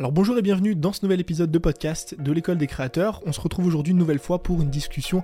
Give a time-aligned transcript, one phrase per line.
[0.00, 3.20] Alors bonjour et bienvenue dans ce nouvel épisode de podcast de l'école des créateurs.
[3.26, 5.22] On se retrouve aujourd'hui une nouvelle fois pour une discussion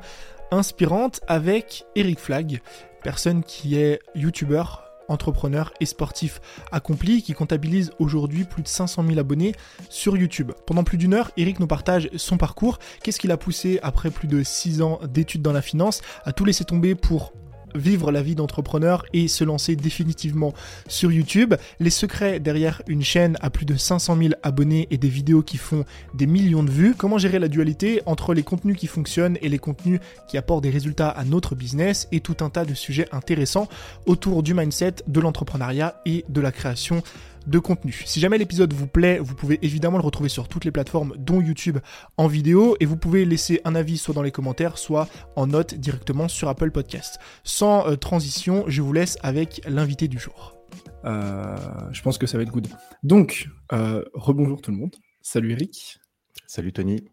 [0.51, 2.61] inspirante avec Eric Flag,
[3.03, 6.43] personne qui est youtubeur, entrepreneur et sportif
[6.73, 9.55] accompli qui comptabilise aujourd'hui plus de 500 000 abonnés
[9.89, 10.53] sur YouTube.
[10.67, 14.29] Pendant plus d'une heure, Eric nous partage son parcours, qu'est-ce qu'il a poussé après plus
[14.29, 16.03] de 6 ans d'études dans la finance?
[16.27, 17.33] À tout laisser tomber pour
[17.77, 20.53] vivre la vie d'entrepreneur et se lancer définitivement
[20.89, 21.55] sur YouTube.
[21.81, 25.57] Les secrets derrière une chaîne à plus de 500 000 abonnés et des vidéos qui
[25.57, 25.85] font
[26.15, 26.95] des millions de vues.
[26.97, 30.71] Comment gérer la dualité entre les contenus qui fonctionnent et les contenus qui apportent des
[30.71, 33.69] résultats à notre business et tout un tas de sujets intéressants
[34.07, 37.03] autour du mindset, de l'entrepreneuriat et de la création
[37.47, 38.03] de contenu.
[38.07, 41.41] Si jamais l'épisode vous plaît, vous pouvez évidemment le retrouver sur toutes les plateformes, dont
[41.41, 41.79] YouTube
[42.17, 45.75] en vidéo, et vous pouvez laisser un avis soit dans les commentaires, soit en note
[45.75, 47.19] directement sur Apple Podcast.
[47.45, 50.57] Sans euh, transition, je vous laisse avec l'invité du jour.
[51.05, 51.57] Euh,
[51.93, 52.69] je pense que ça va être good.
[53.03, 54.97] Donc, euh, rebonjour tout le monde.
[55.23, 55.99] Salut Eric.
[56.47, 57.05] Salut Tony.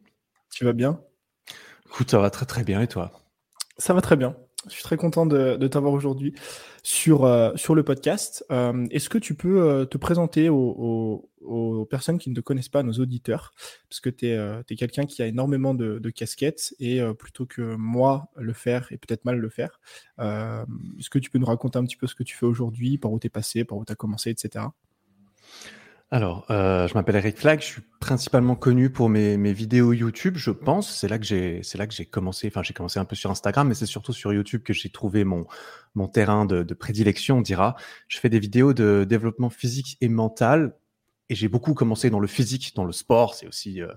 [0.52, 1.00] Tu vas bien?
[1.88, 3.12] Écoute, ça va très très bien et toi?
[3.78, 4.36] Ça va très bien.
[4.68, 6.34] Je suis très content de, t'avoir aujourd'hui
[6.84, 8.46] sur, euh, sur le podcast.
[8.52, 11.30] Euh, est-ce que tu peux euh, te présenter aux,
[11.90, 13.54] personnes qui ne te connaissent pas, nos auditeurs?
[13.90, 18.54] Parce que tu es, quelqu'un qui a énormément de, casquettes et plutôt que moi le
[18.54, 19.80] faire et peut-être mal le faire,
[20.20, 23.12] est-ce que tu peux nous raconter un petit peu ce que tu fais aujourd'hui, par
[23.12, 24.66] où tu es passé, par où tu as commencé, etc.
[26.14, 30.52] Alors, euh, je m'appelle Eric Flag, je suis principalement connu pour mes, vidéos YouTube, je
[30.52, 30.96] pense.
[30.96, 32.46] C'est là que j'ai, c'est là que j'ai commencé.
[32.46, 35.24] Enfin, j'ai commencé un peu sur Instagram, mais c'est surtout sur YouTube que j'ai trouvé
[35.24, 35.48] mon
[35.96, 37.76] mon terrain de, prédilection, on dira.
[38.08, 40.76] Je fais des vidéos de développement physique et mental,
[41.30, 43.34] et j'ai beaucoup commencé dans le physique, dans le sport.
[43.34, 43.88] C'est aussi euh,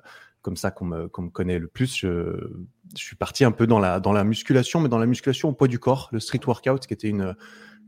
[0.41, 1.95] comme ça qu'on me, qu'on me connaît le plus.
[1.95, 2.49] Je,
[2.97, 5.53] je suis parti un peu dans la dans la musculation, mais dans la musculation au
[5.53, 7.37] poids du corps, le street workout, qui était une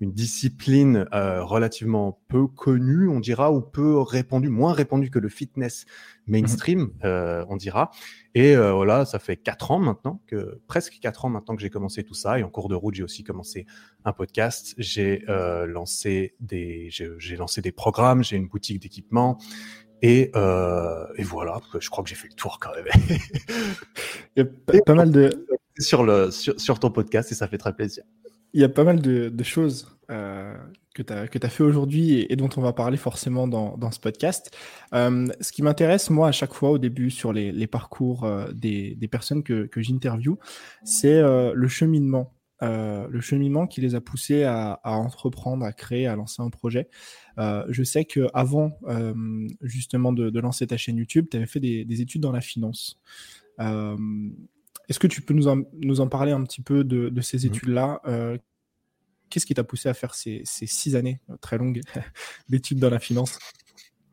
[0.01, 5.29] une discipline euh, relativement peu connue, on dira, ou peu répandue, moins répandue que le
[5.29, 5.87] fitness
[6.27, 6.93] mainstream, mhm.
[7.05, 7.91] euh, on dira.
[8.35, 11.71] Et euh, voilà, ça fait quatre ans maintenant, que presque quatre ans maintenant que j'ai
[11.71, 12.39] commencé tout ça.
[12.39, 13.67] Et en cours de route, j'ai aussi commencé
[14.05, 14.75] un podcast.
[14.79, 15.25] J'ai
[15.67, 18.23] lancé des, j'ai lancé des programmes.
[18.23, 19.39] J'ai une boutique d'équipement.
[20.01, 22.87] Et, et, voilà, je crois que j'ai fait le tour quand même.
[24.37, 25.47] Il y a pas mal de
[25.81, 28.05] sur le sur, sur ton podcast et ça fait très plaisir
[28.55, 30.57] y a pas mal de, choses euh,
[30.95, 34.57] que tu as, as, fait aujourd'hui et, dont on va parler forcément dans, ce podcast.
[34.95, 39.09] Euh, ce qui m'intéresse, moi, à chaque fois au début sur les, parcours euh, des,
[39.11, 40.39] personnes que, j'interviewe,
[40.85, 42.35] c'est le cheminement.
[42.61, 46.89] le cheminement qui les a poussés à, entreprendre, à créer, à lancer un projet.
[47.37, 48.79] je sais que avant
[49.61, 53.01] justement de, lancer ta chaîne YouTube, tu avais fait des, études dans la finance.
[54.89, 57.39] Est-ce que tu peux nous en, nous en, parler un petit peu de, de ces
[57.39, 57.47] mmh.
[57.47, 58.39] études-là euh,
[59.31, 61.81] Qu'est-ce qui t'a poussé à faire ces, ces six années euh, très longues
[62.49, 63.39] d'études dans la finance?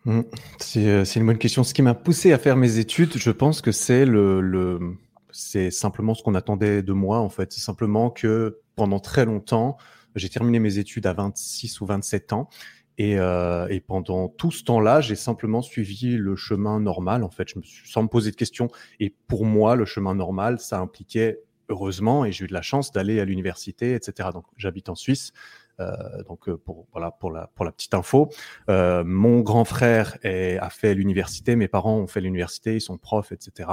[0.05, 0.21] Mmh.
[0.77, 1.63] euh, C'est une bonne question.
[1.63, 4.79] Ce qui m'a poussé à faire mes études, je pense que c'est le, le
[5.31, 7.51] c'est simplement ce qu'on attendait de moi en fait.
[7.51, 9.77] C'est simplement que pendant très longtemps,
[10.15, 12.49] j'ai terminé mes études à 26 ou 27 ans
[12.97, 17.23] et, euh, et, pendant tout ce temps-là, j'ai simplement suivi le chemin normal.
[17.23, 18.69] En fait, je me suis, sans me poser de questions.
[18.99, 22.91] Et pour moi, le chemin normal, ça impliquait heureusement, et j'ai eu de la chance
[22.91, 24.29] d'aller à l'université, etc.
[24.33, 25.33] Donc, j'habite en Suisse.
[25.79, 28.29] Euh, donc euh, pour voilà pour la pour la petite info,
[28.69, 32.97] euh, mon grand frère est, a fait l'université, mes parents ont fait l'université, ils sont
[32.97, 33.69] profs, etc.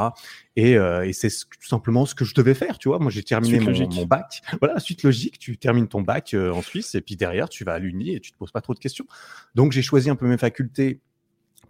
[0.57, 2.99] Et, et c'est tout simplement ce que je devais faire, tu vois.
[2.99, 4.43] Moi, j'ai terminé mon, mon, bac.
[4.61, 7.79] Voilà, suite logique, tu termines ton bac en Suisse et puis derrière tu vas à
[7.79, 9.07] l'uni et tu te poses pas trop de questions.
[9.55, 11.01] Donc j'ai choisi un peu mes facultés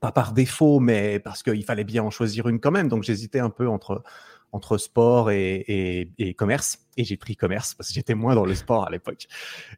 [0.02, 2.88] pas par défaut, mais parce qu'il fallait bien en choisir une quand même.
[2.88, 4.02] Donc j'hésitais un peu entre
[4.52, 6.78] entre sport et, et, commerce.
[6.98, 9.26] Et j'ai pris commerce parce que j'étais moins dans le sport à l'époque.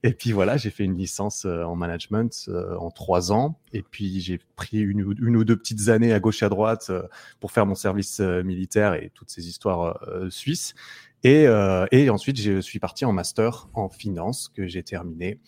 [0.03, 3.59] Et puis voilà, j'ai fait une licence euh, en management euh, en trois ans.
[3.73, 7.03] Et puis j'ai pris une, ou deux petites années à gauche et à droite euh,
[7.39, 10.75] pour faire mon service militaire et toutes ces histoires suisses.
[11.23, 11.47] Et,
[11.91, 15.41] et ensuite, je suis parti en master en finance que j'ai terminé.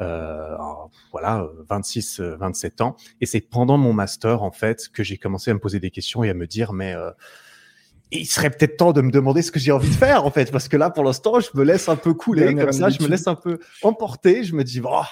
[0.00, 0.56] Euh,
[1.10, 2.96] voilà, 26, 27 ans.
[3.20, 6.24] Et c'est pendant mon master, en fait, que j'ai commencé à me poser des questions
[6.24, 6.94] et à me dire, mais
[8.10, 10.50] il serait peut-être temps de me demander ce que j'ai envie de faire en fait
[10.50, 13.08] parce que là pour l'instant je me laisse un peu couler comme ça je me
[13.08, 15.02] laisse un peu emporter je me dis oh,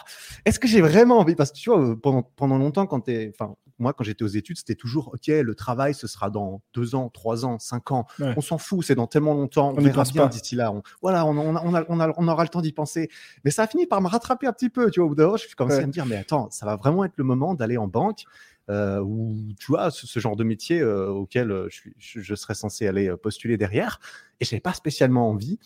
[0.44, 1.34] est-ce que j'ai vraiment envie?
[1.34, 4.56] Parce que tu vois pendant pendant longtemps quand t'es enfin moi quand j'étais aux études
[4.56, 8.06] c'était toujours ok le travail ce sera dans deux ans trois ans cinq ans.
[8.18, 10.72] On s'en fout c'est dans tellement longtemps on, verra bien d'ici là.
[10.72, 13.10] On, voilà on, on, on, a, on, a, on aura le temps d'y penser.
[13.44, 15.24] Mais ça a fini par me rattraper un petit peu tu vois au bout d'un
[15.24, 17.54] moment je suis commencé à me dire mais attends ça va vraiment être le moment
[17.54, 21.68] d'aller en banque euh, ou tu vois ce, genre de métier euh, auquel euh,
[21.98, 24.00] je, serais censé aller euh, postuler derrière
[24.40, 25.58] et j'avais pas spécialement envie.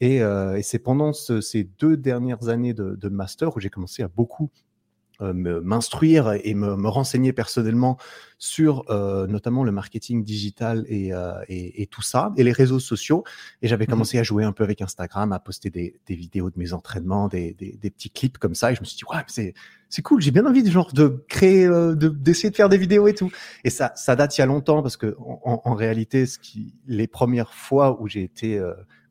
[0.00, 0.20] Et,
[0.62, 4.50] c'est pendant ce, ces deux dernières années de, de master où j'ai commencé à beaucoup
[5.32, 7.98] m'instruire et me, me, renseigner personnellement
[8.38, 8.84] sur
[9.28, 11.12] notamment le marketing digital et,
[11.48, 13.24] et, et, tout ça, et les réseaux sociaux.
[13.62, 16.50] Et j'avais mmh commencé à jouer un peu avec Instagram, à poster des, des vidéos
[16.50, 18.72] de mes entraînements, des, des, des, petits clips comme ça.
[18.72, 19.54] Et je me suis dit, ouais, c'est,
[19.88, 23.06] c'est cool, j'ai bien envie de, genre, de créer, de, d'essayer de faire des vidéos
[23.06, 23.30] et tout.
[23.64, 26.74] Et ça, ça date il y a longtemps parce que en, en réalité, ce qui,
[26.86, 28.60] les premières fois où j'ai été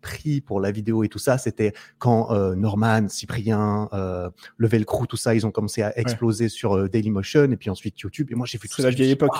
[0.02, 5.06] pris pour la vidéo et tout ça, c'était quand euh, Norman, Cyprien, euh, Level Crew,
[5.08, 8.28] tout ça, ils ont commencé à exploser sur euh, Dailymotion et puis ensuite YouTube.
[8.32, 8.84] Et moi, j'ai fait tout ça.
[8.84, 9.36] la vieille époque.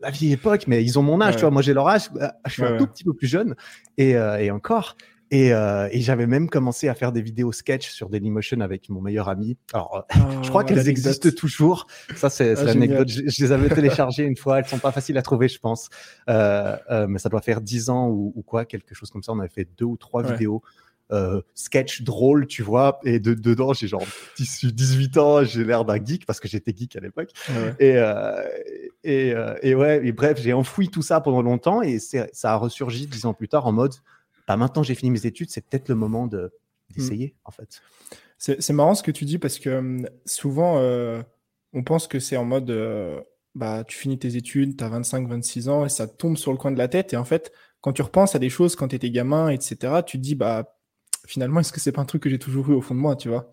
[0.00, 1.50] la vieille époque, mais ils ont mon âge, tu vois.
[1.50, 2.10] Moi, j'ai leur âge.
[2.46, 3.54] Je suis un tout petit peu plus jeune
[3.96, 4.96] et, euh, et encore.
[5.32, 9.00] Et, euh, et j'avais même commencé à faire des vidéos sketch sur Dailymotion avec mon
[9.00, 9.56] meilleur ami.
[9.72, 11.86] Alors, euh, je crois qu'elles existent toujours.
[12.14, 13.08] Ça, c'est ah, l'anecdote.
[13.08, 14.58] Je, je, les avais téléchargées une fois.
[14.58, 15.88] Elles sont pas faciles à trouver, je pense.
[16.28, 16.76] Euh,
[17.08, 19.32] mais ça doit faire 10 ans ou, ou, quoi, quelque chose comme ça.
[19.32, 20.32] On avait fait deux ou trois ouais.
[20.32, 20.62] vidéos.
[21.54, 24.06] Sketch drôle, tu vois, et de, dedans j'ai genre
[24.38, 27.28] 18 ans, j'ai l'air d'un geek parce que j'étais geek à l'époque.
[27.50, 27.74] Ouais.
[29.04, 32.56] Et, et, et, ouais, et bref, j'ai enfoui tout ça pendant longtemps et ça a
[32.56, 33.92] ressurgi dix ans plus tard en mode
[34.46, 36.52] bah, maintenant j'ai fini mes études, c'est peut-être le moment de,
[36.90, 37.48] d'essayer, mmh.
[37.48, 37.82] en fait.
[38.38, 41.22] C'est, marrant ce que tu dis parce que hum, souvent, euh,
[41.72, 43.20] on pense que c'est en mode euh,
[43.54, 46.58] bah, tu finis tes études, tu as 25, 26 ans et ça tombe sur le
[46.58, 47.12] coin de la tête.
[47.12, 50.18] Et en fait, quand tu repenses à des choses quand tu étais gamin, etc., tu
[50.18, 50.76] te dis, bah,
[51.26, 53.14] finalement, est-ce que c'est pas un truc que j'ai toujours eu au fond de moi,
[53.14, 53.50] tu vois?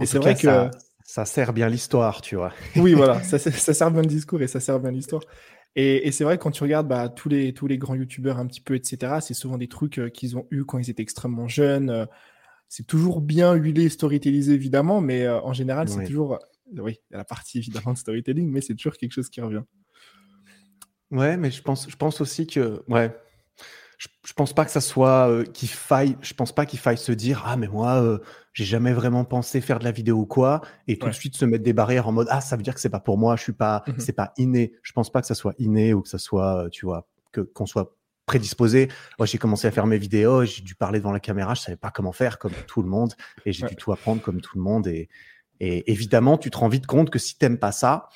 [0.00, 0.40] Et c'est vrai que.
[0.40, 0.70] Ça,
[1.04, 2.52] ça, sert bien l'histoire, tu vois.
[2.76, 5.22] oui, voilà, ça, ça sert bien le discours et ça sert bien l'histoire.
[5.76, 8.38] Et, et c'est vrai que quand tu regardes bah, tous, les, tous les grands youtubeurs
[8.38, 11.02] un petit peu, etc., c'est souvent des trucs euh, qu'ils ont eu quand ils étaient
[11.02, 11.90] extrêmement jeunes.
[11.90, 12.06] Euh,
[12.68, 16.38] c'est toujours bien huilé, storytellisé évidemment, mais euh, en général, c'est toujours.
[16.76, 19.40] oui, il y a la partie évidemment de storytelling, mais c'est toujours quelque chose qui
[19.40, 19.62] revient.
[21.10, 22.84] Ouais, mais je pense, je pense aussi que.
[22.88, 23.16] Ouais,
[23.98, 27.12] je, je pense pas que ça soit qu'il faille, je pense pas qu'il faille se
[27.12, 28.20] dire ah mais moi
[28.52, 31.12] j'ai jamais vraiment pensé faire de la vidéo ou quoi et tout ouais.
[31.12, 33.00] de suite se mettre des barrières en mode ah ça veut dire que c'est pas
[33.00, 34.00] pour moi, je suis pas, mm -hmm.
[34.00, 34.72] c'est pas inné.
[34.82, 37.40] Je pense pas que ça soit inné ou que ça soit, euh, tu vois, que
[37.42, 38.88] qu'on soit prédisposé.
[39.18, 41.76] Moi j'ai commencé à faire mes vidéos, j'ai dû parler devant la caméra, je savais
[41.86, 43.12] pas comment faire comme tout le monde
[43.44, 43.70] et j'ai ouais.
[43.70, 45.08] dû tout apprendre comme tout le monde et,
[45.60, 48.08] et évidemment tu te rends vite compte que si t'aimes pas ça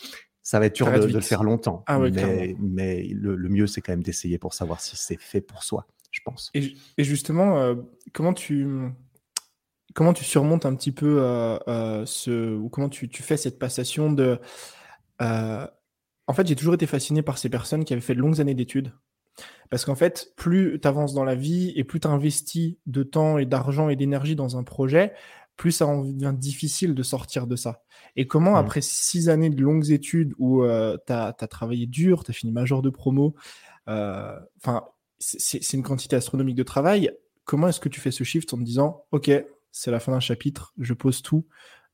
[0.44, 1.82] ça va être dur de, de, le faire longtemps.
[1.86, 5.18] Ah ouais, mais, mais le, le, mieux, c'est quand même d'essayer pour savoir si c'est
[5.18, 6.50] fait pour soi, je pense.
[6.52, 7.76] Et, et justement, euh,
[8.12, 8.68] comment tu
[9.94, 13.58] comment tu surmontes un petit peu euh, euh, ce ou comment tu, tu, fais cette
[13.58, 14.38] passation de
[15.22, 15.66] euh,
[16.26, 18.54] en fait, j'ai toujours été fasciné par ces personnes qui avaient fait de longues années
[18.54, 18.92] d'études.
[19.70, 23.38] Parce qu'en fait, plus tu avances dans la vie et plus tu investis de temps
[23.38, 25.12] et d'argent et d'énergie dans un projet,
[25.56, 27.82] plus ça en devient difficile de sortir de ça.
[28.16, 28.56] Et comment, mmh.
[28.56, 32.52] après six années de longues études où tu as, as, travaillé dur, tu as fini
[32.52, 33.34] major de promo,
[33.86, 34.84] enfin,
[35.18, 37.10] c'est une quantité astronomique de travail,
[37.44, 39.30] comment est-ce que tu fais ce shift en te disant, OK,
[39.74, 41.46] c'est la fin d'un chapitre, je pose tout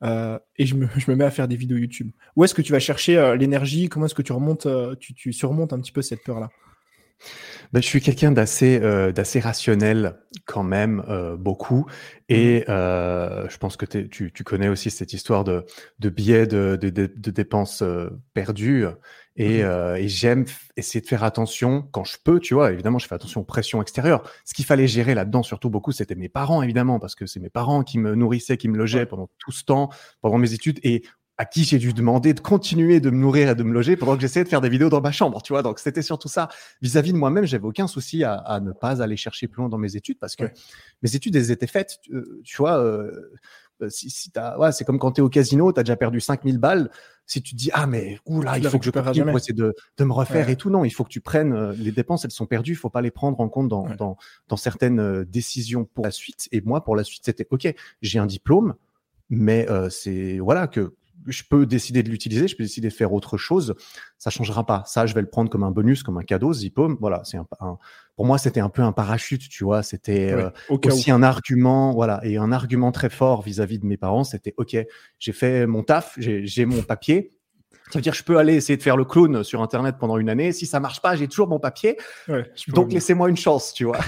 [0.02, 2.10] euh, et je me, je me, mets à faire des vidéos YouTube.
[2.36, 3.88] Où est-ce que tu vas chercher euh, l'énergie?
[3.88, 6.50] Comment est-ce que tu remontes, euh, tu, tu surmontes un petit peu cette peur-là?
[7.72, 11.86] Ben, je suis quelqu'un d'assez euh, d'assez rationnel quand même euh, beaucoup
[12.28, 12.64] et mmh.
[12.70, 15.64] euh, je pense que tu, tu connais aussi cette histoire de,
[15.98, 17.82] de billets de, de, de, de dépenses
[18.34, 18.86] perdues
[19.36, 19.96] et, mmh.
[19.96, 20.44] et j'aime
[20.76, 22.72] essayer de faire attention quand je peux, tu vois.
[22.72, 24.22] Évidemment, je fais attention aux pressions extérieures.
[24.44, 27.48] Ce qu'il fallait gérer là-dedans, surtout beaucoup, c'était mes parents, évidemment, parce que c'est mes
[27.48, 29.88] parents qui me nourrissaient, qui me logeaient pendant tout ce temps,
[30.20, 30.80] pendant mes études.
[30.82, 31.04] Et
[31.40, 34.14] à qui j'ai dû demander de continuer de me nourrir et de me loger pendant
[34.14, 35.62] que j'essayais de faire des vidéos dans ma chambre, tu vois.
[35.62, 36.50] Donc c'était surtout ça.
[36.82, 39.70] Vis-à-vis -vis de moi-même, j'avais aucun souci à, à, ne pas aller chercher plus loin
[39.70, 40.52] dans mes études parce que ouais.
[41.00, 42.78] mes études, elles étaient faites, tu, euh, tu vois.
[42.78, 43.32] Euh,
[43.80, 46.20] euh, si, si ouais, c'est comme quand tu es au casino, tu as déjà perdu
[46.20, 46.90] 5000 balles.
[47.24, 49.74] Si tu te dis, ah, mais oula, il faut que je continue pour essayer de,
[49.96, 50.52] de me refaire ouais.
[50.52, 52.76] et tout, non, il faut que tu prennes euh, les dépenses, elles sont perdues, il
[52.76, 53.96] faut pas les prendre en compte dans, ouais.
[53.96, 54.18] dans,
[54.48, 56.48] dans certaines euh, décisions pour la suite.
[56.52, 58.74] Et moi, pour la suite, c'était, OK, j'ai un diplôme,
[59.30, 60.92] mais euh, c'est, voilà, que
[61.26, 63.74] je peux décider de l'utiliser, je peux décider de faire autre chose.
[64.18, 64.82] Ça changera pas.
[64.86, 66.96] Ça, je vais le prendre comme un bonus, comme un cadeau, Zippo.
[67.00, 67.78] Voilà, c'est un, un,
[68.16, 69.82] pour moi, c'était un peu un parachute, tu vois.
[69.82, 71.14] C'était ouais, euh, aussi où.
[71.14, 74.24] un argument, voilà, et un argument très fort vis-à-vis -vis de mes parents.
[74.24, 74.76] C'était OK,
[75.18, 77.32] j'ai fait mon taf, j'ai mon papier.
[77.90, 80.28] Ça veut dire je peux aller essayer de faire le clown sur Internet pendant une
[80.28, 80.52] année.
[80.52, 81.96] Si ça marche pas, j'ai toujours mon papier.
[82.28, 83.98] Ouais, Donc laissez-moi une chance, tu vois.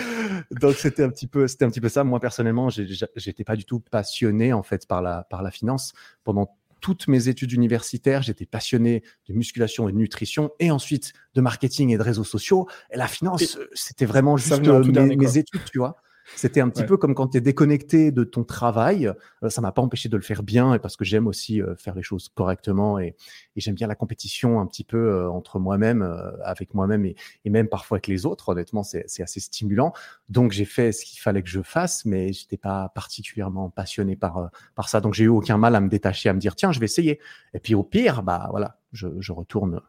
[0.50, 2.04] Donc c'était un petit peu, c'était un petit peu ça.
[2.04, 5.92] Moi personnellement, j'étais pas du tout passionné en fait par la par la finance
[6.24, 8.20] pendant toutes mes études universitaires.
[8.20, 12.68] J'étais passionné de musculation et de nutrition et ensuite de marketing et de réseaux sociaux.
[12.90, 16.01] Et la finance, c'était vraiment juste euh, mes, mes, études, tu vois.
[16.36, 19.12] C'était un petit peu comme quand tu es déconnecté de ton travail.
[19.42, 21.74] Euh, ça m'a pas empêché de le faire bien et parce que j'aime aussi euh,
[21.76, 23.16] faire les choses correctement et,
[23.56, 26.02] j'aime bien la compétition un petit peu euh, entre moi-même,
[26.42, 28.48] avec moi-même et, même parfois avec les autres.
[28.50, 29.92] Honnêtement, c'est assez stimulant.
[30.28, 34.50] Donc j'ai fait ce qu'il fallait que je fasse, mais j'étais pas particulièrement passionné par
[34.74, 35.00] par ça.
[35.00, 37.20] Donc j'ai eu aucun mal à me détacher, à me dire tiens, je vais essayer.
[37.54, 39.80] Et puis au pire, bah voilà, je, je retourne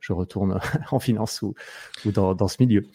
[0.00, 1.54] je retourne en finance ou,
[2.04, 2.86] ou dans, dans ce milieu.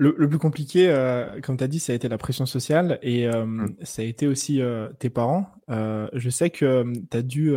[0.00, 2.98] Le, le, plus compliqué, euh, comme tu as dit, ça a été la pression sociale
[3.02, 3.76] et euh, mmh.
[3.82, 5.52] ça a été aussi euh, tes parents.
[5.68, 7.54] Je sais que tu as dû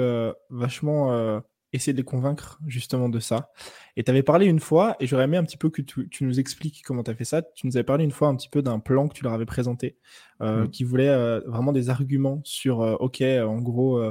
[0.50, 3.54] vachement essayer de les convaincre justement de ça.
[3.96, 6.26] Et tu avais parlé une fois, et j'aurais aimé un petit peu que tu, tu
[6.26, 7.42] nous expliques comment tu as fait ça.
[7.42, 9.46] Tu nous avais parlé une fois un petit peu d'un plan que tu leur avais
[9.46, 9.98] présenté,
[10.42, 10.68] mmh.
[10.68, 14.04] qui voulait vraiment des arguments sur, OK, en gros,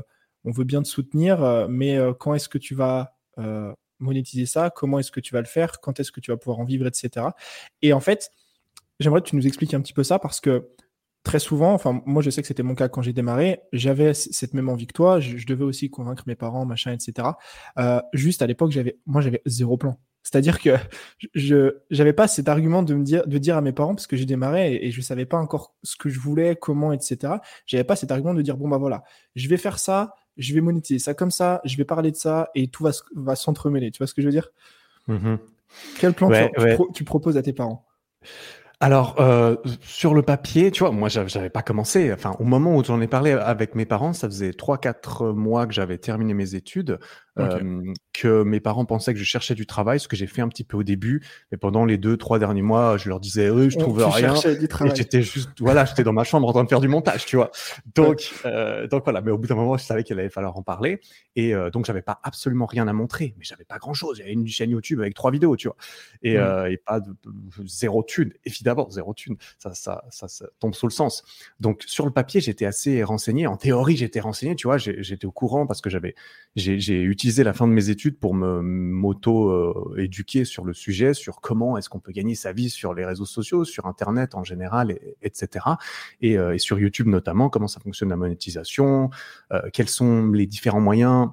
[0.45, 3.15] on veut bien te soutenir, mais quand est-ce que tu vas
[4.03, 6.61] monétiser ça, comment est-ce que tu vas le faire, quand est-ce que tu vas pouvoir
[6.61, 7.27] en vivre, etc.
[7.81, 8.31] Et en fait,
[9.01, 10.69] j'aimerais que tu nous expliques un petit peu ça parce que
[11.23, 14.55] très souvent, enfin moi je sais que c'était mon cas quand j'ai démarré, j'avais cette
[14.55, 17.29] même envie que toi, je, devais aussi convaincre mes parents, machin, etc.
[17.79, 19.99] Euh, juste à l'époque, j'avais, moi j'avais zéro plan.
[20.25, 20.77] C'est-à-dire que
[21.35, 24.17] je j'avais pas cet argument de me dire de dire à mes parents parce que
[24.17, 27.35] j'ai démarré et, et, je savais pas encore ce que je voulais, comment, etc.
[27.67, 29.03] J'avais pas cet argument de dire bon bah voilà,
[29.35, 32.51] je vais faire ça, je vais monétiser ça comme ça, je vais parler de ça
[32.55, 33.91] et tout va, va s'entremêler.
[33.91, 34.51] Tu vois ce que je veux dire?
[35.09, 35.37] Mmh
[35.99, 36.31] Quel plan
[36.95, 37.87] tu, proposes à tes parents?
[38.81, 42.13] Alors, euh, sur le papier, tu vois, moi, j'avais pas commencé.
[42.13, 45.67] Enfin, au moment où j'en ai parlé avec mes parents, ça faisait trois, quatre mois
[45.67, 46.99] que j'avais terminé mes études,
[47.39, 50.49] euh, que mes parents pensaient que je cherchais du travail, ce que j'ai fait un
[50.49, 51.23] petit peu au début.
[51.51, 54.35] Mais pendant les deux, trois derniers mois, je leur disais, oui, je trouve rien.
[54.35, 57.37] Et j'étais juste, voilà, j'étais dans ma chambre en train de faire du montage, tu
[57.37, 57.51] vois.
[57.95, 59.21] Donc, euh, donc voilà.
[59.21, 61.01] Mais au bout d'un moment, je savais qu'il allait falloir en parler.
[61.37, 64.19] Et euh, donc, j'avais pas absolument rien à montrer, mais j'avais pas grand chose.
[64.19, 65.77] J'avais une chaîne YouTube avec trois vidéos, tu vois.
[66.23, 67.15] Et, euh, et pas de,
[67.67, 71.25] zéro thune, évidemment d'abord zéro thune, ça, ça, ça, ça, tombe sous le sens.
[71.61, 73.47] Donc sur le papier, j'étais assez renseigné.
[73.47, 76.15] En théorie, j'étais renseigné, tu vois, j'étais au courant parce que j'avais,
[76.57, 81.77] j'ai utilisé la fin de mes études pour me m'auto-éduquer sur le sujet, sur comment
[81.77, 85.67] est-ce qu'on peut gagner sa vie sur les réseaux sociaux, sur Internet en général, etc.
[86.21, 89.11] Et, euh, et, sur YouTube notamment, comment ça fonctionne la monétisation,
[89.53, 91.29] euh, quels sont les différents moyens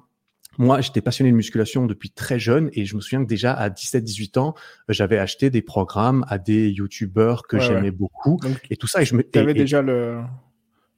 [0.58, 3.70] moi, j'étais passionné de musculation depuis très jeune et je me souviens que déjà à
[3.70, 4.54] 17-18 ans,
[4.88, 9.00] j'avais acheté des programmes à des youtubeurs que j'aimais beaucoup et tout ça.
[9.00, 9.22] Et je me.
[9.22, 10.20] T'avais déjà le.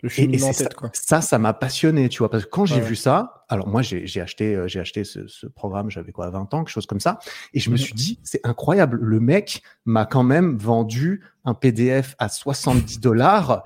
[0.02, 0.90] Le cheminement en tête, quoi.
[0.92, 4.20] Ça, ça m'a passionné, tu vois, parce que quand j'ai vu ça, alors moi, j'ai
[4.20, 7.20] acheté, euh, j'ai acheté ce, ce programme, j'avais quoi, 20 ans, quelque chose comme ça,
[7.54, 12.16] et je me suis dit, c'est incroyable, le mec m'a quand même vendu un PDF
[12.18, 13.62] à 70 dollars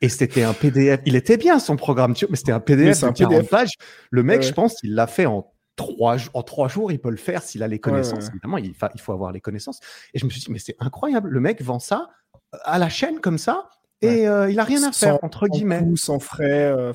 [0.00, 1.00] et c'était un PDF.
[1.06, 3.72] Il était bien son programme, mais c'était un PDF de 40 pages.
[4.10, 6.92] Le mec, je pense, il l'a fait en trois, en trois jours.
[6.92, 8.28] Il peut le faire s'il a les connaissances.
[8.28, 9.80] Évidemment, il, il faut avoir les connaissances.
[10.12, 11.30] Et je me suis dit, mais c'est incroyable.
[11.30, 12.08] Le mec vend ça
[12.64, 13.68] à la chaîne comme ça
[14.02, 15.82] et euh, il a rien à faire entre guillemets.
[15.96, 16.92] sans frais euh,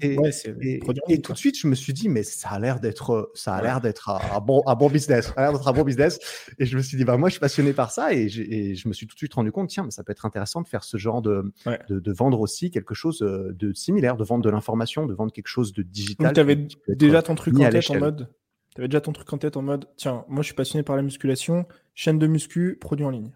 [0.00, 3.62] et, tout de suite je me suis dit mais ça a l'air d'être ça a
[3.62, 6.18] l'air d'être un, bon un bon business a l'air d'être un bon business.
[6.58, 8.92] Et je me suis dit bah moi je suis passionné par ça et, je me
[8.92, 10.96] suis tout de suite rendu compte tiens mais ça peut être intéressant de faire ce
[10.96, 11.52] genre de
[11.88, 15.48] de, vendre aussi quelque chose euh, de similaire de vendre de l'information de vendre quelque
[15.48, 18.28] chose de digital tu avais déjà ton truc en tête en mode
[18.74, 20.96] tu avais déjà ton truc en tête en mode tiens moi je suis passionné par
[20.96, 23.32] la musculation chaîne de muscu produit en ligne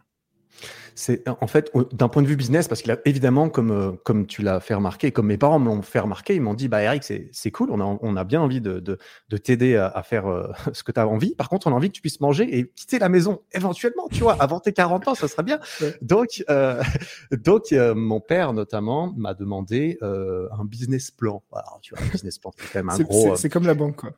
[0.99, 4.27] c'est en fait d'un point de vue business parce qu'il a évidemment comme euh, comme
[4.27, 6.83] tu l'as fait remarquer comme mes parents me l'ont fait remarquer ils m'ont dit bah
[6.83, 8.99] Eric c'est cool on a on a bien envie de de,
[9.29, 11.37] de t'aider à, faire euh, ce que tu as envie.
[11.37, 14.25] Par contre on a envie que tu puisses manger et quitter la maison éventuellement tu
[14.25, 15.61] vois avant tes 40 ans ça serait bien.
[16.03, 16.83] Donc euh,
[17.31, 21.45] donc mon père notamment m'a demandé un business plan.
[21.53, 23.97] Alors tu vois un business plan c'est quand même un gros c'est comme la banque
[23.97, 24.11] quoi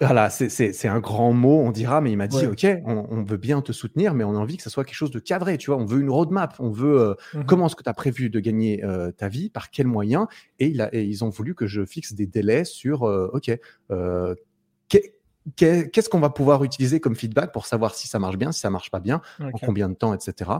[0.00, 3.62] voilà, c'est un grand mot, on dira, mais il m'a dit, OK, on, veut bien
[3.62, 5.80] te soutenir, mais on a envie que ça soit quelque chose de cadré, tu vois,
[5.80, 8.40] on veut une roadmap, on veut euh, mmh comment est-ce que tu as prévu de
[8.40, 10.26] gagner euh, ta vie, par quels moyens,
[10.58, 13.56] et, il a, et, ils ont voulu que je fixe des délais sur, euh, OK,
[15.56, 18.70] qu'est-ce qu'on va pouvoir utiliser comme feedback pour savoir si ça marche bien, si ça
[18.70, 20.50] marche pas bien, en combien de temps, etc.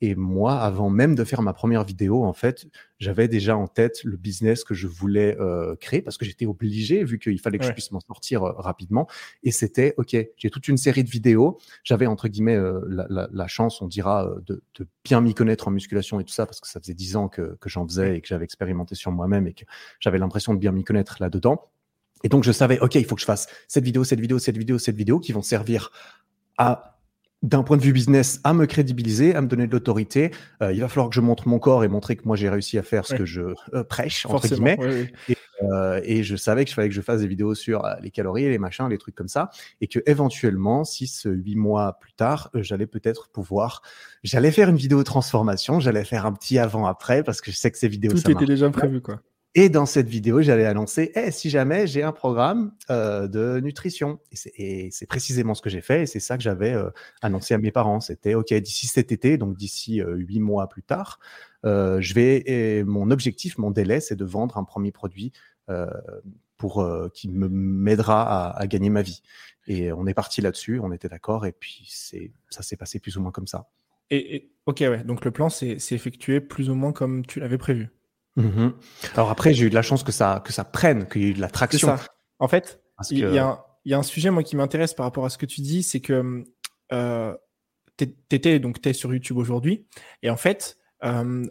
[0.00, 2.66] Et moi, avant même de faire ma première vidéo, en fait,
[2.98, 7.04] j'avais déjà en tête le business que je voulais euh, créer parce que j'étais obligé,
[7.04, 9.06] vu qu'il fallait que je puisse m'en sortir euh, rapidement.
[9.42, 11.58] Et c'était, OK, j'ai toute une série de vidéos.
[11.84, 14.62] J'avais, entre guillemets, euh, la, chance, on dira, de,
[15.04, 17.56] bien m'y connaître en musculation et tout ça, parce que ça faisait dix ans que,
[17.60, 19.64] que j'en faisais et que j'avais expérimenté sur moi-même et que
[19.98, 21.70] j'avais l'impression de bien m'y connaître là-dedans.
[22.24, 24.58] Et donc, je savais, OK, il faut que je fasse cette vidéo, cette vidéo, cette
[24.58, 25.90] vidéo, cette vidéo qui vont servir
[26.58, 26.90] à
[27.42, 30.30] d'un point de vue business, à me crédibiliser, à me donner de l'autorité.
[30.62, 32.76] Euh, il va falloir que je montre mon corps et montrer que moi j'ai réussi
[32.76, 34.78] à faire ce que je euh, prêche entre guillemets.
[35.28, 38.48] Et, euh, et, je savais qu'il fallait que je fasse des vidéos sur les calories,
[38.48, 39.50] les machins, les trucs comme ça,
[39.80, 43.82] et que éventuellement, six, huit mois plus tard, j'allais peut-être pouvoir,
[44.22, 47.78] j'allais faire une vidéo transformation, j'allais faire un petit avant-après parce que je sais que
[47.78, 48.12] ces vidéos.
[48.12, 49.20] Tout était déjà prévu quoi.
[49.56, 54.20] Et dans cette vidéo, j'allais annoncer, hey, si jamais j'ai un programme euh, de nutrition.
[54.56, 56.02] Et c'est précisément ce que j'ai fait.
[56.02, 56.90] Et c'est ça que j'avais euh,
[57.20, 57.98] annoncé à mes parents.
[57.98, 61.18] C'était, OK, d'ici cet été, donc d'ici euh, huit mois plus tard,
[61.64, 65.32] je vais, mon objectif, mon délai, c'est de vendre un premier produit
[66.56, 69.22] pour qui m'aidera à, gagner ma vie.
[69.66, 71.44] Et on est parti là-dessus, on était d'accord.
[71.44, 71.86] Et puis,
[72.48, 73.68] ça s'est passé plus ou moins comme ça.
[74.08, 75.04] Et, et OK, ouais.
[75.04, 77.90] Donc le plan s'est effectué plus ou moins comme tu l'avais prévu.
[78.36, 78.70] Mmh
[79.14, 81.28] Alors après, j'ai eu de la chance que ça, que ça prenne, qu'il y ait
[81.30, 81.96] eu de la traction.
[82.38, 85.46] En fait, il y, a un sujet moi qui m'intéresse par rapport à ce que
[85.46, 86.44] tu dis, c'est que
[86.92, 87.34] euh,
[88.28, 89.86] t'étais donc es sur YouTube aujourd'hui,
[90.22, 91.44] et en fait, euh,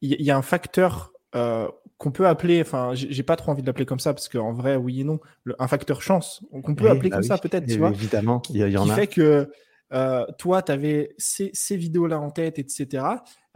[0.00, 3.66] il y, a un facteur euh, qu'on peut appeler, enfin, j'ai pas trop envie de
[3.66, 5.20] l'appeler comme ça parce qu'en vrai, oui et non,
[5.58, 7.90] un facteur chance, qu'on peut appeler bah comme ça peut-être, tu vois.
[7.90, 8.94] Évidemment, il y, en qui a.
[8.94, 9.48] fait que
[9.92, 13.04] euh, toi, tu avais ces, ces vidéos-là en tête, etc.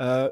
[0.01, 0.31] Euh,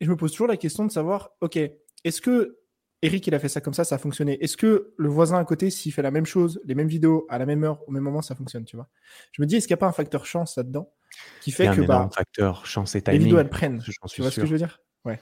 [0.00, 2.58] et je me pose toujours la question de savoir, ok, est-ce que
[3.02, 4.42] Eric, il a fait ça comme ça, ça a fonctionné?
[4.42, 7.38] Est-ce que le voisin à côté, s'il fait la même chose, les mêmes vidéos, à
[7.38, 8.88] la même heure, au même moment, ça fonctionne, tu vois?
[9.32, 10.92] Je me dis, est-ce qu'il n'y a pas un facteur chance là-dedans
[11.40, 14.40] qui fait que bah, facteur chance et timing, les vidéos elles prennent Tu vois ce
[14.40, 14.80] que je veux dire?
[15.04, 15.20] Ouais.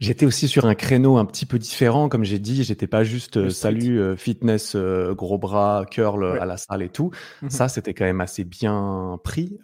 [0.00, 2.64] J'étais aussi sur un créneau un petit peu différent, comme j'ai dit.
[2.64, 6.88] J'étais pas juste euh, salut euh, fitness, euh, gros bras, curl à la salle et
[6.88, 7.10] tout.
[7.42, 9.58] Mmh ça, c'était quand même assez bien pris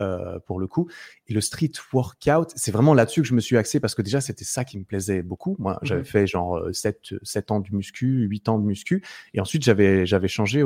[0.47, 0.89] pour le coup.
[1.27, 4.21] Et le street workout, c'est vraiment là-dessus que je me suis axé parce que déjà,
[4.21, 5.57] c'était ça qui me plaisait beaucoup.
[5.59, 9.03] Moi, mmh j'avais fait genre 7, 7 ans de muscu, 8 ans de muscu.
[9.35, 10.65] Et ensuite, j'avais, j'avais changé,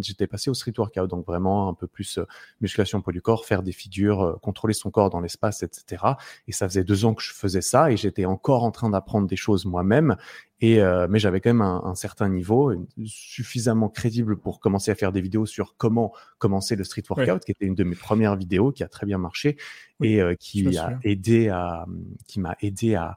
[0.00, 1.08] j'étais passé au street workout.
[1.08, 2.18] Donc vraiment un peu plus
[2.60, 6.02] musculation poids du corps, faire des figures, contrôler son corps dans l'espace, etc.
[6.48, 9.26] Et ça faisait deux ans que je faisais ça et j'étais encore en train d'apprendre
[9.26, 10.16] des choses moi-même.
[10.60, 12.72] Et euh, mais j'avais quand même un, certain niveau,
[13.04, 17.52] suffisamment crédible pour commencer à faire des vidéos sur comment commencer le street workout, qui
[17.52, 19.56] était une de mes premières vidéos, qui a très bien marché
[20.02, 21.86] et euh, qui a aidé à,
[22.26, 23.16] qui m'a aidé à,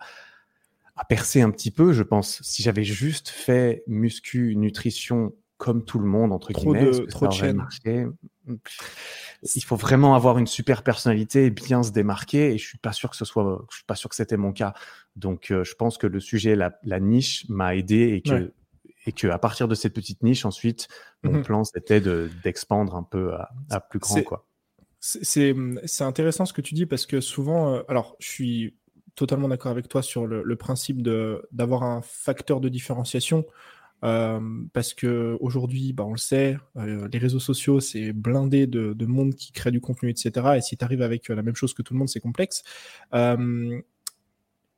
[0.96, 1.94] à percer un petit peu.
[1.94, 7.06] Je pense si j'avais juste fait muscu, nutrition comme tout le monde entre guillemets, de,
[7.06, 7.62] trop de chaînes.
[9.44, 12.54] Il faut vraiment avoir une super personnalité et bien se démarquer.
[12.54, 14.54] Et je suis pas sûr que ce soit, je suis pas sûr que c'était mon
[14.54, 14.74] cas.
[15.18, 18.54] Donc, euh, je pense que le sujet, la, niche, m'a aidé et que
[19.06, 20.88] et que à partir de cette petite niche, ensuite,
[21.24, 23.34] mon mmh plan c'était de d'expandre un peu
[23.70, 24.46] à, plus grand, quoi.
[25.01, 25.54] C'est
[26.01, 28.76] intéressant ce que tu dis parce que souvent, euh, alors je suis
[29.15, 33.45] totalement d'accord avec toi sur le, le principe de d'avoir un facteur de différenciation.
[34.04, 34.40] Euh,
[34.74, 39.06] parce que aujourd'hui, bah, on le sait, euh, les réseaux sociaux, c'est blindé de, de,
[39.06, 40.32] monde qui crée du contenu, etc.
[40.58, 42.64] Et si tu arrives avec euh, la même chose que tout le monde, c'est complexe.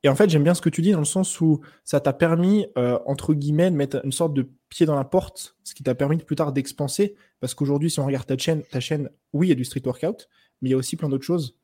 [0.04, 2.12] Et en fait, j'aime bien ce que tu dis dans le sens où ça t'a
[2.12, 5.94] permis, entre guillemets, de mettre une sorte de pied dans la porte, ce qui t'a
[5.94, 7.14] permis plus tard d'expanser.
[7.38, 9.82] Parce qu'aujourd'hui, si on regarde ta chaîne, ta chaîne, oui, il y a du street
[9.84, 10.28] workout,
[10.60, 11.56] mais il y a aussi plein d'autres choses.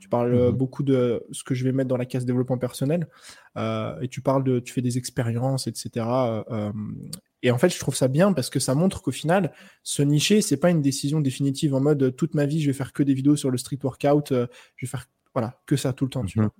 [0.00, 3.06] Tu parles mmh beaucoup de ce que je vais mettre dans la case développement personnel.
[3.56, 6.06] Euh, et tu parles de, tu fais des expériences, etc.
[6.50, 6.72] Euh,
[7.42, 10.40] et en fait, je trouve ça bien parce que ça montre qu'au final, se nicher,
[10.40, 13.14] c'est pas une décision définitive en mode toute ma vie, je vais faire que des
[13.14, 16.24] vidéos sur le street workout, euh, je vais faire voilà que ça tout le temps.
[16.34, 16.50] Vois.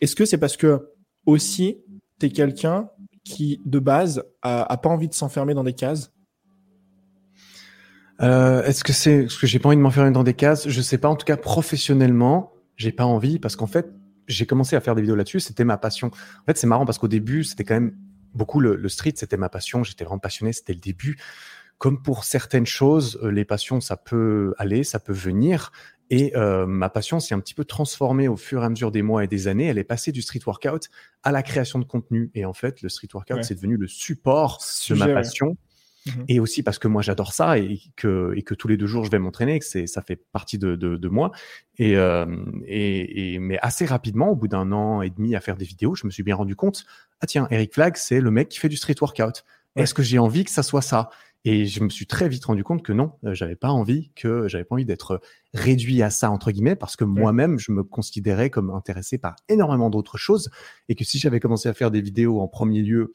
[0.00, 0.90] Est-ce que c'est parce que
[1.24, 1.78] aussi
[2.20, 2.88] tu es quelqu'un
[3.24, 6.12] qui de base a, a pas envie de s'enfermer dans des cases?
[8.22, 10.80] Euh, Est-ce que c'est ce que j'ai pas envie de m'enfermer dans des cases Je
[10.80, 11.08] sais pas.
[11.08, 13.90] En tout cas, professionnellement, j'ai pas envie parce qu'en fait,
[14.28, 15.40] j'ai commencé à faire des vidéos là-dessus.
[15.40, 16.08] C'était ma passion.
[16.08, 17.96] En fait, c'est marrant parce qu'au début, c'était quand même
[18.34, 19.14] beaucoup le, street.
[19.16, 19.84] C'était ma passion.
[19.84, 20.52] J'étais vraiment passionné.
[20.52, 21.18] C'était le début.
[21.78, 25.72] Comme pour certaines choses, euh, les passions, ça peut aller, ça peut venir.
[26.08, 29.02] Et euh, ma passion s'est un petit peu transformée au fur et à mesure des
[29.02, 29.66] mois et des années.
[29.66, 30.88] Elle est passée du street workout
[31.22, 32.30] à la création de contenu.
[32.34, 35.56] Et en fait, le street workout, c'est devenu le support de ma passion.
[36.06, 38.86] Mmh et aussi parce que moi j'adore ça et que, et que tous les deux
[38.86, 41.32] jours je vais m'entraîner, que c'est, ça fait partie de, de, de moi.
[41.78, 42.26] Et, euh,
[42.66, 45.94] et, et, mais assez rapidement, au bout d'un an et demi à faire des vidéos,
[45.94, 46.84] je me suis bien rendu compte,
[47.20, 49.44] ah tiens, Eric Flag, c'est le mec qui fait du street workout.
[49.74, 51.10] Est-ce que j'ai envie que ça soit ça?
[51.44, 54.48] Et je me suis très vite rendu compte que non, euh, j'avais pas envie que
[54.48, 55.20] j'avais pas envie d'être
[55.54, 59.88] réduit à ça entre guillemets parce que moi-même je me considérais comme intéressé par énormément
[59.88, 60.50] d'autres choses
[60.88, 63.14] et que si j'avais commencé à faire des vidéos en premier lieu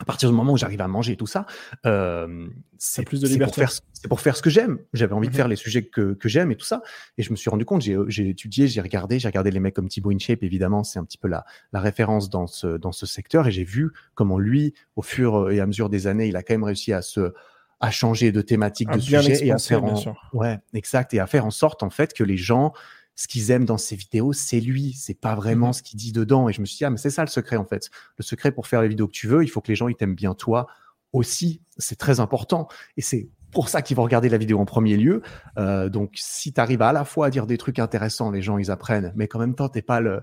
[0.00, 1.46] à partir du moment où j'arrive à manger et tout ça,
[1.86, 3.64] euh, c'est plus de liberté.
[3.92, 4.78] C'est pour, faire ce que j'aime.
[4.92, 6.82] J'avais envie de mmh faire les sujets que, que j'aime et tout ça.
[7.16, 9.88] Et je me suis rendu compte, j'ai étudié, j'ai regardé, j'ai regardé les mecs comme
[9.88, 13.46] Thibaut InShape, évidemment, c'est un petit peu la, la référence dans ce, dans ce secteur.
[13.46, 16.54] Et j'ai vu comment lui, au fur et à mesure des années, il a quand
[16.54, 17.32] même réussi à se
[17.80, 19.94] à changer de thématique, de sujet et à faire en...
[20.32, 22.72] ouais, exact, et à faire en sorte en fait que les gens
[23.16, 26.12] ce qu'ils aiment dans ces vidéos, c'est lui, c'est pas vraiment mmh ce qu'il dit
[26.12, 26.48] dedans.
[26.48, 27.90] Et je me suis dit, ah, mais c'est ça le secret en fait.
[28.16, 29.94] Le secret pour faire les vidéos que tu veux, il faut que les gens ils
[29.94, 30.66] t'aiment bien toi
[31.12, 31.60] aussi.
[31.78, 32.68] C'est très important.
[32.96, 35.22] Et c'est pour ça qu'ils vont regarder la vidéo en premier lieu.
[35.58, 38.58] Euh, donc, si tu arrives à, la fois à dire des trucs intéressants, les gens
[38.58, 40.22] ils apprennent, mais qu'en même temps t'es pas le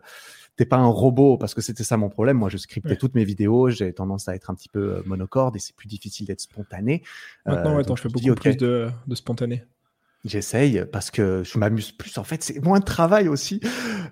[0.57, 2.37] t'es pas un robot parce que c'était ça mon problème.
[2.37, 3.69] Moi, je scriptais toutes mes vidéos.
[3.69, 7.03] J'ai tendance à être un petit peu euh, monocorde et c'est plus difficile d'être spontané.
[7.45, 9.63] Maintenant, euh, je fais beaucoup plus de, de spontané.
[10.23, 12.15] J'essaye parce que je m'amuse plus.
[12.19, 13.59] En fait, c'est moins de travail aussi.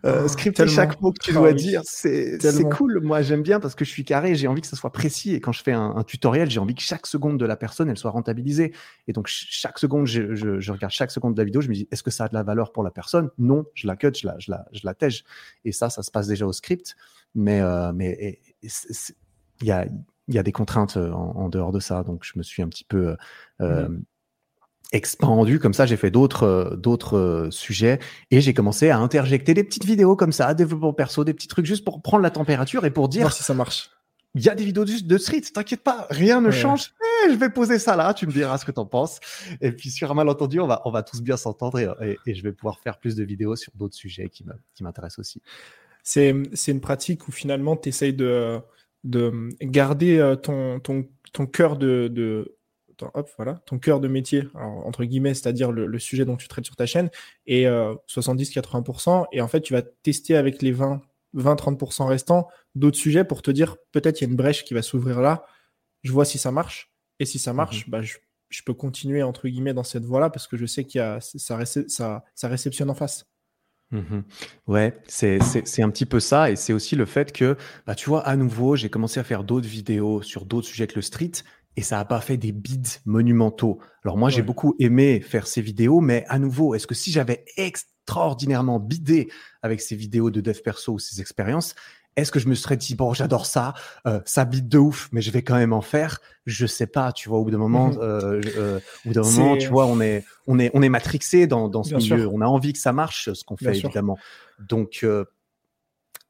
[0.05, 2.39] Euh, oh, scripter chaque mot que tu dois dire, c'est
[2.71, 2.99] cool.
[3.03, 4.33] Moi, j'aime bien parce que je suis carré.
[4.33, 5.35] J'ai envie que ça soit précis.
[5.35, 7.97] Et quand je fais un, tutoriel, j'ai envie que chaque seconde de la personne, elle
[7.97, 8.73] soit rentabilisée.
[9.07, 11.61] Et donc, chaque seconde, je, je, regarde chaque seconde de la vidéo.
[11.61, 13.29] Je me dis, est-ce que ça a de la valeur pour la personne?
[13.37, 15.23] Non, je la cut, je la, je la, je la tège.
[15.63, 16.95] Et ça, ça se passe déjà au script.
[17.35, 19.85] Mais, euh, mais il y a,
[20.27, 22.01] y a des contraintes euh, en, dehors de ça.
[22.01, 23.15] Donc, je me suis un petit peu
[23.61, 24.01] euh, mmh
[24.91, 27.99] expandu comme ça j'ai fait d'autres euh, d'autres euh, sujets
[28.31, 31.65] et j'ai commencé à interjecter des petites vidéos comme ça développement perso des petits trucs
[31.65, 33.91] juste pour prendre la température et pour dire si ça marche.
[34.35, 36.93] Il y a des vidéos de, street t'inquiète pas rien ne change.
[37.25, 39.19] Eh, je vais poser ça là tu me diras ce que t'en penses.
[39.61, 42.43] Et puis sur un malentendu on va on va tous bien s'entendre et, et, je
[42.43, 44.43] vais pouvoir faire plus de vidéos sur d'autres sujets qui
[44.75, 45.41] qui m'intéressent aussi.
[46.03, 48.59] C'est c'est une pratique où finalement tu essayes de
[49.03, 52.55] de garder euh, ton ton ton cœur de, de
[52.99, 56.75] ton, voilà, ton cœur de métier, entre guillemets, c'est-à-dire le, sujet dont tu traites sur
[56.75, 57.09] ta chaîne,
[57.47, 59.21] et 70-80%.
[59.21, 60.73] Euh, et en fait, tu vas tester avec les
[61.35, 64.81] 20-30% restants d'autres sujets pour te dire peut-être il y a une brèche qui va
[64.81, 65.45] s'ouvrir là.
[66.03, 66.91] Je vois si ça marche.
[67.19, 67.91] Et si ça marche, mhm.
[67.91, 71.01] bah, je, peux continuer entre guillemets dans cette voie-là parce que je sais qu'il y
[71.01, 73.25] a ça, ça, ça réceptionne en face.
[73.91, 74.23] Mhm.
[74.67, 75.39] Ouais, c'est
[75.81, 76.51] un petit peu ça.
[76.51, 77.57] Et c'est aussi le fait que,
[77.87, 80.95] bah, tu vois, à nouveau, j'ai commencé à faire d'autres vidéos sur d'autres sujets que
[80.95, 81.31] le street
[81.79, 83.79] et ça n'a pas fait des bids monumentaux.
[84.03, 87.45] Alors moi, j'ai beaucoup aimé faire ces vidéos, mais à nouveau, est-ce que si j'avais
[87.55, 89.29] extraordinairement bidé
[89.61, 91.75] avec ces vidéos de dev perso ou ces expériences,
[92.17, 93.75] est-ce que je me serais dit bon, j'adore ça,
[94.07, 96.19] euh, ça bide de ouf, mais je vais quand même en faire?
[96.45, 97.37] Je sais pas, tu vois.
[97.37, 100.25] Au bout d'un moment, mmh euh, euh, au bout d'un moment, tu vois, on est,
[100.47, 102.27] on est, on est matrixé dans, dans ce milieu.
[102.27, 104.17] On a envie que ça marche, ce qu'on fait évidemment.
[104.59, 105.05] Donc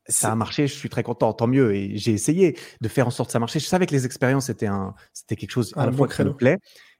[0.09, 1.73] ça a marché, je suis très content, tant mieux.
[1.73, 3.53] Et j'ai essayé de faire en sorte que ça marche.
[3.53, 6.35] Je savais que les expériences c'était un, c'était quelque chose à la fois qui me
[6.35, 6.57] plaît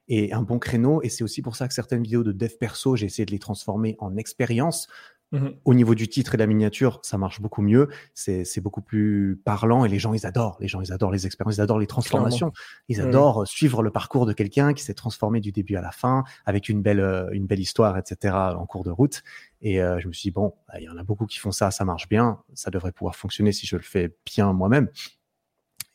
[0.08, 1.02] et un bon créneau.
[1.02, 3.38] Et c'est aussi pour ça que certaines vidéos de dev perso, j'ai essayé de les
[3.38, 4.88] transformer en expérience
[5.32, 7.88] Mmh Au niveau du titre et de la miniature, ça marche beaucoup mieux.
[8.14, 10.56] C'est beaucoup plus parlant et les gens, ils adorent.
[10.60, 12.52] Les gens, ils adorent les expériences, ils adorent les transformations.
[12.88, 16.24] Ils adorent suivre le parcours de quelqu'un qui s'est transformé du début à la fin
[16.46, 18.34] avec une belle, euh, une belle histoire, etc.
[18.34, 19.22] en cours de route.
[19.60, 21.52] Et euh, je me suis dit, bon, bah, il y en a beaucoup qui font
[21.52, 22.40] ça, ça marche bien.
[22.54, 24.88] Ça devrait pouvoir fonctionner si je le fais bien moi-même.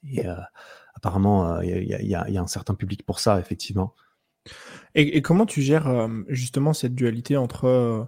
[0.08, 0.36] Et euh,
[0.94, 3.96] apparemment, il y, y, a un certain public pour ça, effectivement.
[4.94, 8.08] Et, et comment tu gères justement cette dualité entre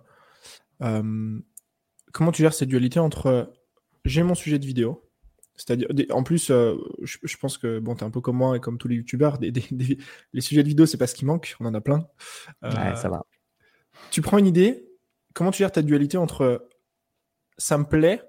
[0.81, 1.39] euh,
[2.11, 3.53] comment tu gères cette dualité entre
[4.05, 5.07] j'ai mon sujet de vidéo,
[5.55, 8.59] c'est-à-dire, en plus, euh, je, pense que bon, tu es un peu comme moi et
[8.59, 9.51] comme tous les youtubeurs, des,
[10.33, 12.07] les sujets de vidéo, c'est pas ce qui manque, on en a plein.
[12.63, 13.25] Euh, ouais, ça va.
[14.11, 14.87] Tu prends une idée,
[15.33, 16.69] comment tu gères ta dualité entre
[17.57, 18.21] ça me plaît,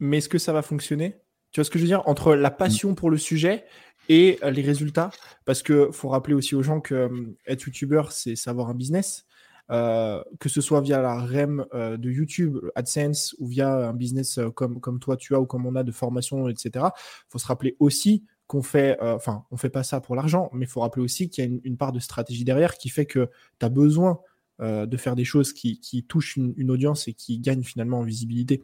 [0.00, 1.20] mais est-ce que ça va fonctionner?
[1.52, 2.02] Tu vois ce que je veux dire?
[2.08, 3.64] Entre la passion pour le sujet
[4.08, 5.10] et les résultats.
[5.44, 7.08] Parce que faut rappeler aussi aux gens que
[7.46, 9.26] être youtubeur, c'est savoir un business.
[9.72, 14.36] Euh, que ce soit via la REM euh, de YouTube, AdSense, ou via un business
[14.36, 16.70] euh, comme, comme toi tu as ou comme on a de formation, etc.
[16.74, 20.66] Il faut se rappeler aussi qu'on fait, enfin, on fait pas ça pour l'argent, mais
[20.66, 23.30] il faut rappeler aussi qu'il y a une, part de stratégie derrière qui fait que
[23.58, 24.20] tu as besoin
[24.60, 28.02] de faire des choses qui, qui touchent une, une, audience et qui gagnent finalement en
[28.02, 28.62] visibilité.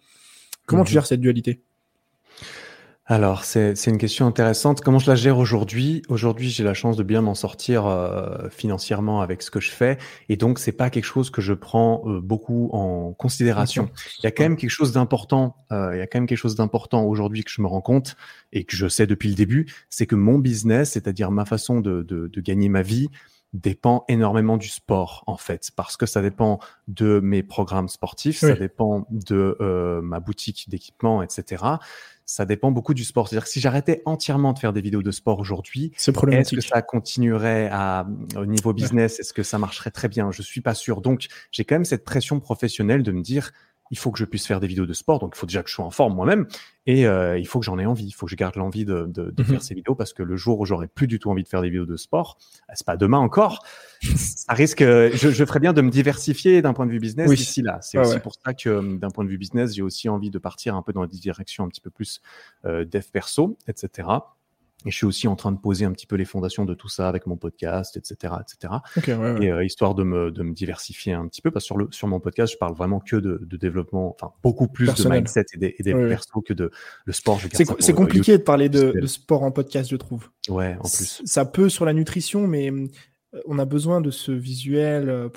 [0.66, 0.94] Comment tu mhm.
[0.94, 1.62] gères cette dualité?
[3.10, 4.82] Alors, c'est une question intéressante.
[4.82, 6.02] Comment je la gère aujourd'hui?
[6.10, 9.96] Aujourd'hui, j'ai la chance de bien m'en sortir euh, financièrement avec ce que je fais,
[10.28, 13.88] et donc c'est pas quelque chose que je prends euh, beaucoup en considération.
[14.18, 15.56] Il y a quand même quelque chose d'important.
[15.72, 18.14] Euh, il y a quand même quelque chose d'important aujourd'hui que je me rends compte
[18.52, 22.02] et que je sais depuis le début, c'est que mon business, c'est-à-dire ma façon de,
[22.02, 23.08] de, de gagner ma vie,
[23.54, 28.54] dépend énormément du sport en fait, parce que ça dépend de mes programmes sportifs, ça
[28.54, 31.78] dépend de euh, ma boutique d'équipement, etc
[32.28, 33.26] ça dépend beaucoup du sport.
[33.26, 36.82] C'est-à-dire que si j'arrêtais entièrement de faire des vidéos de sport aujourd'hui, est-ce que ça
[36.82, 39.18] continuerait à, au niveau business?
[39.18, 40.30] Est-ce que ça marcherait très bien?
[40.30, 41.00] Je suis pas sûr.
[41.00, 43.52] Donc, j'ai quand même cette pression professionnelle de me dire,
[43.90, 45.68] il faut que je puisse faire des vidéos de sport, donc il faut déjà que
[45.68, 46.46] je sois en forme moi-même,
[46.86, 49.06] et euh, il faut que j'en ai envie, il faut que je garde l'envie de,
[49.06, 49.48] de, de mhm.
[49.48, 51.62] faire ces vidéos, parce que le jour où j'aurai plus du tout envie de faire
[51.62, 53.64] des vidéos de sport, euh, c'est pas demain encore,
[54.16, 57.62] ça risque, je, je ferais bien de me diversifier d'un point de vue business ici
[57.62, 57.78] là.
[57.82, 60.38] C'est aussi pour ça que euh, d'un point de vue business, j'ai aussi envie de
[60.38, 62.20] partir un peu dans la direction un petit peu plus
[62.64, 64.08] euh, dev perso, etc.
[64.86, 66.88] Et je suis aussi en train de poser un petit peu les fondations de tout
[66.88, 68.74] ça avec mon podcast, etc., etc.
[68.96, 69.44] Ok, ouais, ouais.
[69.44, 71.88] Et euh, histoire de me, de me diversifier un petit peu, parce que sur, le,
[71.90, 75.18] sur mon podcast, je parle vraiment que de, de développement, enfin beaucoup plus Personnel.
[75.18, 76.08] de mindset et des, et des Ouais, ouais.
[76.10, 76.70] persos que de
[77.04, 77.40] le sport.
[77.52, 80.28] C'est euh, compliqué de parler de, de sport en podcast, je trouve.
[80.48, 81.22] Ouais, en plus.
[81.24, 82.86] Ça peut sur la nutrition, mais euh,
[83.46, 85.28] on a besoin de ce visuel,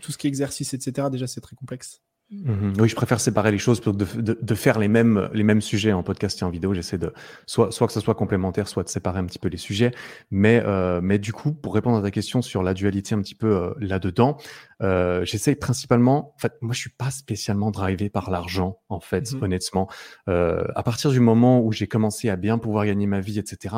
[0.00, 1.06] tout ce qui est exercice, etc.
[1.10, 2.02] Déjà, c'est très complexe.
[2.32, 2.72] Mhm.
[2.80, 5.42] Oui, je préfère séparer les choses plutôt que de, de, de faire les mêmes, les
[5.42, 6.72] mêmes sujets en podcast et en vidéo.
[6.72, 7.12] J'essaie de
[7.46, 9.90] soit, soit que ce soit complémentaire, soit de séparer un petit peu les sujets.
[10.30, 13.34] Mais, euh, mais du coup, pour répondre à ta question sur la dualité un petit
[13.34, 14.38] peu euh, là-dedans,
[14.82, 16.32] euh, j'essaie principalement.
[16.34, 19.42] En fait, moi, je suis pas spécialement drivé par l'argent, en fait, Mhm.
[19.42, 19.88] honnêtement.
[20.28, 23.74] Euh, à partir du moment où j'ai commencé à bien pouvoir gagner ma vie, etc.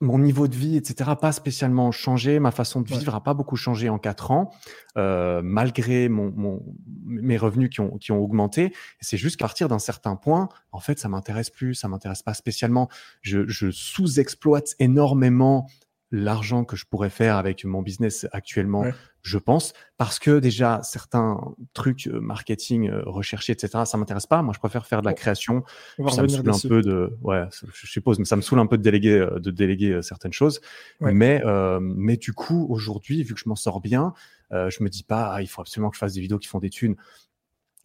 [0.00, 2.40] Mon niveau de vie, etc., pas spécialement changé.
[2.40, 4.50] Ma façon de vivre a pas beaucoup changé en quatre ans,
[4.96, 6.62] euh, malgré mon, mon,
[7.04, 8.72] mes revenus qui ont, qui ont augmenté.
[9.00, 12.34] C'est juste qu'à partir d'un certain point, en fait, ça m'intéresse plus, ça m'intéresse pas
[12.34, 12.88] spécialement.
[13.22, 15.66] Je, je sous-exploite énormément
[16.12, 18.94] l'argent que je pourrais faire avec mon business actuellement, Ouais.
[19.22, 21.40] je pense, parce que déjà certains
[21.72, 24.42] trucs euh, marketing euh, recherchés, etc., ça m'intéresse pas.
[24.42, 25.62] Moi, je préfère faire de la On- création.
[26.08, 28.76] Ça me saoule un peu de, ouais, je suppose, mais ça me saoule un peu
[28.78, 30.60] de déléguer, euh, de déléguer certaines choses.
[31.00, 31.12] Ouais.
[31.12, 34.12] Mais, euh, mais du coup, aujourd'hui, vu que je m'en sors bien,
[34.52, 36.48] euh, je me dis pas, ah, il faut absolument que je fasse des vidéos qui
[36.48, 36.96] font des thunes.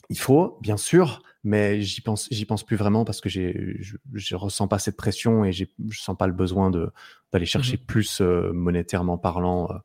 [0.10, 3.98] Il faut, bien sûr, mais j'y pense, j'y pense plus vraiment parce que j'ai, je,
[4.14, 6.92] je ressens pas cette pression et j'ai, je sens pas le besoin de
[7.32, 9.76] d'aller chercher plus euh, monétairement parlant euh,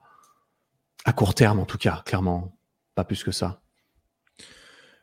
[1.04, 2.56] à court terme, en tout cas, clairement,
[2.94, 3.62] pas plus que ça.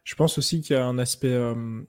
[0.03, 1.81] Je pense aussi qu'il y a un aspect, euh,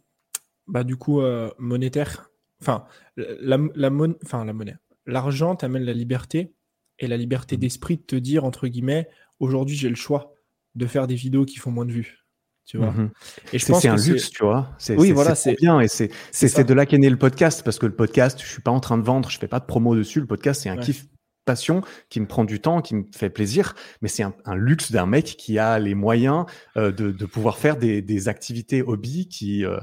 [0.67, 1.21] bah, du coup,
[1.59, 2.31] monétaire.
[2.61, 2.85] Enfin,
[3.17, 4.77] la, la, mon- enfin, la monnaie.
[5.07, 6.53] L'argent t'amène la liberté
[6.99, 7.61] et la liberté Mhm.
[7.61, 10.35] d'esprit de te dire, entre guillemets, aujourd'hui, j'ai le choix
[10.75, 12.25] de faire des vidéos qui font moins de vues.
[12.69, 13.11] Tu vois Mhm.
[13.55, 14.71] Et je pense c'est un luxe, tu vois.
[14.91, 17.87] Oui, voilà, c'est bien et c'est c'est de là qu'est né le podcast parce que
[17.87, 20.21] le podcast, je suis pas en train de vendre, je fais pas de promo dessus.
[20.21, 20.83] Le podcast, c'est un Ouais.
[20.83, 21.07] kiff
[21.49, 21.81] passion
[22.11, 25.07] qui me prend du temps, qui me fait plaisir, mais c'est un, un luxe d'un
[25.07, 26.45] mec qui a les moyens
[26.77, 29.81] euh, de, de pouvoir faire des, des activités hobby qui euh,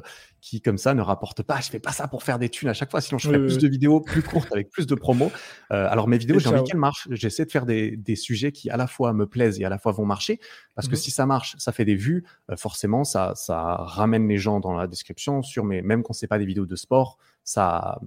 [0.47, 1.59] qui comme ça ne rapportent pas.
[1.59, 3.47] Je fais pas ça pour faire des thunes à chaque fois, sinon je ferais oui,
[3.47, 3.61] plus oui.
[3.63, 5.31] de vidéos plus courtes avec plus de promos.
[5.71, 7.07] Euh, alors mes vidéos, j'ai envie qu'elles marchent.
[7.09, 9.79] J'essaie de faire des, des sujets qui à la fois me plaisent et à la
[9.79, 10.39] fois vont marcher,
[10.75, 11.01] parce que Mhm.
[11.05, 12.23] si ça marche, ça fait des vues.
[12.51, 15.41] euh, forcément, ça ça ramène les gens dans la description.
[15.41, 17.99] Sur mes même quand c'est pas des vidéos de sport, ça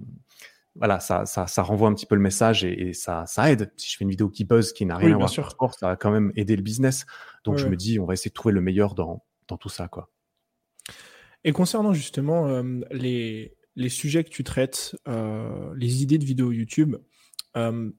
[0.79, 3.71] voilà, ça, ça, ça renvoie un petit peu le message et, et ça, ça aide.
[3.77, 5.87] Si je fais une vidéo qui buzz, qui n'a rien Oui, à voir sport, ça
[5.89, 7.05] va quand même aider le business.
[7.43, 9.69] Donc Ouais, je me dis, on va essayer de trouver le meilleur dans, dans tout
[9.69, 10.09] ça, quoi.
[11.43, 16.51] Et concernant justement euh, les, les sujets que tu traites, euh, les idées de vidéos
[16.51, 16.95] YouTube,
[17.55, 17.91] euh,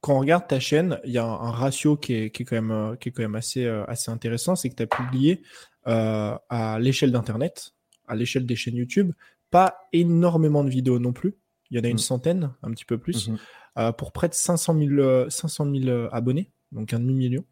[0.00, 2.46] quand on regarde ta chaîne, il y a un, un ratio qui est, qui est
[2.46, 5.42] quand même, qui est quand même assez, assez intéressant, c'est que tu as publié
[5.84, 7.72] à l'échelle d'Internet,
[8.06, 9.12] à l'échelle des chaînes YouTube,
[9.50, 11.34] pas énormément de vidéos non plus.
[11.70, 11.98] Il y en a une Mm.
[11.98, 13.38] centaine, un petit peu plus, Mhm.
[13.78, 17.44] euh, pour près de 500 000, euh, 500 000 euh, abonnés, donc un demi-million.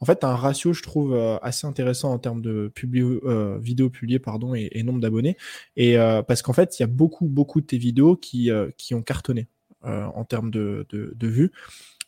[0.00, 4.18] En fait, un ratio, je trouve, euh, assez intéressant en termes de euh, vidéos publiées
[4.18, 5.36] pardon, et, et nombre d'abonnés.
[5.76, 8.70] Et euh, parce qu'en fait, il y a beaucoup, beaucoup de tes vidéos qui, euh,
[8.76, 9.48] qui ont cartonné
[9.82, 11.52] en termes de, de, de vues.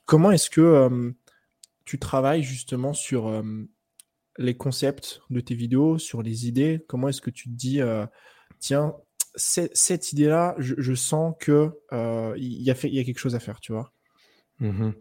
[0.07, 1.15] Comment est-ce que
[1.85, 3.43] tu travailles justement sur
[4.39, 6.83] les concepts de tes vidéos, sur les idées?
[6.89, 7.81] Comment est-ce que tu te dis,
[8.61, 8.95] tiens,
[9.37, 13.35] cette idée-là, je, sens que euh, il y, a fait- il y a quelque chose
[13.35, 13.93] à faire, tu vois
[14.59, 14.95] Mhm.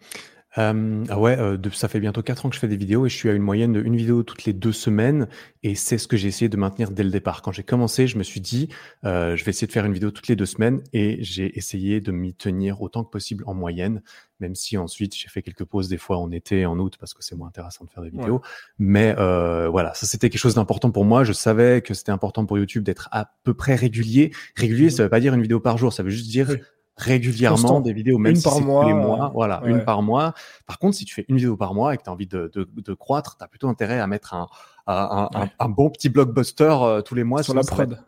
[0.57, 3.05] Euh, ah ouais, euh, de- ça fait bientôt 4 ans que je fais des vidéos
[3.05, 5.27] et je suis à une moyenne de une vidéo toutes les deux semaines
[5.63, 7.41] et c'est ce que j'ai essayé de maintenir dès le départ.
[7.41, 8.69] Quand j'ai commencé, je me suis dit,
[9.03, 11.99] euh, je vais essayer de faire une vidéo toutes les deux semaines et j'ai essayé
[11.99, 14.01] de m'y tenir autant que possible en moyenne,
[14.39, 17.21] même si ensuite j'ai fait quelques pauses des fois en été, en août parce que
[17.23, 18.41] c'est moins intéressant de faire des vidéos.
[18.79, 21.25] Mais euh, voilà, ça c'était quelque chose d'important pour moi.
[21.25, 24.31] Je savais que c'était important pour YouTube d'être à peu près régulier.
[24.55, 24.89] Régulier, Mhm.
[24.91, 26.57] ça veut pas dire une vidéo par jour, ça veut juste dire Oui.
[26.97, 27.79] Régulièrement Constant.
[27.81, 29.25] des vidéos, même Une si par c'est tous mois, les mois.
[29.27, 29.71] euh, voilà, ouais.
[29.71, 30.33] une par mois.
[30.65, 32.49] Par contre, si tu fais une vidéo par mois et que tu as envie de,
[32.53, 34.47] de, de croître, tu as plutôt intérêt à mettre un,
[34.87, 35.51] un, un- Ouais.
[35.59, 37.99] un bon petit blockbuster euh, tous les mois Sur la prod.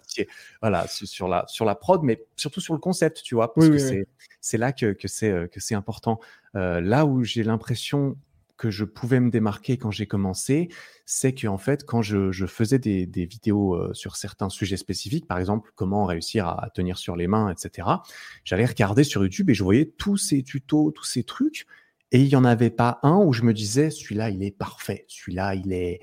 [0.61, 3.77] Voilà, sur, la sur la prod, mais surtout sur le concept, tu vois, parce Oui,
[3.77, 4.03] que oui,
[4.41, 6.19] c'est là que que c'est euh, que c'est important.
[6.55, 8.15] Euh, là où j'ai l'impression
[8.57, 10.69] que je pouvais me démarquer quand j'ai commencé,
[11.05, 14.77] c'est que en fait, quand je, je faisais des, des vidéos euh, sur certains sujets
[14.77, 17.87] spécifiques, par exemple comment réussir à tenir sur les mains, etc.,
[18.43, 21.67] j'allais regarder sur YouTube et je voyais tous ces tutos, tous ces trucs,
[22.11, 25.05] et il y en avait pas un où je me disais celui-là il est parfait,
[25.07, 25.99] celui-là il est,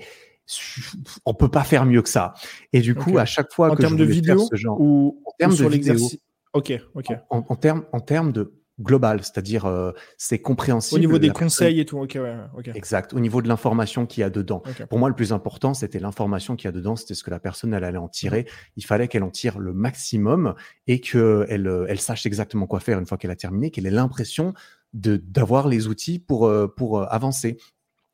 [1.25, 2.33] on peut pas faire mieux que ça.
[2.71, 5.21] Et du coup, à chaque fois En que termes je de vidéo ce genre, ou,
[5.25, 6.19] en termes ou de sur vidéo, l'exercice
[6.53, 7.07] Ok, ok.
[7.29, 10.99] en, en termes en termes de global, c'est-à-dire euh, c'est compréhensible.
[10.99, 12.37] Au niveau des conseils et tout, ok, ouais,
[12.73, 14.63] Exact, au niveau de l'information qu'il y a dedans.
[14.89, 17.39] Pour moi, le plus important, c'était l'information qu'il y a dedans, c'était ce que la
[17.39, 18.45] personne elle allait en tirer.
[18.75, 20.55] Il fallait qu'elle en tire le maximum
[20.87, 23.91] et qu'elle euh, elle sache exactement quoi faire une fois qu'elle a terminé, qu'elle ait
[23.91, 24.53] l'impression
[24.93, 27.57] d'avoir les outils pour, euh, pour avancer.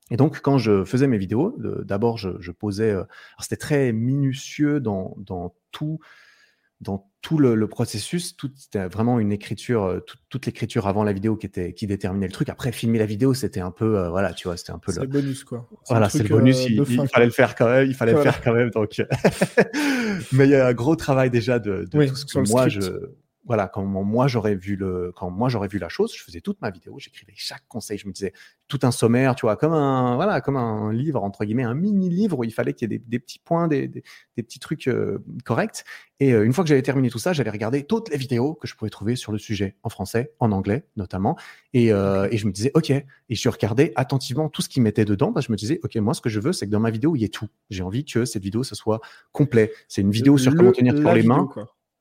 [0.09, 2.93] Et donc, quand je faisais mes vidéos, d'abord, je, je, posais.
[3.39, 5.99] c'était très minutieux dans, dans tout
[6.81, 11.35] dans tout le, processus, tout, c'était vraiment une écriture, euh, toute l'écriture avant la vidéo
[11.35, 12.49] qui était qui déterminait le truc.
[12.49, 15.05] Après, filmer la vidéo, c'était un peu, euh, voilà, tu vois, c'était un peu le...
[15.05, 15.69] bonus quoi.
[15.87, 16.65] Voilà, c'est le bonus.
[16.65, 17.87] Euh, il, fallait le faire quand même.
[17.87, 18.71] Il fallait le faire quand même.
[18.71, 18.99] Donc,
[20.31, 22.81] mais il y a un gros travail déjà de, de tout ce que moi je
[23.45, 26.61] voilà, quand moi j'aurais vu le, quand moi j'aurais vu la chose, je faisais toute
[26.61, 28.33] ma vidéo, j'écrivais chaque conseil, je me disais
[28.67, 32.09] tout un sommaire, tu vois, comme un, voilà, comme un livre entre guillemets, un mini
[32.09, 34.03] livre où il fallait qu'il y ait des, petits points, des, des,
[34.35, 35.83] petits trucs euh, corrects.
[36.19, 38.67] Et euh, une fois que j'avais terminé tout ça, j'allais regarder toutes les vidéos que
[38.67, 41.35] je pouvais trouver sur le sujet, en français, en anglais notamment,
[41.73, 45.05] et, euh, et je me disais ok, et je regardais attentivement tout ce qui mettait
[45.05, 46.79] dedans, parce que je me disais ok, moi ce que je veux, c'est que dans
[46.79, 47.47] ma vidéo il y ait tout.
[47.71, 49.01] J'ai envie que cette vidéo ce soit
[49.31, 49.71] complet.
[49.87, 51.49] C'est une vidéo sur comment tenir les mains.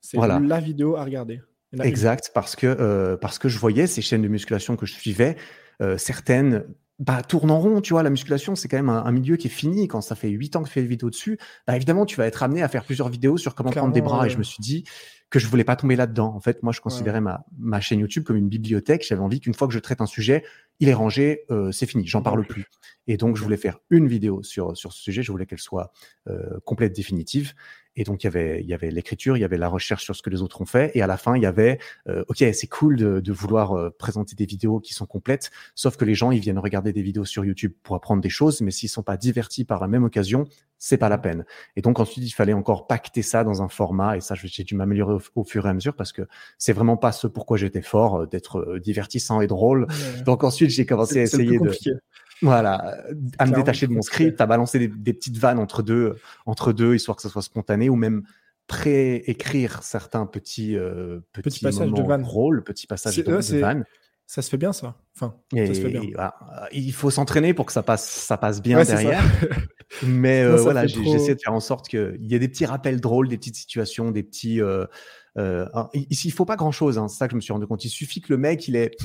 [0.01, 1.41] C'est la vidéo à regarder.
[1.83, 5.37] Exact, parce que, euh, parce que je voyais ces chaînes de musculation que je suivais,
[5.81, 6.65] euh, certaines
[6.99, 9.51] bah, tournent en rond, tu vois, la musculation, c'est quand même un, milieu qui est
[9.51, 9.89] fini.
[9.89, 12.27] Quand ça fait 8 ans que tu fais des vidéos dessus, bah, évidemment, tu vas
[12.27, 14.27] être amené à faire plusieurs vidéos sur comment prendre des bras.
[14.27, 14.85] Et je me suis dit
[15.31, 16.35] que je voulais pas tomber là-dedans.
[16.35, 19.07] En fait, moi, je considérais ma, ma chaîne YouTube comme une bibliothèque.
[19.09, 20.45] J'avais envie qu'une fois que je traite un sujet,
[20.81, 22.67] il est rangé, euh, c'est fini, j'en parle plus.
[23.07, 25.23] Et donc, je voulais faire une vidéo sur, sur ce sujet.
[25.23, 25.93] Je voulais qu'elle soit
[26.29, 27.55] euh, complète, définitive.
[27.97, 30.15] Et donc, il y avait, il y avait l'écriture, il y avait la recherche sur
[30.15, 30.93] ce que les autres ont fait.
[30.95, 33.91] Et à la fin, il y avait, euh, OK, c'est cool de, de vouloir euh,
[33.91, 35.51] présenter des vidéos qui sont complètes.
[35.75, 38.61] Sauf que les gens, ils viennent regarder des vidéos sur YouTube pour apprendre des choses.
[38.61, 40.47] Mais s'ils sont pas divertis par la même occasion,
[40.79, 41.45] c'est pas la peine.
[41.77, 44.17] Et donc, ensuite, il fallait encore pacter ça dans un format.
[44.17, 46.23] Et ça, j'ai dû m'améliorer au, fur et à mesure parce que
[46.59, 49.89] c'est vraiment pas ce pourquoi j'étais fort, d'être divertissant et drôle.
[50.25, 51.73] Donc, ensuite, j'ai commencé à essayer de
[52.43, 52.97] voilà,
[53.39, 56.95] à me détacher de mon script, à balancer des, petites vannes entre deux, entre deux,
[56.95, 58.23] histoire que ça soit spontané, ou même
[58.67, 62.25] pré-écrire certains petits, euh, petits, passages de vannes.
[62.65, 63.85] petits passages de, vannes.
[64.27, 64.95] Ça se fait bien, ça.
[65.17, 66.03] Enfin, ça se fait bien.
[66.73, 69.25] il faut s'entraîner pour que ça passe, ça passe bien derrière.
[70.07, 73.29] Mais euh, voilà, j'essaie de faire en sorte qu'il y ait des petits rappels drôles,
[73.29, 74.87] des petites situations, des petits, euh,
[75.39, 75.67] euh,
[76.11, 76.99] ici, il faut pas grand chose.
[76.99, 77.85] Hein, c'est ça que je me suis rendu compte.
[77.85, 78.97] Il suffit que le mec, il est,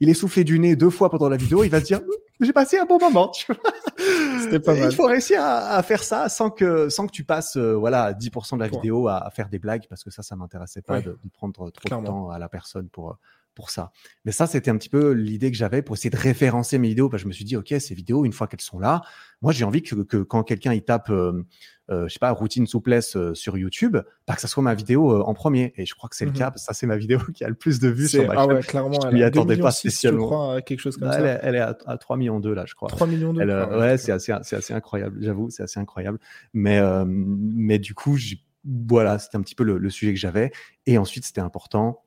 [0.00, 1.64] il est soufflé du nez deux fois pendant la vidéo.
[1.64, 2.00] Il va se dire,
[2.40, 3.32] j'ai passé un bon moment.
[3.32, 4.90] C'était pas mal.
[4.90, 8.56] Il faut réussir à, faire ça sans que, sans que tu passes, euh, voilà, 10%
[8.56, 11.70] de la vidéo à, faire des blagues parce que ça, ça m'intéressait pas de, prendre
[11.70, 13.16] trop de temps à la personne pour,
[13.54, 13.92] pour ça.
[14.24, 17.08] Mais ça, c'était un petit peu l'idée que j'avais pour essayer de référencer mes vidéos.
[17.08, 19.02] Parce que je me suis dit, OK, ces vidéos, une fois qu'elles sont là,
[19.42, 21.44] moi, j'ai envie que, que, quand quelqu'un il tape, euh,
[21.90, 25.12] euh, je sais pas, routine souplesse euh, sur YouTube, bah, que ça soit ma vidéo
[25.12, 25.74] euh, en premier.
[25.76, 26.52] Et je crois que c'est le mmh cas.
[26.56, 28.98] ça, c'est ma vidéo qui a le plus de vues sur ma ah Ouais, clairement,
[29.02, 30.22] je m'y attendais pas spécialement.
[30.22, 31.20] Je crois, quelque chose comme bah, ça.
[31.20, 32.88] Elle est, elle est à, 3 millions 2 là, je crois.
[32.88, 33.42] 3 millions 2.
[33.42, 34.32] Elle, ouais, c'est assez,
[34.72, 35.18] incroyable.
[35.20, 36.18] J'avoue, c'est assez incroyable.
[36.54, 38.16] Mais, mais du coup,
[38.64, 40.52] voilà, c'était un petit peu le, le sujet que j'avais.
[40.86, 42.03] Et ensuite, c'était important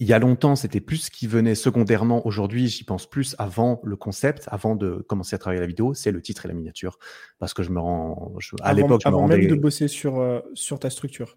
[0.00, 2.26] il y a longtemps, c'était plus ce qui venait secondairement.
[2.26, 6.10] Aujourd'hui, j'y pense plus avant le concept, avant de commencer à travailler la vidéo, c'est
[6.10, 6.98] le titre et la miniature.
[7.38, 8.32] Parce que je me rends.
[8.62, 9.36] à l'époque, je me rendais.
[9.36, 11.36] même de bosser sur, euh, sur ta structure.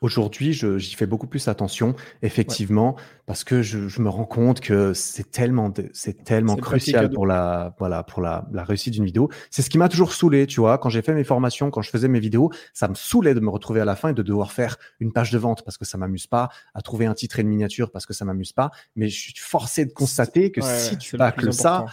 [0.00, 4.94] Aujourd'hui, j'y fais beaucoup plus attention, effectivement, parce que je, je, me rends compte que
[4.94, 9.28] c'est tellement, c'est tellement crucial pour la, voilà, pour la, la réussite d'une vidéo.
[9.50, 10.78] C'est ce qui m'a toujours saoulé, tu vois.
[10.78, 13.50] Quand j'ai fait mes formations, quand je faisais mes vidéos, ça me saoulait de me
[13.50, 15.98] retrouver à la fin et de devoir faire une page de vente parce que ça
[15.98, 18.70] m'amuse pas, à trouver un titre et une miniature parce que ça m'amuse pas.
[18.96, 21.84] Mais je suis forcé de constater que si tu bâcles ça,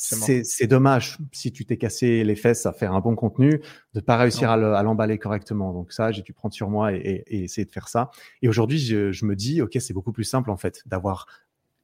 [0.00, 3.60] c'est dommage si tu t'es cassé les fesses à faire un bon contenu
[3.94, 5.72] de pas réussir à l'emballer correctement.
[5.72, 8.10] Donc ça, j'ai dû prendre sur moi et, essayer de faire ça.
[8.40, 11.26] Et aujourd'hui, je, me dis, ok, c'est beaucoup plus simple en fait d'avoir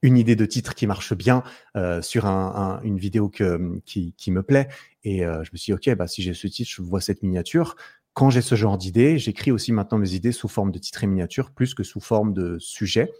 [0.01, 1.43] une idée de titre qui marche bien
[1.75, 4.69] euh, sur une vidéo que, qui, me plaît.
[5.03, 7.21] Et euh, je me suis dit, ok, bah, si j'ai ce titre, je vois cette
[7.21, 7.75] miniature.
[8.13, 11.07] Quand j'ai ce genre d'idée, j'écris aussi maintenant mes idées sous forme de titre et
[11.07, 13.11] miniature plus que sous forme de sujet.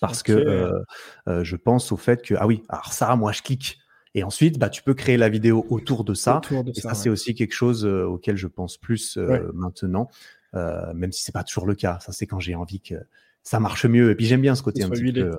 [0.00, 3.78] Parce que euh, je pense au fait que, ah oui, alors ça, moi, je clique
[4.18, 6.40] et ensuite, bah, tu peux créer la vidéo autour de ça.
[6.50, 10.08] et ça, c'est aussi quelque chose euh, auquel je pense plus euh, maintenant,
[10.56, 12.00] euh, même si c'est pas toujours le cas.
[12.00, 12.96] Ça, c'est quand j'ai envie que
[13.44, 14.10] ça marche mieux.
[14.10, 15.30] Et puis j'aime bien ce côté un petit peu,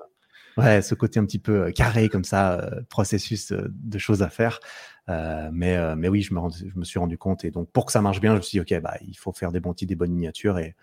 [0.57, 4.61] ouais, ce côté un petit peu carré comme ça, processus de choses à faire.
[5.09, 7.43] mais, mais oui, je me, je me suis rendu compte.
[7.43, 9.33] Et donc, pour que ça marche bien, je me suis dit, ok, bah, il faut
[9.33, 10.73] faire des bons titres, des bonnes miniatures et,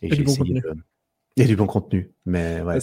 [0.00, 0.62] et, du bon contenu.
[1.36, 2.12] et du bon contenu.
[2.24, 2.78] Mais ouais.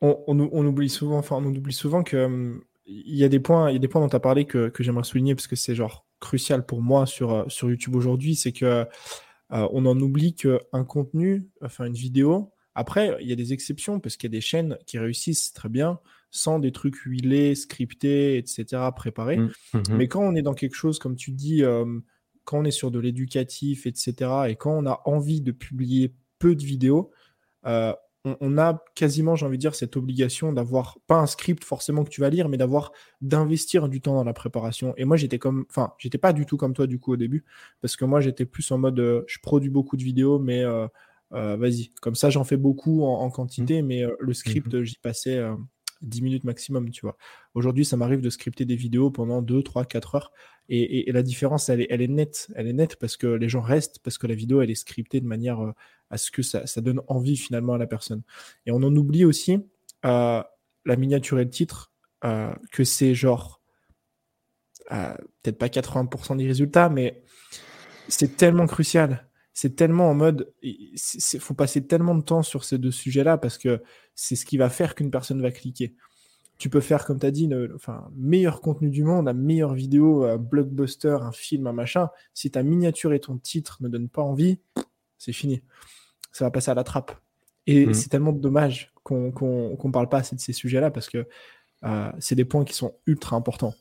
[0.00, 3.40] On, on, on, oublie souvent, enfin, on oublie souvent que hum, il y a des
[3.40, 5.46] points, il y a des points dont tu as parlé que, que j'aimerais souligner parce
[5.46, 8.86] que c'est genre crucial pour moi sur, euh, sur YouTube aujourd'hui, c'est que
[9.52, 14.00] euh, on en oublie qu'un contenu, enfin une vidéo, Après, il y a des exceptions
[14.00, 18.38] parce qu'il y a des chaînes qui réussissent très bien sans des trucs huilés, scriptés,
[18.38, 18.64] etc.,
[18.96, 19.36] préparés.
[19.36, 19.82] Mmh, mmh.
[19.90, 21.84] Mais quand on est dans quelque chose, comme tu dis, euh,
[22.44, 24.14] quand on est sur de l'éducatif, etc.,
[24.48, 27.10] et quand on a envie de publier peu de vidéos,
[27.66, 27.92] euh,
[28.24, 32.10] on, a quasiment, j'ai envie de dire, cette obligation d'avoir pas un script forcément que
[32.10, 34.94] tu vas lire, mais d'avoir d'investir du temps dans la préparation.
[34.96, 37.44] Et moi, j'étais comme, enfin, j'étais pas du tout comme toi du coup au début,
[37.80, 40.64] parce que moi, j'étais plus en mode, euh, je produis beaucoup de vidéos, mais
[41.30, 43.86] vas-y, comme ça, j'en fais beaucoup en, quantité, mmh.
[43.86, 45.40] mais le script, j'y passais
[46.02, 47.16] 10 minutes maximum, tu vois.
[47.54, 50.32] Aujourd'hui, ça m'arrive de scripter des vidéos pendant 2, 3, 4 heures.
[50.68, 52.48] Et, la différence, elle est, elle est, nette.
[52.54, 55.20] Elle est nette parce que les gens restent, parce que la vidéo, elle est scriptée
[55.20, 55.72] de manière euh,
[56.12, 58.22] à ce que ça, donne envie finalement à la personne.
[58.66, 59.58] Et on en oublie aussi
[60.04, 60.42] euh,
[60.84, 61.92] la miniature et le titre,
[62.24, 63.60] euh, que c'est genre,
[64.88, 67.24] peut-être pas 80% des résultats, mais
[68.08, 70.98] c'est tellement crucial c'est tellement en mode, il
[71.40, 73.82] faut passer tellement de temps sur ces deux sujets-là parce que
[74.14, 75.94] c'est ce qui va faire qu'une personne va cliquer.
[76.58, 79.74] Tu peux faire, comme tu as dit, le enfin, meilleur contenu du monde, la meilleure
[79.74, 82.08] vidéo, un blockbuster, un film, un machin.
[82.34, 84.58] Si ta miniature et ton titre ne donnent pas envie,
[85.18, 85.62] c'est fini.
[86.32, 87.12] Ça va passer à la trappe.
[87.66, 87.94] Et mmh.
[87.94, 91.26] c'est tellement dommage qu'on ne parle pas assez de ces sujets-là parce que
[91.84, 93.74] euh, c'est des points qui sont ultra importants.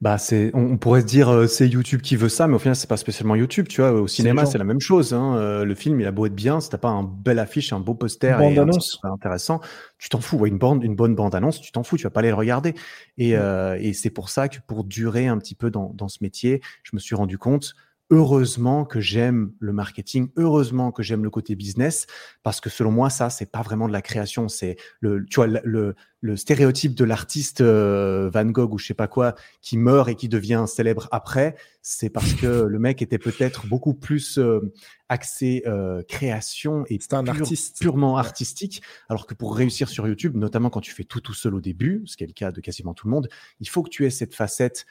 [0.00, 2.76] Bah, c'est, on, pourrait se dire euh, c'est YouTube qui veut ça, mais au final
[2.76, 3.92] c'est pas spécialement YouTube, tu vois.
[3.92, 5.14] Au cinéma c'est la même chose.
[5.14, 5.36] Hein.
[5.36, 7.80] Euh, le film il a beau être bien, si t'as pas un bel affiche, un
[7.80, 9.00] beau poster et annonce.
[9.02, 9.60] intéressant,
[9.96, 10.44] tu t'en fous.
[10.44, 12.74] une bande, une bonne bande annonce, tu t'en fous, tu vas pas aller le regarder.
[13.16, 16.18] Et, euh, et c'est pour ça que pour durer un petit peu dans, dans ce
[16.20, 17.74] métier, je me suis rendu compte
[18.10, 22.06] heureusement que j'aime le marketing, heureusement que j'aime le côté business,
[22.42, 25.46] parce que selon moi, ça, c'est pas vraiment de la création, c'est le, tu vois,
[25.46, 25.94] le,
[26.24, 30.14] le stéréotype de l'artiste euh, Van Gogh ou je sais pas quoi qui meurt et
[30.14, 34.72] qui devient célèbre après, c'est parce que le mec était peut-être beaucoup plus euh,
[35.10, 37.78] axé euh, création et un artiste.
[37.78, 41.54] purement artistique, alors que pour réussir sur YouTube, notamment quand tu fais tout tout seul
[41.54, 43.28] au début, ce qui est le cas de quasiment tout le monde,
[43.60, 44.86] il faut que tu aies cette facette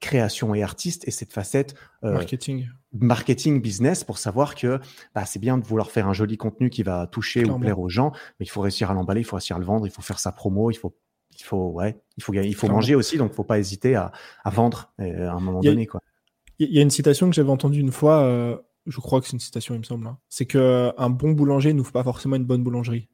[0.00, 1.74] création et artiste et cette facette
[2.04, 2.68] euh, marketing.
[2.92, 4.80] marketing business pour savoir que
[5.14, 7.88] bah, c'est bien de vouloir faire un joli contenu qui va toucher ou plaire aux
[7.88, 10.02] gens, mais il faut réussir à l'emballer, il faut réussir à le vendre, il faut
[10.02, 10.96] faire sa promo, il faut
[11.38, 14.12] il faut ouais, il faut il faut manger aussi donc faut pas hésiter à,
[14.44, 16.00] à vendre euh, à un moment donné quoi.
[16.58, 19.34] Il y a une citation que j'avais entendue une fois euh, je crois que c'est
[19.34, 20.18] une citation il me semble hein.
[20.28, 23.08] c'est que un bon boulanger n'ouvre pas forcément une bonne boulangerie.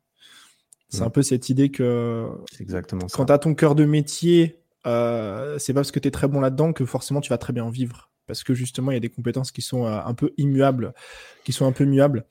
[0.91, 2.28] C'est un peu cette idée que
[2.61, 6.11] exactement quand tu as ton cœur de métier euh, c'est pas parce que tu es
[6.11, 8.11] très bon là-dedans que forcément tu vas très bien vivre.
[8.26, 10.95] Parce que justement, il y a des compétences qui sont euh, un peu immuables,
[11.45, 12.24] qui sont un peu muables.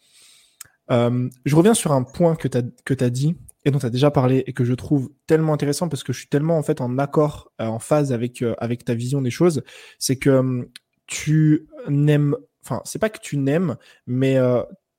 [0.91, 3.89] Euh, je reviens sur un point que tu as, as dit et dont tu as
[3.91, 6.81] déjà parlé et que je trouve tellement intéressant parce que je suis tellement en fait
[6.81, 9.63] en accord, en phase avec, avec ta vision des choses.
[9.99, 10.67] C'est que
[11.07, 12.35] tu n'aimes,
[12.65, 14.37] enfin, c'est pas que tu n'aimes, mais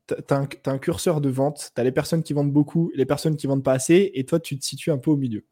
[0.07, 3.05] tu as, as, un curseur de vente, tu as les personnes qui vendent beaucoup, les
[3.05, 5.45] personnes qui vendent pas assez, et toi, tu te situes un peu au milieu.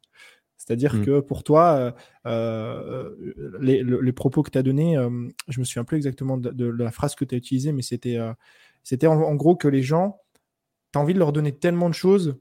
[0.65, 1.05] C'est-à-dire mmh.
[1.05, 1.91] que pour toi, euh,
[2.25, 6.91] euh, les, propos que tu as donnés, euh, je me souviens plus exactement de, la
[6.91, 8.17] phrase que tu as utilisée, mais c'était
[8.81, 10.21] c'était en, gros que les gens,
[10.93, 12.37] tu as envie de leur donner tellement de choses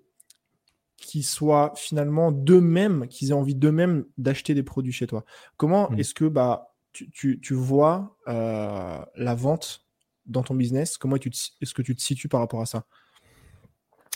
[0.96, 5.24] qui soient finalement d'eux-mêmes, qu'ils aient envie d'eux-mêmes d'acheter des produits chez toi.
[5.56, 5.98] Comment mmh.
[5.98, 9.84] est-ce que bah, tu, tu, vois la vente
[10.26, 10.96] dans ton business?
[10.96, 12.86] Comment est-ce que tu te situes par rapport à ça?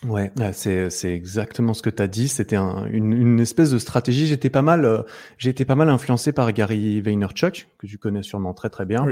[0.05, 2.29] Ouais, c'est c'est exactement ce que tu as dit.
[2.29, 4.27] C'était une, une espèce de stratégie.
[4.27, 5.03] J'étais pas mal, euh,
[5.39, 9.07] j'ai été pas mal influencé par Gary Vaynerchuk, que tu connais sûrement très très bien.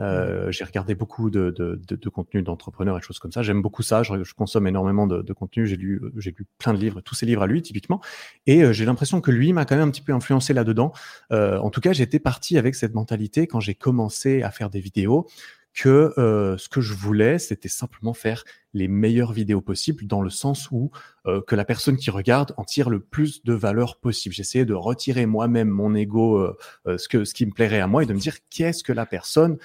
[0.00, 3.42] Euh, j'ai regardé beaucoup de, de, de, de contenu d'entrepreneurs et choses comme ça.
[3.42, 4.02] J'aime beaucoup ça.
[4.02, 5.66] Je, je, consomme énormément de, de contenu.
[5.66, 8.00] J'ai lu, j'ai lu plein de livres, tous ces livres à lui typiquement.
[8.46, 10.92] Et euh, j'ai l'impression que lui m'a quand même un petit peu influencé là-dedans.
[11.32, 14.80] Euh, en tout cas, j'étais parti avec cette mentalité quand j'ai commencé à faire des
[14.80, 15.26] vidéos
[15.74, 18.44] que euh, ce que je voulais, c'était simplement faire
[18.74, 20.90] les meilleures vidéos possibles dans le sens où
[21.26, 24.34] euh, que la personne qui regarde en tire le plus de valeur possible.
[24.34, 28.02] J'essayais de retirer moi-même mon ego, euh, ce que ce qui me plairait à moi
[28.02, 29.58] et de me dire qu'est-ce que la personne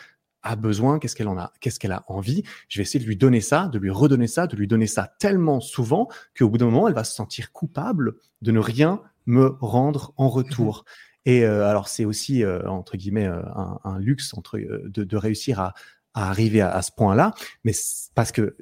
[0.45, 2.43] a besoin, qu'est-ce qu'elle en a, qu'est-ce qu'elle a envie.
[2.70, 5.12] Je vais essayer de lui donner ça, de lui redonner ça, de lui donner ça
[5.20, 9.58] tellement souvent qu'au bout d'un moment, elle va se sentir coupable de ne rien me
[9.60, 10.86] rendre en retour.
[11.26, 15.73] Et alors c'est aussi entre guillemets un, un luxe entre de, de réussir à
[16.15, 17.73] à arriver à, ce point-là, mais
[18.15, 18.55] parce que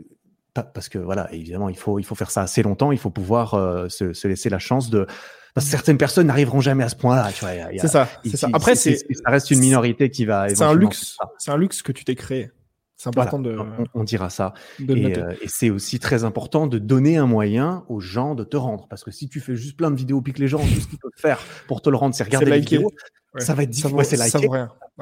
[0.53, 3.53] parce que voilà, évidemment, il faut il faut faire ça assez longtemps, il faut pouvoir
[3.53, 5.07] euh, se, se, laisser la chance de
[5.53, 7.29] parce que certaines personnes n'arriveront jamais à ce point-là.
[7.77, 8.47] C'est ça, ça.
[8.53, 10.49] Après, c'est ça reste une minorité qui va.
[10.49, 11.17] C'est un luxe.
[11.37, 12.51] C'est un luxe que tu t'es créé.
[12.95, 13.57] C'est important de.
[13.93, 14.53] On, dira ça.
[14.79, 18.87] et, et c'est aussi très important de donner un moyen aux gens de te rendre.
[18.87, 20.87] Parce que si tu fais juste plein de vidéos, puis que les gens, tout ce
[20.87, 22.91] qu'ils peuvent faire pour te le rendre, c'est regarder les vidéos,
[23.39, 23.95] ça va être difficile.
[23.95, 24.39] Ouais, ça,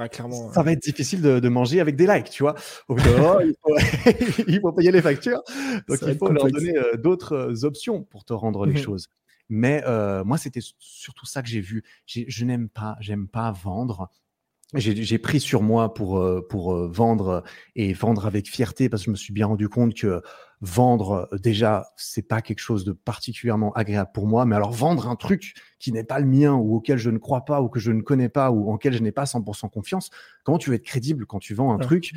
[0.08, 2.56] clairement, ça va être difficile de, de, manger avec des likes, tu vois.
[2.89, 3.78] il, faut,
[4.48, 5.42] il, faut, payer les factures.
[5.88, 9.10] Donc, il faut leur donner d'autres options pour te rendre les mmh choses.
[9.54, 11.84] Mais euh, moi, c'était surtout ça que j'ai vu.
[12.06, 14.10] Je n'aime pas, j'aime pas vendre.
[14.74, 17.44] J'ai pris sur moi pour, euh, pour euh, vendre
[17.76, 20.22] et vendre avec fierté parce que je me suis bien rendu compte que
[20.62, 24.46] vendre, déjà, c'est pas quelque chose de particulièrement agréable pour moi.
[24.46, 27.44] Mais alors, vendre un truc qui n'est pas le mien ou auquel je ne crois
[27.44, 30.10] pas ou que je ne connais pas ou en lequel je n'ai pas 100% confiance,
[30.44, 32.14] comment tu veux être crédible quand tu vends un truc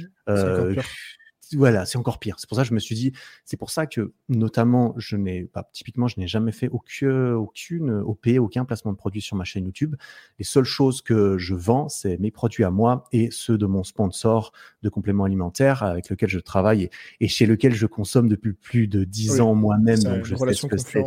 [1.53, 2.37] voilà, c'est encore pire.
[2.39, 3.13] C'est pour ça que je me suis dit,
[3.45, 7.91] c'est pour ça que notamment, je n'ai pas, typiquement, je n'ai jamais fait aucune, aucune
[7.91, 9.97] OP, aucun placement de produit sur ma chaîne YouTube.
[10.39, 13.85] Les seules choses que je vends, c'est mes produits à moi et ceux de mon
[13.85, 16.91] sponsor de compléments alimentaires avec lequel je travaille
[17.21, 19.99] et, chez lequel je consomme depuis plus de dix ans moi-même.
[20.01, 21.05] Donc, je sais ce que c'est.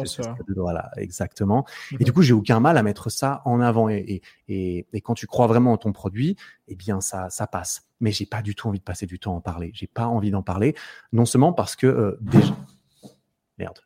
[0.55, 1.65] Voilà, exactement.
[1.99, 3.89] Et du coup, j'ai aucun mal à mettre ça en avant.
[3.89, 6.35] Et, et, et, quand tu crois vraiment en ton produit,
[6.67, 9.33] eh bien, ça, ça passe mais j'ai pas du tout envie de passer du temps
[9.33, 9.71] à en parler.
[9.73, 10.75] J'ai pas envie d'en parler,
[11.11, 12.55] non seulement parce que euh, déjà.
[13.57, 13.79] Merde,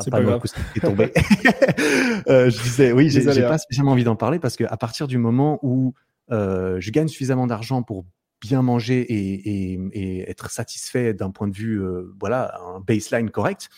[0.00, 0.42] c'est pas, grave.
[0.74, 1.12] Est tombé.
[2.28, 5.16] euh, je disais, oui, j'ai pas spécialement envie d'en parler parce que à partir du
[5.16, 5.94] moment où
[6.32, 8.04] euh, je gagne suffisamment d'argent pour
[8.40, 13.30] bien manger et, et, et être satisfait d'un point de vue, euh, voilà, un baseline
[13.30, 13.68] correct,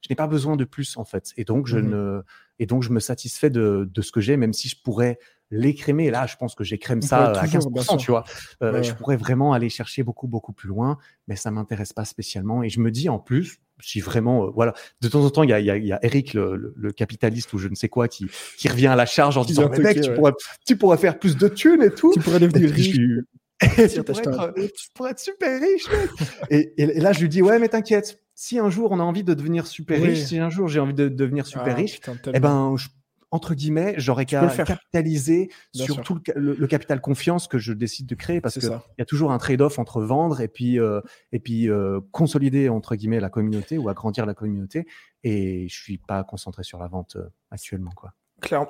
[0.00, 1.32] je n'ai pas besoin de plus en fait.
[1.36, 2.22] Et donc je mmh ne,
[2.58, 5.18] et donc je me satisfais de, de ce que j'ai, même si je pourrais
[5.50, 6.10] l'écrémer.
[6.10, 8.24] Là, je pense que j'écrème ça à 15%, tu vois.
[8.62, 12.62] Euh, je pourrais vraiment aller chercher beaucoup, beaucoup plus loin, mais ça m'intéresse pas spécialement.
[12.62, 15.50] Et je me dis en plus, si vraiment, euh, voilà, de temps en temps, il
[15.50, 18.26] y a, y a, Eric, le, capitaliste ou je ne sais quoi, qui,
[18.58, 20.32] qui revient à la charge en disant, mec, tu, pourrais,
[20.66, 22.12] tu pourrais faire plus de thunes et tout.
[22.14, 22.96] Tu pourrais devenir riche.
[23.60, 26.10] tu, pourrais être, tu, pourrais être, super riche, mec.
[26.50, 29.24] et, et, là, je lui dis, ouais, mais t'inquiète, si un jour on a envie
[29.24, 32.00] de devenir super riche, si un jour j'ai envie de devenir super ah, riche,
[32.32, 32.88] eh ben, je
[33.34, 38.40] entre guillemets, j'aurais qu'à capitaliser sur tout le, capital confiance que je décide de créer
[38.40, 41.00] parce qu'il y a toujours un trade-off entre vendre et puis, euh,
[41.32, 44.86] et puis euh, consolider entre guillemets la communauté ou agrandir la communauté.
[45.24, 47.90] Et je suis pas concentré sur la vente euh, actuellement.
[47.96, 48.12] Quoi.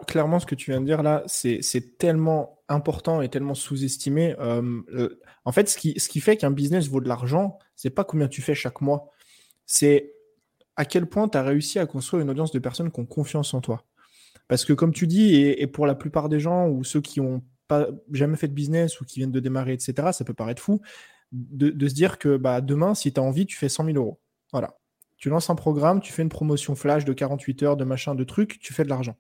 [0.07, 4.35] clairement, ce que tu viens de dire là, c'est tellement important et tellement sous-estimé.
[5.45, 8.29] en fait, ce qui, ce qui fait qu'un business vaut de l'argent, c'est pas combien
[8.29, 9.11] tu fais chaque mois,
[9.67, 10.15] c'est
[10.77, 13.53] à quel point tu as réussi à construire une audience de personnes qui ont confiance
[13.53, 13.85] en toi.
[14.49, 17.43] Parce que comme tu dis, et, pour la plupart des gens ou ceux qui n'ont
[18.13, 20.81] jamais fait de business ou qui viennent de démarrer, etc., ça peut paraître fou
[21.33, 24.21] de, se dire que bah, demain, si tu as envie, tu fais 100 000 euros.
[24.53, 24.77] Voilà.
[25.17, 28.25] Tu lances un programme, tu fais une promotion flash de 48 heures, de machin, de
[28.25, 29.17] trucs, tu fais de l'argent.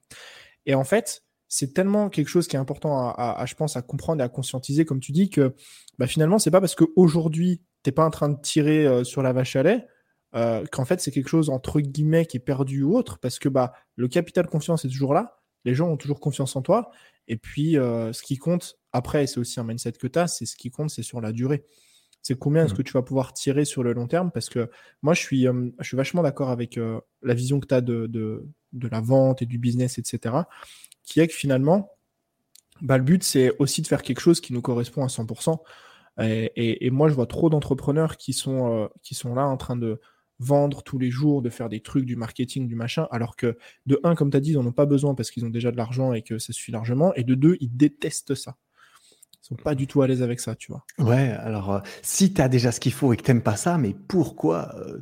[0.66, 4.20] Et en fait, c'est tellement quelque chose qui est important à, je pense, à comprendre
[4.20, 5.54] et à conscientiser, comme tu dis, que
[5.98, 9.22] bah, finalement, c'est pas parce qu'aujourd'hui, tu n'es pas en train de tirer euh, sur
[9.22, 9.86] la vache à lait
[10.34, 13.48] euh, qu'en fait c'est quelque chose entre guillemets qui est perdu ou autre, parce que
[13.48, 16.90] bah le capital confiance est toujours là, les gens ont toujours confiance en toi,
[17.28, 20.46] et puis euh, ce qui compte après, c'est aussi un mindset que tu as, c'est
[20.46, 21.64] ce qui compte, c'est sur la durée.
[22.22, 22.76] C'est combien est-ce mmh.
[22.78, 24.70] que tu vas pouvoir tirer sur le long terme Parce que
[25.02, 26.80] moi, je suis, euh, je suis vachement d'accord avec
[27.22, 30.36] la vision que tu as de, de, de, la vente et du business, etc.
[31.02, 31.90] Qui est que finalement,
[32.80, 35.58] bah, le but, c'est aussi de faire quelque chose qui nous correspond à 100%.
[36.22, 39.76] Et, et, et moi, je vois trop d'entrepreneurs qui, sont qui sont là en train
[39.76, 40.00] de,
[40.38, 43.56] vendre tous les jours, de faire des trucs, du marketing, du machin, alors que
[43.86, 45.70] de un, comme tu as dit, ils n'en ont pas besoin parce qu'ils ont déjà
[45.70, 48.56] de l'argent et que ça suffit largement, et de deux, ils détestent ça.
[49.44, 50.86] Ils sont pas du tout à l'aise avec ça, tu vois.
[50.98, 53.76] Ouais, alors euh, si tu as déjà ce qu'il faut et que t'aimes pas ça,
[53.76, 55.00] mais pourquoi euh,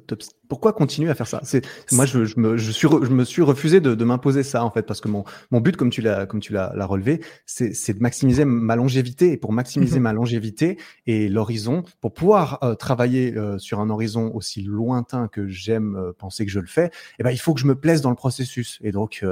[0.49, 1.39] pourquoi continuer à faire ça?
[1.45, 4.65] C'est moi je, je, me je suis je me suis refusé de, de m'imposer ça
[4.65, 5.23] en fait parce que mon
[5.53, 9.31] mon but comme tu l'as comme tu l'as relevé, c'est c'est de maximiser ma longévité
[9.31, 10.03] et pour maximiser mhm.
[10.03, 10.77] ma longévité
[11.07, 16.51] et l'horizon pour pouvoir euh, travailler sur un horizon aussi lointain que j'aime penser que
[16.51, 16.91] je le fais,
[17.21, 19.25] eh ben il faut que je me plaise dans le processus et donc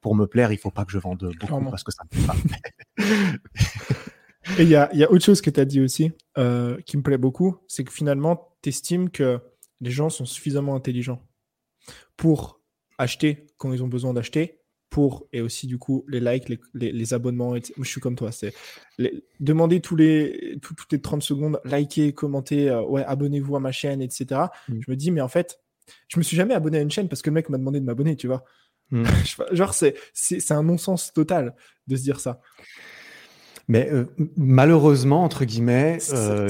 [0.00, 2.26] pour me plaire, il faut pas que je vende beaucoup parce que ça me plaît
[2.26, 3.04] pas.
[4.58, 6.96] Et il y a, y a, autre chose que tu as dit aussi, euh, qui
[6.96, 9.40] me plaît beaucoup, c'est que finalement, tu estimes que
[9.80, 11.26] les gens sont suffisamment intelligents
[12.16, 12.60] pour
[12.98, 17.14] acheter quand ils ont besoin d'acheter, pour, et aussi du coup, les likes, les, les,
[17.14, 17.50] abonnements.
[17.50, 18.54] Moi, je suis comme toi, c'est
[19.40, 24.00] demander tous les, toutes les 30 secondes, liker, commenter, euh, ouais, abonnez-vous à ma chaîne,
[24.00, 24.42] etc.
[24.68, 24.80] Mm.
[24.86, 25.58] Je me dis, mais en fait,
[26.06, 27.84] je me suis jamais abonné à une chaîne parce que le mec m'a demandé de
[27.84, 28.44] m'abonner, tu vois.
[28.90, 29.04] Mm.
[29.52, 31.56] Genre, c'est un non-sens total
[31.88, 32.40] de se dire ça.
[33.68, 34.06] Mais euh,
[34.36, 36.48] malheureusement, entre guillemets, euh,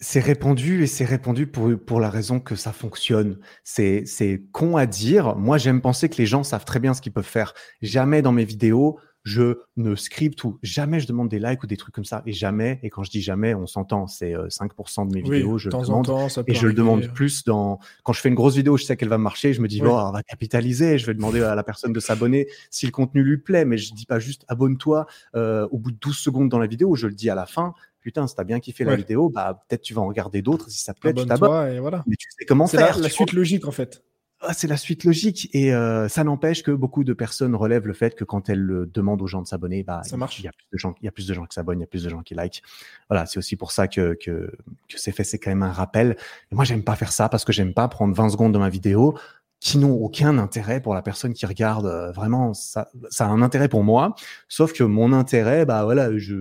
[0.00, 3.38] c'est répandu et c'est répandu pour, pour la raison que ça fonctionne.
[3.62, 5.36] C'est con à dire.
[5.36, 7.54] Moi, j'aime penser que les gens savent très bien ce qu'ils peuvent faire.
[7.80, 11.76] Jamais dans mes vidéos, je ne scripte ou jamais je demande des likes ou des
[11.76, 12.22] trucs comme ça.
[12.26, 15.70] Et jamais, et quand je dis jamais, on s'entend, c'est 5% de mes vidéos, je
[15.70, 16.10] le demande.
[16.46, 19.08] et je le demande plus dans, quand je fais une grosse vidéo, je sais qu'elle
[19.08, 21.92] va marcher, je me dis, oh, on va capitaliser, je vais demander à la personne
[21.92, 25.90] de s'abonner si le contenu lui plaît, mais je dis pas juste abonne-toi au bout
[25.90, 28.44] de 12 secondes dans la vidéo, je le dis à la fin putain, si t'as
[28.44, 30.70] bien kiffé la vidéo, bah peut-être tu vas en regarder d'autres.
[30.70, 31.80] Si ça te plaît, tu t'abonnes.
[31.80, 32.04] Voilà.
[32.06, 32.94] Mais tu sais comment faire.
[32.94, 34.04] C'est la, suite logique en fait.
[34.46, 37.94] Ah, c'est la suite logique et euh, ça n'empêche que beaucoup de personnes relèvent le
[37.94, 40.38] fait que quand elles demandent aux gens de s'abonner, bah ça marche.
[40.38, 41.82] Il y a plus de gens, il y a plus de gens qui s'abonnent, il
[41.82, 42.62] y a plus de gens qui like.
[43.08, 44.52] Voilà, c'est aussi pour ça que que,
[44.88, 45.24] que c'est fait.
[45.24, 46.16] C'est quand même un rappel.
[46.52, 48.68] Et moi, j'aime pas faire ça parce que j'aime pas prendre 20 secondes de ma
[48.68, 49.16] vidéo
[49.60, 51.86] qui n'ont aucun intérêt pour la personne qui regarde.
[51.86, 54.14] Euh, vraiment, ça, ça a un intérêt pour moi,
[54.46, 56.34] sauf que mon intérêt, bah voilà, je,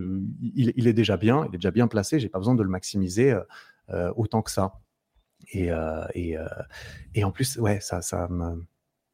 [0.56, 2.20] il, il est déjà bien, il est déjà bien placé.
[2.20, 3.42] J'ai pas besoin de le maximiser euh,
[3.92, 4.74] euh autant que ça.
[5.52, 6.48] Et, euh, et, euh,
[7.16, 8.64] et en plus, ouais, ça, ça me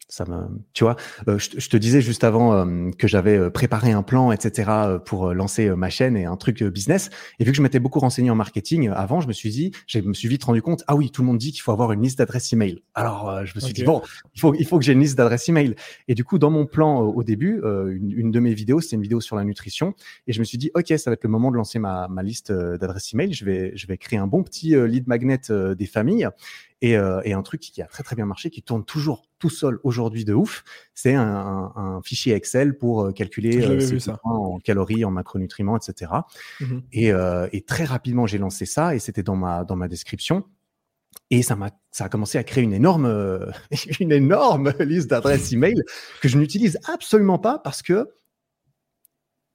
[0.09, 0.95] ça me, tu vois,
[1.27, 4.71] euh, je, te disais juste avant euh, que j'avais euh, préparé un plan, etc.,
[5.05, 7.11] pour lancer ma chaîne et un truc business.
[7.37, 9.99] Et vu que je m'étais beaucoup renseigné en marketing avant, je me suis dit, je
[9.99, 12.01] me suis vite rendu compte, ah oui, tout le monde dit qu'il faut avoir une
[12.01, 12.81] liste d'adresses email.
[12.95, 14.01] Alors, je me suis dit bon,
[14.33, 15.75] il faut, il faut que j'ai une liste d'adresses email.
[16.07, 19.03] Et du coup, dans mon plan au début, une, une, de mes vidéos, c'était une
[19.03, 19.93] vidéo sur la nutrition,
[20.25, 22.23] et je me suis dit, ok, ça va être le moment de lancer ma, ma
[22.23, 23.33] liste d'adresses email.
[23.33, 26.27] Je vais, je vais créer un bon petit lead magnet des familles.
[26.81, 29.49] Et, euh, et, un truc qui a très très bien marché, qui tourne toujours tout
[29.49, 30.63] seul aujourd'hui de ouf,
[30.93, 36.11] c'est un, un, fichier Excel pour euh, calculer euh, en calories, en macronutriments, etc.
[36.59, 39.87] Mmh et, euh, et, très rapidement, j'ai lancé ça et c'était dans ma, dans ma
[39.87, 40.45] description.
[41.31, 43.51] Et ça m'a, ça a commencé à créer une énorme,
[43.99, 45.81] une énorme liste d'adresses email
[46.21, 48.07] que je n'utilise absolument pas parce que,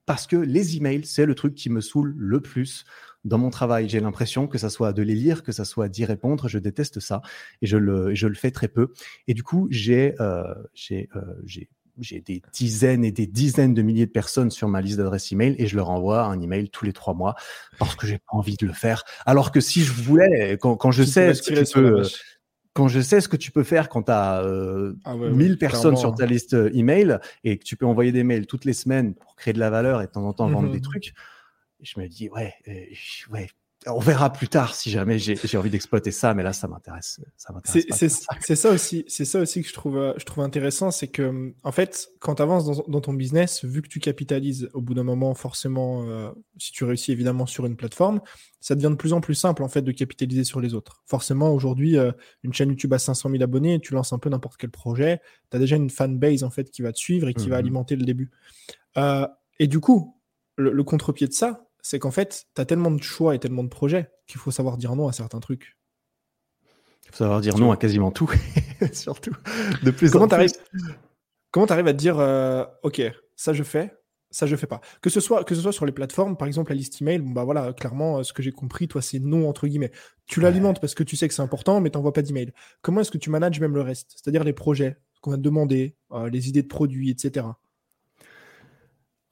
[0.05, 2.85] parce que les emails, c'est le truc qui me saoule le plus
[3.25, 3.89] dans mon travail.
[3.89, 6.49] J'ai l'impression que ça soit de les lire, que ça soit d'y répondre.
[6.49, 7.23] Je déteste ça
[7.63, 8.93] et je le, je le fais très peu.
[9.29, 11.69] Et du coup, j'ai, euh, j'ai, euh, j'ai
[12.01, 15.55] j'ai des dizaines et des dizaines de milliers de personnes sur ma liste d'adresses email
[15.59, 17.37] et je leur envoie un email tous les trois mois
[17.79, 19.05] parce que j'ai pas envie de le faire.
[19.27, 22.03] Alors que si je voulais, quand, quand je sais ce que tu peux,
[22.75, 25.97] quand je sais ce que tu peux faire quand tu as euh, 1000 ah personnes
[25.97, 29.15] sur ta liste euh, email et que tu peux envoyer des mails toutes les semaines
[29.15, 31.15] pour créer de la valeur et de temps en temps vendre des trucs,
[31.85, 32.87] je me dis, ouais, euh,
[33.31, 33.49] ouais,
[33.87, 37.21] on verra plus tard si jamais j'ai envie d'exploiter ça, mais là, ça m'intéresse.
[37.67, 41.53] C'est ça aussi, c'est ça aussi que je trouve, euh, je trouve intéressant, c'est que,
[41.63, 45.03] en fait, quand tu avances dans, ton business, vu que tu capitalises au bout d'un
[45.03, 48.23] moment, forcément, euh, si tu réussis évidemment sur une plateforme,
[48.59, 51.03] ça devient de plus en plus simple, en fait, de capitaliser sur les autres.
[51.05, 51.99] Forcément, aujourd'hui,
[52.43, 55.21] une chaîne YouTube à 500 000 abonnés, tu lances un peu n'importe quel projet,
[55.51, 57.65] tu as déjà une fanbase, en fait, qui va te suivre et qui va mmh
[57.65, 58.31] alimenter le début.
[59.59, 60.19] et du coup,
[60.57, 63.69] le contre-pied de ça, c'est qu'en fait, tu as tellement de choix et tellement de
[63.69, 65.77] projets qu'il faut savoir dire non à certains trucs.
[67.05, 68.33] Il faut savoir dire non à quasiment tout,
[68.93, 69.37] surtout.
[69.83, 70.35] De plus comment tu
[71.51, 73.03] Comment arrives à te dire, euh, ok,
[73.37, 73.95] ça je fais,
[74.31, 74.81] ça je fais pas.
[75.03, 77.33] Que ce soit que ce soit sur les plateformes, par exemple la liste email, bon
[77.33, 79.93] bah voilà, clairement, euh, ce que j'ai compris, toi c'est non entre guillemets.
[80.27, 82.55] Tu l'alimentes parce que tu sais que c'est important, mais t'envoies pas d'email.
[82.81, 85.97] Comment est-ce que tu manages même le reste, c'est-à-dire les projets qu'on va te demander,
[86.13, 87.47] euh, les idées de produits, etc.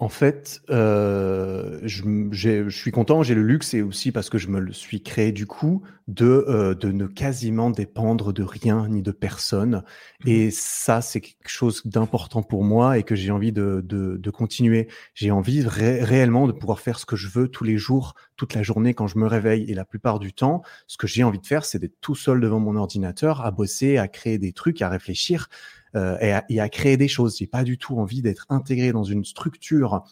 [0.02, 4.48] En fait, euh, je, je, suis content, j'ai le luxe et aussi parce que je
[4.48, 9.00] me le suis créé du coup de, euh, de ne quasiment dépendre de rien ni
[9.00, 9.84] de personne.
[10.24, 14.16] Mmh et ça, c'est quelque chose d'important pour moi et que j'ai envie de, de,
[14.16, 14.88] de continuer.
[15.14, 18.64] J'ai envie réellement de pouvoir faire ce que je veux tous les jours, toute la
[18.64, 19.70] journée quand je me réveille.
[19.70, 22.40] Et la plupart du temps, ce que j'ai envie de faire, c'est d'être tout seul
[22.40, 25.48] devant mon ordinateur, à bosser, à créer des trucs, à réfléchir
[25.94, 27.36] et, à, et, à, créer des choses.
[27.38, 30.02] J'ai pas du tout envie d'être intégré dans une structure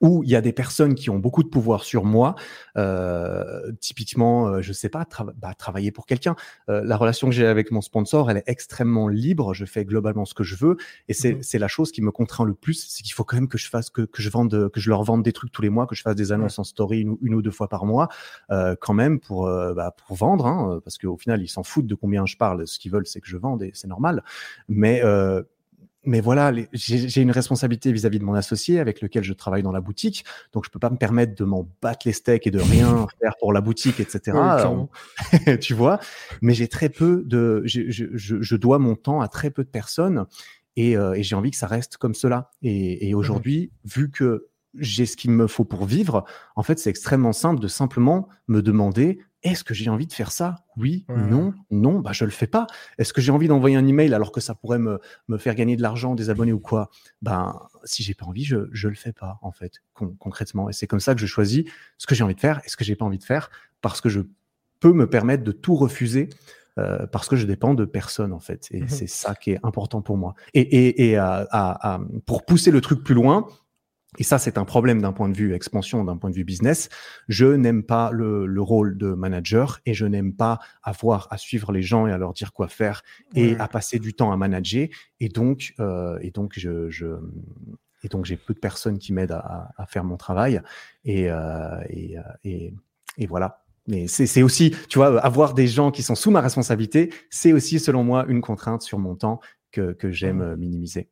[0.00, 2.34] où il y a des personnes qui ont beaucoup de pouvoir sur moi,
[2.76, 6.36] euh, typiquement, euh, je sais pas, bah, travailler pour quelqu'un.
[6.68, 9.54] Euh, la relation que j'ai avec mon sponsor, elle est extrêmement libre.
[9.54, 10.76] Je fais globalement ce que je veux,
[11.08, 13.48] et c'est mmh la chose qui me contraint le plus, c'est qu'il faut quand même
[13.48, 15.70] que je fasse que, que je vende, que je leur vende des trucs tous les
[15.70, 18.08] mois, que je fasse des annonces en story une, une, ou deux fois par mois,
[18.50, 21.86] euh, quand même pour euh, bah, pour vendre, hein, parce qu'au final ils s'en foutent
[21.86, 22.66] de combien je parle.
[22.66, 24.22] Ce qu'ils veulent, c'est que je vende, et c'est normal.
[24.68, 25.02] Mais
[26.06, 29.80] mais voilà, j'ai une responsabilité vis-à-vis de mon associé avec lequel je travaille dans la
[29.80, 33.06] boutique, donc je peux pas me permettre de m'en battre les steaks et de rien
[33.20, 34.38] faire pour la boutique, etc.
[35.60, 36.00] tu vois,
[36.40, 39.68] mais j'ai très peu de, je, je, je, dois mon temps à très peu de
[39.68, 40.26] personnes
[40.76, 42.50] et, euh, et j'ai envie que ça reste comme cela.
[42.62, 44.46] Et, et aujourd'hui, vu que
[44.78, 46.24] j'ai ce qu'il me faut pour vivre,
[46.54, 50.32] en fait, c'est extrêmement simple de simplement me demander est-ce que j'ai envie de faire
[50.32, 50.64] ça?
[50.76, 52.66] Oui, non, non, bah je le fais pas.
[52.98, 54.98] Est-ce que j'ai envie d'envoyer un email alors que ça pourrait me,
[55.28, 56.90] me faire gagner de l'argent, des abonnés ou quoi?
[57.22, 59.82] Ben, si j'ai pas envie, je je le fais pas en fait,
[60.18, 60.68] concrètement.
[60.68, 61.64] Et c'est comme ça que je choisis
[61.96, 63.50] ce que j'ai envie de faire et ce que j'ai pas envie de faire
[63.82, 64.20] parce que je
[64.80, 66.28] peux me permettre de tout refuser.
[66.78, 69.58] Euh, parce que je dépends de personne en fait, et mmh c'est ça qui est
[69.62, 70.34] important pour moi.
[70.52, 73.46] Et, et, et à, à, pour pousser le truc plus loin,
[74.18, 76.88] et ça, c'est un problème d'un point de vue expansion, d'un point de vue business.
[77.28, 81.72] Je n'aime pas le, le, rôle de manager et je n'aime pas avoir à suivre
[81.72, 83.02] les gens et à leur dire quoi faire
[83.34, 84.88] et à passer du temps à manager.
[85.20, 87.06] Et donc, euh, et donc, je, je,
[88.02, 90.60] et donc, j'ai peu de personnes qui m'aident à, à, faire mon travail.
[91.04, 92.74] Et, euh, et, et,
[93.18, 93.62] et, voilà.
[93.88, 97.78] Mais c'est aussi, tu vois, avoir des gens qui sont sous ma responsabilité, c'est aussi,
[97.78, 99.40] selon moi, une contrainte sur mon temps
[99.70, 101.08] que, que j'aime minimiser.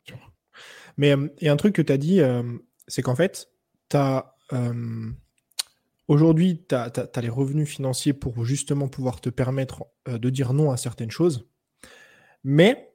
[0.96, 2.42] Mais il y a un truc que tu as dit, euh,
[2.88, 3.48] c'est qu'en fait,
[3.88, 4.34] tu as.
[4.52, 5.10] Euh,
[6.08, 10.52] aujourd'hui, tu as, as, les revenus financiers pour justement pouvoir te permettre euh, de dire
[10.52, 11.48] non à certaines choses.
[12.42, 12.92] Mais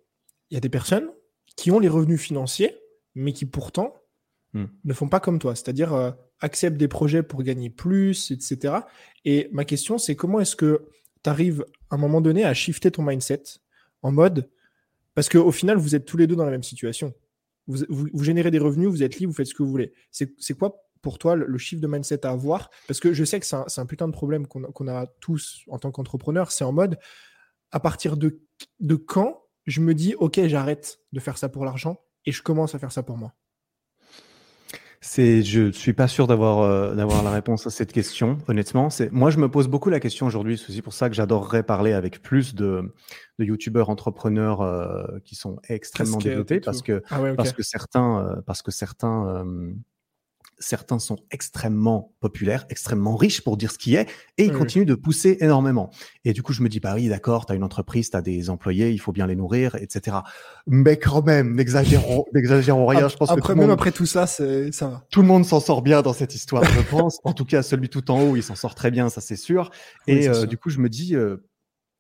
[0.50, 1.10] il y a des personnes
[1.56, 2.76] qui ont les revenus financiers,
[3.16, 3.96] mais qui pourtant
[4.54, 4.66] hmm.
[4.84, 5.56] ne font pas comme toi.
[5.56, 8.76] C'est-à-dire euh, acceptent des projets pour gagner plus, etc.
[9.26, 10.88] Et ma question, c'est comment est-ce que
[11.24, 13.44] tu arrives à un moment donné à shifter ton mindset
[14.02, 14.50] en mode.
[15.16, 17.14] Parce qu'au final, vous êtes tous les deux dans la même situation
[17.70, 19.94] vous, générez des revenus, vous êtes libre, vous faites ce que vous voulez.
[20.12, 22.70] C'est quoi pour toi le, chiffre de mindset à avoir?
[22.88, 25.92] Parce que je sais que c'est un, putain de problème qu'on a, tous en tant
[25.92, 26.52] qu'entrepreneur.
[26.52, 26.98] C'est en mode,
[27.72, 28.42] à partir de,
[28.80, 32.76] de quand je me dis, OK, j'arrête de faire ça pour l'argent et je commence
[32.76, 33.34] à faire ça pour moi?
[35.02, 38.38] C'est, je suis pas sûr d'avoir euh, d'avoir la réponse à cette question.
[38.50, 40.58] Honnêtement, c'est moi je me pose beaucoup la question aujourd'hui.
[40.58, 42.94] C'est aussi pour ça que j'adorerais parler avec plus de
[43.40, 48.42] de youtubeurs entrepreneurs euh, qui sont extrêmement développés parce que ah parce que certains euh,
[48.46, 49.46] parce que certains
[50.60, 54.96] certains sont extrêmement populaires, extrêmement riches pour dire ce qui est, et ils continuent de
[54.96, 55.90] pousser énormément.
[56.26, 58.22] Et du coup, je me dis, bah oui, d'accord, tu as une entreprise, tu as
[58.22, 60.18] des employés, il faut bien les nourrir, etc.
[60.68, 63.08] Mais quand même, n'exagérons, n'exagérons rien.
[63.08, 65.06] je pense après, que même après tout ça, c'est, ça va.
[65.10, 67.20] Tout le monde s'en sort bien dans cette histoire, je pense.
[67.24, 69.72] en tout cas, celui tout en haut, il s'en sort très bien, ça c'est sûr.
[70.08, 71.38] et euh, du coup, je me dis, euh,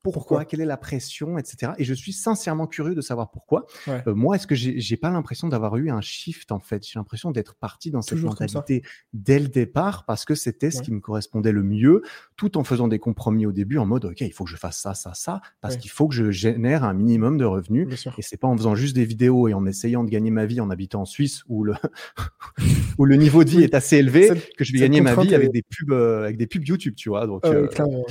[0.03, 1.73] pourquoi, quelle est la pression, etc.
[1.77, 3.65] Et je suis sincèrement curieux de savoir pourquoi.
[3.87, 6.85] Euh, moi, est-ce que j'ai pas l'impression d'avoir eu un shift en fait?
[6.85, 8.83] J'ai l'impression d'être parti dans cette mentalité
[9.13, 12.01] dès le départ parce que c'était ce qui me correspondait le mieux,
[12.37, 14.79] tout en faisant des compromis au début en mode ok, il faut que je fasse
[14.79, 17.87] ça, ça, ça, parce qu'il faut que je génère un minimum de revenus.
[18.17, 20.61] Et c'est pas en faisant juste des vidéos et en essayant de gagner ma vie
[20.61, 21.73] en habitant en Suisse où le
[22.97, 25.51] où le niveau de vie est assez élevé que je vais gagner ma vie avec
[25.51, 27.27] des pubs euh, avec des pubs YouTube, tu vois?
[27.27, 28.03] Donc euh, euh,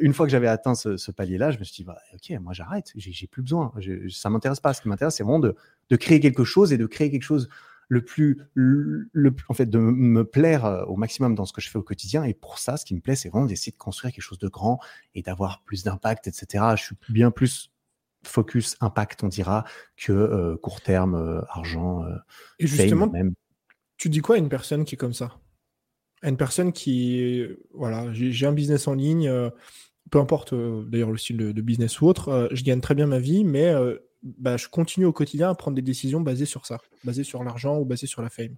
[0.00, 2.92] une fois que j'avais atteint ce, palier-là, je me suis dit, bah, ok, moi j'arrête,
[2.96, 4.74] j'ai plus besoin, je, ça m'intéresse pas.
[4.74, 5.54] Ce qui m'intéresse, c'est vraiment de,
[5.90, 7.48] de, créer quelque chose et de créer quelque chose
[7.88, 9.08] le plus, le,
[9.48, 12.24] en fait, de me plaire euh, au maximum dans ce que je fais au quotidien.
[12.24, 14.48] Et pour ça, ce qui me plaît, c'est vraiment d'essayer de construire quelque chose de
[14.48, 14.80] grand
[15.14, 16.64] et d'avoir plus d'impact, etc.
[16.76, 17.70] Je suis bien plus
[18.24, 19.64] focus impact, on dira,
[19.96, 22.04] que euh, court terme, argent.
[22.58, 23.34] et justement, même.
[23.98, 25.38] tu dis quoi à une personne qui est comme ça?
[26.28, 29.50] Une personne qui, voilà, j'ai un business en ligne, euh,
[30.10, 33.06] peu importe euh, d'ailleurs le style de, business ou autre, euh, je gagne très bien
[33.06, 33.72] ma vie, mais
[34.22, 37.78] bah, je continue au quotidien à prendre des décisions basées sur ça, basées sur l'argent
[37.78, 38.56] ou basées sur la fame.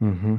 [0.00, 0.36] Mmh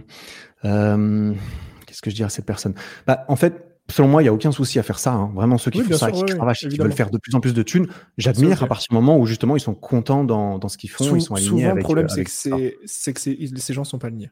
[1.86, 2.76] qu'est-ce que je dis à cette personne?
[3.08, 5.14] Bah, En fait, selon moi, il n'y a aucun souci à faire ça.
[5.14, 5.32] Hein.
[5.34, 6.24] Vraiment, ceux qui font ça, qui
[6.68, 7.88] qui veulent faire de plus en plus de thunes,
[8.18, 11.16] j'admire à partir du moment où justement ils sont contents dans, dans ce qu'ils font,
[11.16, 14.32] ils sont alignés souvent, le problème, c'est que, que ces gens ne sont pas alignés.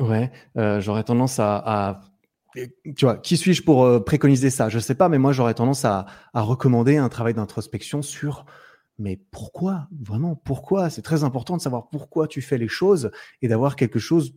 [0.00, 2.00] Ouais, euh, j'aurais tendance à, à,
[2.96, 4.68] tu vois, qui suis-je pour euh, préconiser ça?
[4.68, 8.44] Je sais pas, mais moi j'aurais tendance à, à recommander un travail d'introspection sur
[8.98, 9.88] mais pourquoi?
[10.00, 10.88] Vraiment, pourquoi?
[10.88, 13.10] C'est très important de savoir pourquoi tu fais les choses
[13.42, 14.34] et d'avoir quelque chose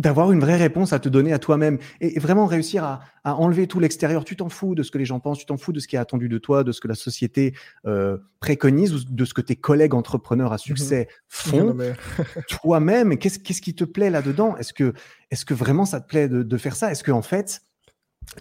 [0.00, 3.80] d'avoir une vraie réponse à te donner à toi-même et, vraiment réussir à, enlever tout
[3.80, 4.24] l'extérieur.
[4.24, 5.96] Tu t'en fous de ce que les gens pensent, tu t'en fous de ce qui
[5.96, 7.54] est attendu de toi, de ce que la société
[7.86, 10.58] euh, préconise ou de ce que tes collègues entrepreneurs à mhm.
[10.58, 11.76] succès font.
[12.48, 14.56] toi-même, qu'est-ce qu'est-ce qui te plaît là-dedans?
[14.56, 14.94] Est-ce que
[15.30, 16.90] est-ce que vraiment ça te plaît de, faire ça?
[16.90, 17.60] Est-ce que en fait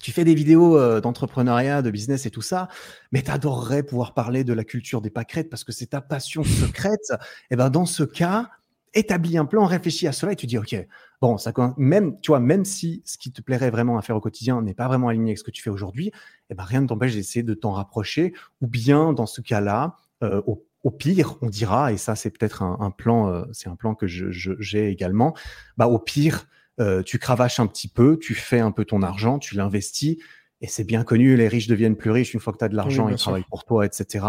[0.02, 2.70] tu fais des vidéos euh, d'entrepreneuriat, de business et tout ça,
[3.12, 6.44] mais tu adorerais pouvoir parler de la culture des pâquerettes parce que c'est ta passion
[6.44, 7.12] secrète?
[7.12, 7.16] Et
[7.52, 8.50] eh ben dans ce cas,
[8.94, 10.76] établis un plan, réfléchis à cela et tu dis ok,
[11.22, 14.22] bon, ça même tu vois, même si ce qui te plairait vraiment à faire au
[14.22, 16.12] quotidien n'est pas vraiment aligné avec ce que tu fais aujourd'hui,
[16.50, 18.34] eh ben rien ne t'empêche d'essayer de t'en rapprocher.
[18.62, 22.92] Ou bien dans ce cas-là, euh, au, pire, on dira, et ça c'est peut-être un,
[22.92, 25.36] plan, euh, c'est un plan que j'ai je, également.
[25.78, 26.48] Bah au pire,
[26.80, 30.18] euh, tu cravaches un petit peu, tu fais un peu ton argent, tu l'investis
[30.62, 32.76] et c'est bien connu, les riches deviennent plus riches une fois que tu as de
[32.76, 34.26] l'argent, ils travaillent pour toi, etc.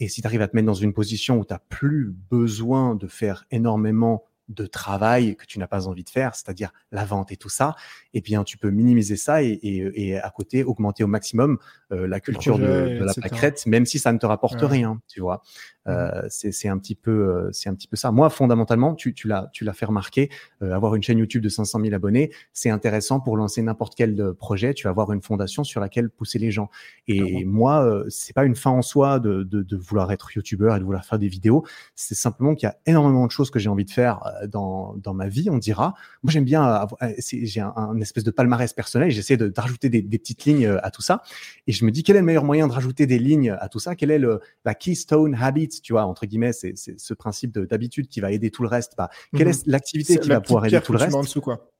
[0.00, 2.96] Et si tu arrives à te mettre dans une position où tu n'as plus besoin
[2.96, 7.32] de faire énormément de travail que tu n'as pas envie de faire, c'est-à-dire la vente
[7.32, 7.74] et tout ça,
[8.14, 11.58] eh bien, tu peux minimiser ça et, et, et à côté augmenter au maximum
[11.92, 15.20] euh, la culture de, de, la pâquerette, même si ça ne te rapporte rien, tu
[15.20, 15.36] vois.
[15.36, 15.88] Mmh.
[15.88, 18.12] Euh, c'est un petit peu, euh, c'est un petit peu ça.
[18.12, 20.28] Moi, fondamentalement, tu, tu l'as, tu l'as fait remarquer,
[20.62, 24.34] euh, avoir une chaîne YouTube de 500 000 abonnés, c'est intéressant pour lancer n'importe quel
[24.34, 24.74] projet.
[24.74, 26.68] Tu vas avoir une fondation sur laquelle pousser les gens.
[27.06, 30.78] Et moi, c'est pas une fin en soi de, de, de vouloir être YouTubeur et
[30.78, 31.64] de vouloir faire des vidéos.
[31.94, 35.14] C'est simplement qu'il y a énormément de choses que j'ai envie de faire dans, dans,
[35.14, 35.94] ma vie, on dira.
[36.22, 36.86] Moi, j'aime bien,
[37.22, 41.02] j'ai un, espèce de palmarès personnel, j'essaie de, rajouter des, des, petites lignes à tout
[41.02, 41.22] ça.
[41.66, 43.78] Et je me dis, quel est le meilleur moyen de rajouter des lignes à tout
[43.78, 43.96] ça?
[43.96, 48.20] Quelle est le, la keystone habit, tu vois, entre guillemets, c'est ce principe d'habitude qui
[48.20, 48.94] va aider tout le reste.
[48.96, 49.72] Bah, quelle est mhm.
[49.72, 51.18] l'activité qui va pouvoir aider tout le reste?
[51.20, 51.70] dessous, quoi.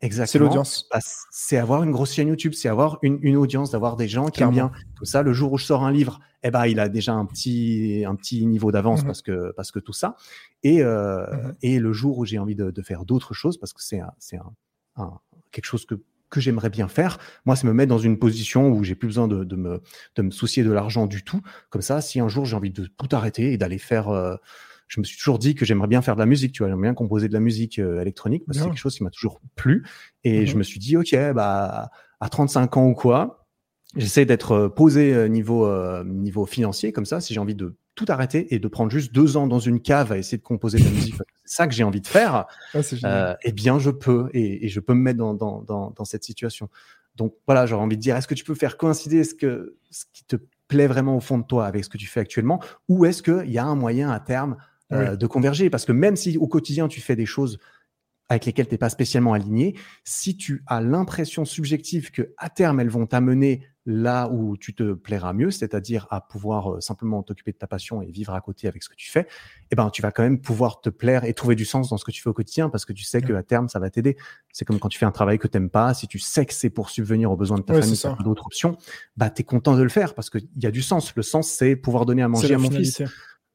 [0.00, 0.26] Exactement.
[0.26, 0.88] C'est l'audience.
[0.92, 4.28] Bah, c'est avoir une grosse chaîne YouTube, c'est avoir une, une audience, d'avoir des gens
[4.28, 5.22] qui aiment bien tout ça.
[5.22, 8.14] Le jour où je sors un livre, eh ben, il a déjà un petit, un
[8.14, 9.06] petit niveau d'avance mhm.
[9.06, 10.16] parce que, parce que tout ça.
[10.62, 11.54] Et, euh, mhm.
[11.62, 14.36] et le jour où j'ai envie de, de faire d'autres choses, parce que c'est c'est
[14.36, 14.52] un,
[14.96, 15.18] un,
[15.50, 15.96] quelque chose que,
[16.30, 19.26] que j'aimerais bien faire, moi, c'est me mettre dans une position où j'ai plus besoin
[19.26, 19.82] de, de, me,
[20.14, 21.40] de me soucier de l'argent du tout.
[21.70, 24.36] Comme ça, si un jour j'ai envie de tout arrêter et d'aller faire, euh,
[24.88, 26.88] je me suis toujours dit que j'aimerais bien faire de la musique, tu vois, j'aimerais
[26.88, 29.40] bien composer de la musique euh, électronique parce que c'est quelque chose qui m'a toujours
[29.54, 29.86] plu.
[30.24, 30.58] Et je mhm.
[30.58, 33.46] me suis dit, ok, bah à 35 ans ou quoi,
[33.96, 35.70] j'essaie d'être euh, posé euh, niveau
[36.04, 37.20] niveau financier comme ça.
[37.20, 40.12] Si j'ai envie de tout arrêter et de prendre juste deux ans dans une cave
[40.12, 42.46] à essayer de composer de la musique, c'est ça que j'ai envie de faire.
[43.04, 46.04] Ah, eh bien, je peux et, et, je peux me mettre dans, dans, dans, dans
[46.04, 46.70] cette situation.
[47.16, 50.04] Donc voilà, j'aurais envie de dire, est-ce que tu peux faire coïncider ce que ce
[50.12, 50.36] qui te
[50.68, 53.50] plaît vraiment au fond de toi avec ce que tu fais actuellement, ou est-ce qu'il
[53.50, 54.56] y a un moyen à terme
[54.92, 55.70] euh, de converger.
[55.70, 57.58] Parce que même si au quotidien, tu fais des choses
[58.28, 59.74] avec lesquelles tu n'es pas spécialement aligné,
[60.04, 64.92] si tu as l'impression subjective que à terme, elles vont t'amener là où tu te
[64.92, 68.68] plairas mieux, c'est-à-dire à pouvoir euh, simplement t'occuper de ta passion et vivre à côté
[68.68, 69.26] avec ce que tu fais,
[69.70, 72.04] eh ben, tu vas quand même pouvoir te plaire et trouver du sens dans ce
[72.04, 74.18] que tu fais au quotidien parce que tu sais que à terme, ça va t'aider.
[74.52, 76.52] C'est comme quand tu fais un travail que tu n'aimes pas, si tu sais que
[76.52, 78.76] c'est pour subvenir aux besoins de ta famille, tu d'autres options,
[79.16, 81.14] bah, tu es content de le faire parce qu'il y a du sens.
[81.16, 83.02] Le sens, c'est pouvoir donner à manger à mon fils.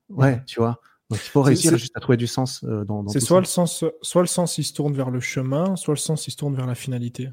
[0.09, 0.81] Ouais, tu vois.
[1.09, 3.45] Donc il faut réussir juste à trouver du sens euh, dans, dans C'est soit le
[3.45, 6.37] sens, soit le sens il se tourne vers le chemin, soit le sens il se
[6.37, 7.29] tourne vers la finalité.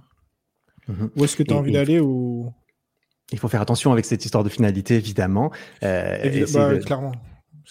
[0.88, 1.10] Mhm.
[1.16, 2.52] Où est-ce que tu as envie d'aller ou
[3.32, 5.52] Il faut faire attention avec cette histoire de finalité, évidemment.
[5.82, 7.12] Euh, bah, clairement.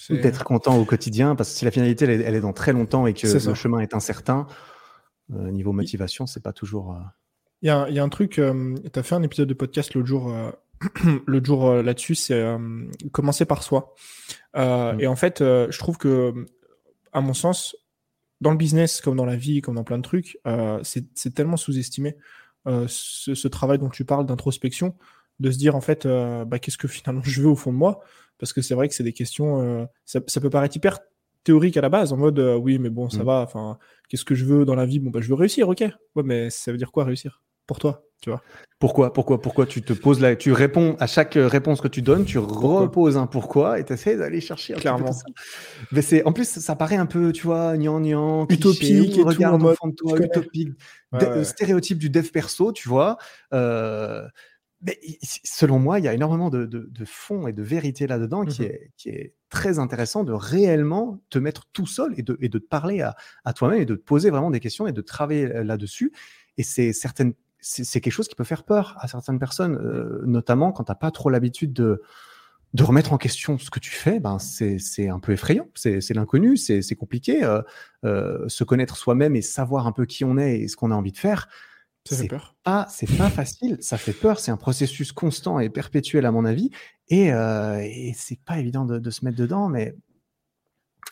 [0.09, 3.13] D'être content au quotidien, parce que si la finalité elle, est dans très longtemps et
[3.13, 4.47] que le chemin est incertain,
[5.33, 6.93] euh, niveau motivation, c'est pas toujours.
[6.93, 6.99] Euh,
[7.61, 10.07] il y, a, y, a, un truc, tu as fait un épisode de podcast l'autre
[10.07, 10.33] jour
[11.25, 12.57] le jour euh, là-dessus, c'est euh,
[13.11, 13.95] commencer par soi.
[14.55, 15.01] Euh, mm.
[15.01, 16.33] Et en fait, je trouve que,
[17.11, 17.75] à mon sens,
[18.41, 20.39] dans le business, comme dans la vie, comme dans plein de trucs,
[20.83, 22.15] c'est tellement sous-estimé
[22.65, 24.95] ce, travail dont tu parles d'introspection,
[25.39, 28.01] de se dire en fait, bah, qu'est-ce que finalement je veux au fond de moi?
[28.37, 30.99] Parce que c'est vrai que c'est des questions, ça, peut paraître hyper
[31.43, 33.25] théorique à la base, en mode oui, mais bon, ça mm.
[33.25, 33.77] va, enfin,
[34.07, 34.99] qu'est-ce que je veux dans la vie?
[34.99, 35.83] Bon, bah, je veux réussir, ok.
[36.15, 37.41] Ouais, mais ça veut dire quoi réussir?
[37.67, 38.08] Pour toi?
[38.21, 38.41] Tu vois
[38.79, 42.23] pourquoi Pourquoi Pourquoi tu te poses là Tu réponds à chaque réponse que tu donnes,
[42.23, 45.11] tu reposes un pourquoi et tu essaies d'aller chercher Clairement.
[45.91, 49.95] Mais c'est en plus ça paraît un peu, tu vois, gnangnan, utopique et regarde de
[49.95, 50.69] toi, utopique,
[51.43, 53.17] stéréotype du dev perso, tu vois.
[53.53, 54.25] Euh,
[54.81, 54.97] mais
[55.43, 58.61] selon moi, il y a énormément de, de, de fond et de vérité là-dedans qui,
[58.61, 58.67] mhm.
[58.69, 62.59] est, qui est très intéressant de réellement te mettre tout seul et de, et de
[62.59, 65.47] te parler à, à toi-même et de te poser vraiment des questions et de travailler
[65.65, 66.13] là-dessus.
[66.57, 70.71] Et c'est certaines c'est quelque chose qui peut faire peur à certaines personnes, euh, notamment
[70.71, 72.01] quand tu n'as pas trop l'habitude de,
[72.73, 74.19] de remettre en question ce que tu fais.
[74.19, 77.43] Ben c'est un peu effrayant, c'est l'inconnu, c'est compliqué.
[77.43, 77.61] Euh,
[78.05, 80.95] euh, se connaître soi-même et savoir un peu qui on est et ce qu'on a
[80.95, 81.47] envie de faire.
[82.05, 82.31] C'est
[82.63, 86.43] pas, c'est pas facile, ça fait peur, c'est un processus constant et perpétuel à mon
[86.43, 86.71] avis,
[87.09, 89.93] et, et c'est pas évident de, de, se mettre dedans, mais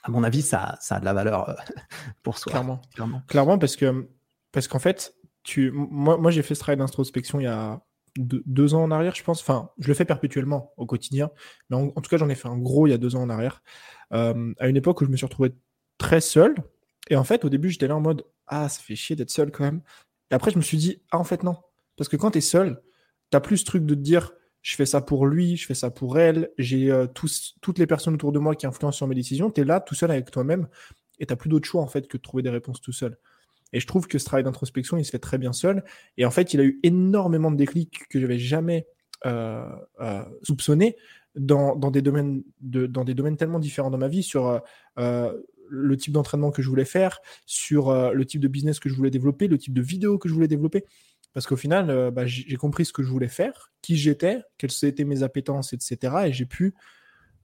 [0.01, 1.55] à mon avis, ça, ça a de la valeur
[2.23, 2.51] pour soi.
[2.51, 4.09] Clairement, clairement, clairement parce que
[4.51, 5.13] parce qu'en fait,
[5.57, 7.81] moi, j'ai fait ce travail d'introspection il y a
[8.17, 9.41] deux, ans en arrière, je pense.
[9.41, 11.29] Enfin, je le fais perpétuellement au quotidien,
[11.69, 13.29] mais en, tout cas, j'en ai fait un gros il y a deux ans en
[13.29, 13.61] arrière,
[14.13, 15.53] euh, à une époque où je me suis retrouvé
[15.97, 16.55] très seul.
[17.09, 19.51] Et en fait, au début, j'étais là en mode Ah, ça fait chier d'être seul
[19.51, 19.81] quand même.
[20.31, 21.57] Et après, je me suis dit Ah, en fait, non.
[21.95, 22.81] Parce que quand tu es seul,
[23.31, 25.75] tu as plus ce truc de te dire Je fais ça pour lui, je fais
[25.75, 29.15] ça pour elle, j'ai euh, toutes les personnes autour de moi qui influencent sur mes
[29.15, 29.51] décisions.
[29.51, 30.67] Tu es là tout seul avec toi-même
[31.19, 33.17] et tu plus d'autre choix en fait que de trouver des réponses tout seul.
[33.73, 35.83] Et je trouve que ce travail d'introspection, il se fait très bien seul.
[36.17, 38.87] Et en fait, il a eu énormément de déclics que je n'avais jamais
[39.25, 39.67] euh,
[39.99, 40.95] euh, soupçonné
[41.35, 44.61] dans, des domaines dans des domaines tellement différents dans ma vie, sur
[44.99, 45.31] euh,
[45.69, 49.11] le type d'entraînement que je voulais faire, sur le type de business que je voulais
[49.11, 50.85] développer, le type de vidéo que je voulais développer.
[51.33, 55.03] Parce qu'au final, bah, j'ai compris ce que je voulais faire, qui j'étais, quelles étaient
[55.03, 56.15] mes appétences, etc.
[56.25, 56.73] Et j'ai pu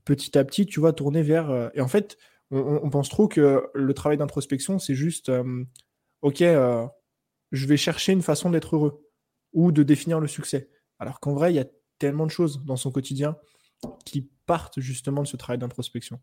[0.05, 1.69] petit à petit, tu vois, tourner vers...
[1.75, 2.17] et en fait,
[2.49, 5.29] on, pense trop que le travail d'introspection, c'est juste
[6.23, 6.87] ok, euh,
[7.51, 9.07] je vais chercher une façon d'être heureux
[9.53, 10.69] ou de définir le succès.
[10.97, 11.65] Alors qu'en vrai, il y a
[11.99, 13.37] tellement de choses dans son quotidien
[14.05, 16.19] qui partent justement de ce travail d'introspection.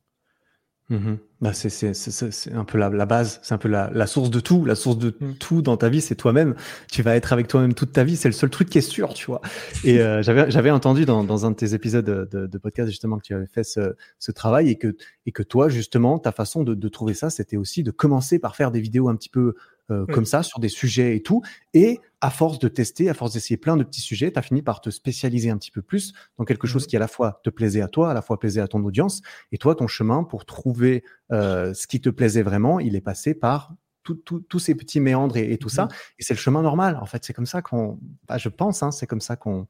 [0.88, 4.40] Mmh bah, c'est un peu la, la base, c'est un peu la, la, source de
[4.40, 4.64] tout.
[4.64, 5.34] La source de mmh.
[5.34, 6.54] tout dans ta vie, c'est toi-même.
[6.90, 8.16] Tu vas être avec toi-même toute ta vie.
[8.16, 9.40] C'est le seul truc qui est sûr, tu vois.
[9.84, 13.22] Et euh, j'avais entendu dans, dans, un de tes épisodes de, de, podcast justement que
[13.22, 16.74] tu avais fait ce, ce, travail et que, et que toi, justement, ta façon de,
[16.74, 19.54] de trouver ça, c'était aussi de commencer par faire des vidéos un petit peu
[19.90, 21.42] euh, comme ça sur des sujets et tout.
[21.74, 24.62] Et à force de tester, à force d'essayer plein de petits sujets, tu as fini
[24.62, 27.40] par te spécialiser un petit peu plus dans quelque chose mmh qui à la fois
[27.44, 29.20] te plaisait à toi, à la fois plaisait à ton audience.
[29.52, 33.34] Et toi, ton chemin pour trouver euh, ce qui te plaisait vraiment, il est passé
[33.34, 35.84] par tous ces petits méandres et, tout ça.
[35.84, 35.88] Mmh
[36.18, 36.98] et c'est le chemin normal.
[37.00, 39.66] En fait, c'est comme ça qu'on, bah, je pense, hein, c'est comme ça qu'on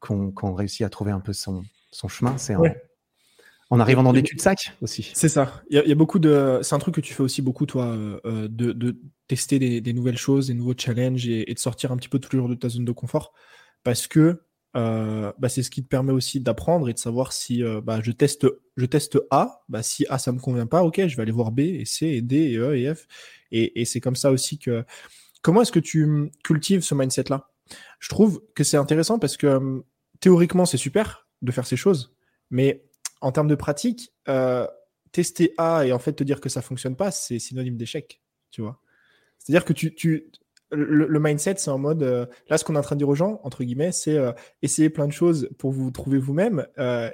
[0.00, 2.38] qu'on réussit à trouver un peu son, son chemin.
[2.38, 2.62] C'est en
[3.80, 5.10] arrivant dans des cul-de-sac aussi.
[5.14, 5.62] C'est ça.
[5.68, 6.60] Il y, a beaucoup de.
[6.62, 8.96] C'est un truc que tu fais aussi beaucoup, toi, euh, euh, de,
[9.26, 12.38] tester des, nouvelles choses, des nouveaux challenges et, de sortir un petit peu tous les
[12.38, 13.34] jours de ta zone de confort.
[13.84, 14.42] Parce que
[14.76, 18.10] euh, bah, c'est ce qui te permet aussi d'apprendre et de savoir si bah, je,
[18.10, 18.46] teste,
[18.76, 21.52] je teste A, bah, si A ça me convient pas, ok, je vais aller voir
[21.52, 23.06] B et C et D et E et F.
[23.52, 24.84] Et, et c'est comme ça aussi que.
[25.42, 27.50] Comment est-ce que tu cultives ce mindset-là?
[28.00, 29.84] Je trouve que c'est intéressant parce que
[30.20, 32.16] théoriquement c'est super de faire ces choses,
[32.50, 32.87] mais
[33.20, 34.66] en termes de pratique, euh,
[35.12, 38.62] tester A et en fait te dire que ça fonctionne pas, c'est synonyme d'échec, tu
[38.62, 38.80] vois.
[39.38, 40.30] C'est-à-dire que tu, tu
[40.70, 43.14] le, mindset, c'est en mode, euh, là, ce qu'on est en train de dire aux
[43.14, 46.66] gens, entre guillemets, c'est euh, essayer plein de choses pour vous trouver vous-même,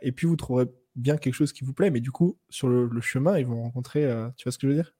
[0.03, 3.01] et puis vous trouverez bien quelque chose qui vous plaît, mais du coup, sur le,
[3.01, 4.03] chemin, ils vont rencontrer,
[4.37, 4.95] tu vois ce que je veux dire?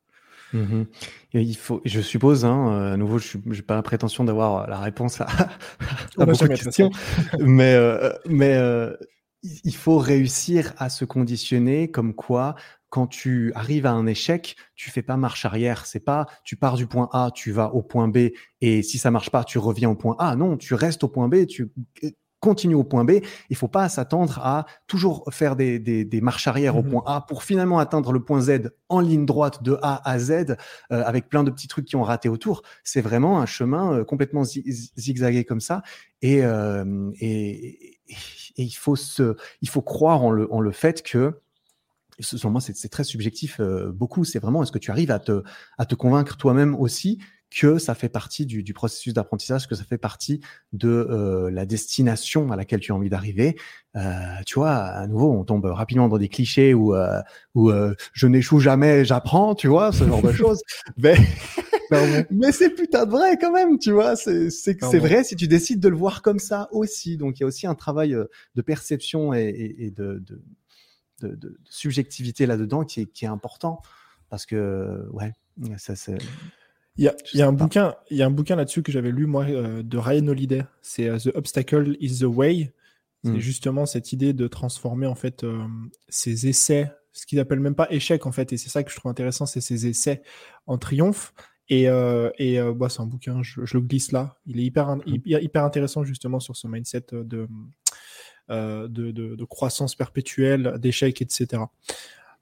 [0.53, 0.85] Mmh
[1.33, 5.21] il faut, je suppose, hein, à nouveau, je n'ai pas la prétention d'avoir la réponse
[5.21, 5.27] à,
[6.19, 6.91] à beaucoup de questions,
[7.41, 7.77] mais,
[8.27, 8.57] mais
[9.65, 12.55] il faut réussir à se conditionner comme quoi
[12.89, 15.85] quand tu arrives à un échec, tu fais pas marche arrière.
[15.85, 18.29] C'est pas tu pars du point A, tu vas au point B
[18.61, 20.37] et si ça marche pas, tu reviens au point A.
[20.37, 21.73] Non, tu restes au point B, tu
[22.45, 23.13] continues au point B.
[23.49, 27.21] Il faut pas s'attendre à toujours faire des, des, marches arrière au mmh point A
[27.23, 30.55] pour finalement atteindre le point Z en ligne droite de A à Z euh,
[30.91, 32.61] avec plein de petits trucs qui ont raté autour.
[32.83, 35.81] C'est vraiment un chemin euh, complètement zigzagué comme ça
[36.21, 37.99] et, euh, et
[38.57, 41.41] et il faut se, il faut croire en le, en le fait que
[42.21, 44.25] selon moi, c'est très subjectif euh, beaucoup.
[44.25, 45.43] C'est vraiment est-ce que tu arrives à te,
[45.79, 47.19] à te convaincre toi-même aussi
[47.55, 50.41] que ça fait partie du, du processus d'apprentissage, que ça fait partie
[50.73, 53.57] de euh, la destination à laquelle tu as envie d'arriver.
[53.97, 54.03] Euh,
[54.45, 57.21] tu vois, à nouveau, on tombe rapidement dans des clichés où, euh,
[57.55, 57.71] où
[58.13, 60.63] je n'échoue jamais, j'apprends, tu vois, ce genre de choses.
[60.97, 61.17] Mais,
[62.31, 64.17] mais c'est putain de vrai quand même, tu vois.
[64.17, 67.17] C'est c'est vrai si tu décides de le voir comme ça aussi.
[67.17, 68.17] Donc il y a aussi un travail
[68.55, 70.43] de perception et, et, et de, de,
[71.23, 73.81] de, de, subjectivité là-dedans qui est, qui est important
[74.29, 75.33] parce que ouais,
[75.77, 76.19] ça c'est
[76.97, 79.11] il y a, y a un bouquin, il y a un bouquin là-dessus que j'avais
[79.11, 80.65] lu moi euh, de Ryan Holiday.
[80.81, 82.73] C'est euh, The Obstacle is the Way.
[83.25, 83.39] C'est hmm.
[83.39, 85.65] justement cette idée de transformer en fait euh,
[86.09, 88.97] ces essais, ce qu'ils appellent même pas échec en fait, et c'est ça que je
[88.97, 90.23] trouve intéressant, c'est ces essais
[90.67, 91.33] en triomphe.
[91.71, 94.37] Et, et bah, c'est un bouquin, je, le glisse là.
[94.45, 95.03] Il est hyper, hmm.
[95.25, 97.49] hyper, intéressant justement sur ce mindset de,
[98.51, 101.63] de, de, de, croissance perpétuelle, d'échec, etc.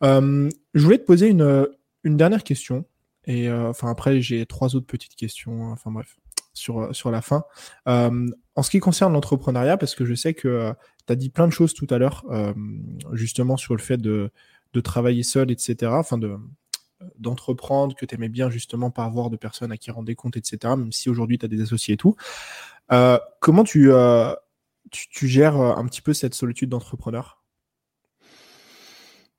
[0.02, 1.68] je voulais te poser une,
[2.02, 2.84] une dernière question.
[3.26, 5.66] Et euh, enfin après, j'ai trois autres petites questions.
[5.66, 6.18] Hein, enfin bref,
[6.52, 7.44] sur, euh, sur la fin.
[7.88, 10.72] Euh, en ce qui concerne l'entrepreneuriat, parce que je sais que
[11.06, 12.24] tu as dit plein de choses tout à l'heure,
[13.12, 14.30] justement sur le fait de,
[14.74, 15.92] de travailler seul, etc.
[15.94, 16.36] Enfin de
[17.18, 20.36] d'entreprendre, que tu aimais bien justement pas avoir de personnes à qui rendre des comptes,
[20.36, 20.74] etc.
[20.76, 22.14] Même si aujourd'hui tu as des associés et tout.
[23.40, 23.90] comment tu,
[24.90, 27.41] tu, tu, gères un petit peu cette solitude d'entrepreneur?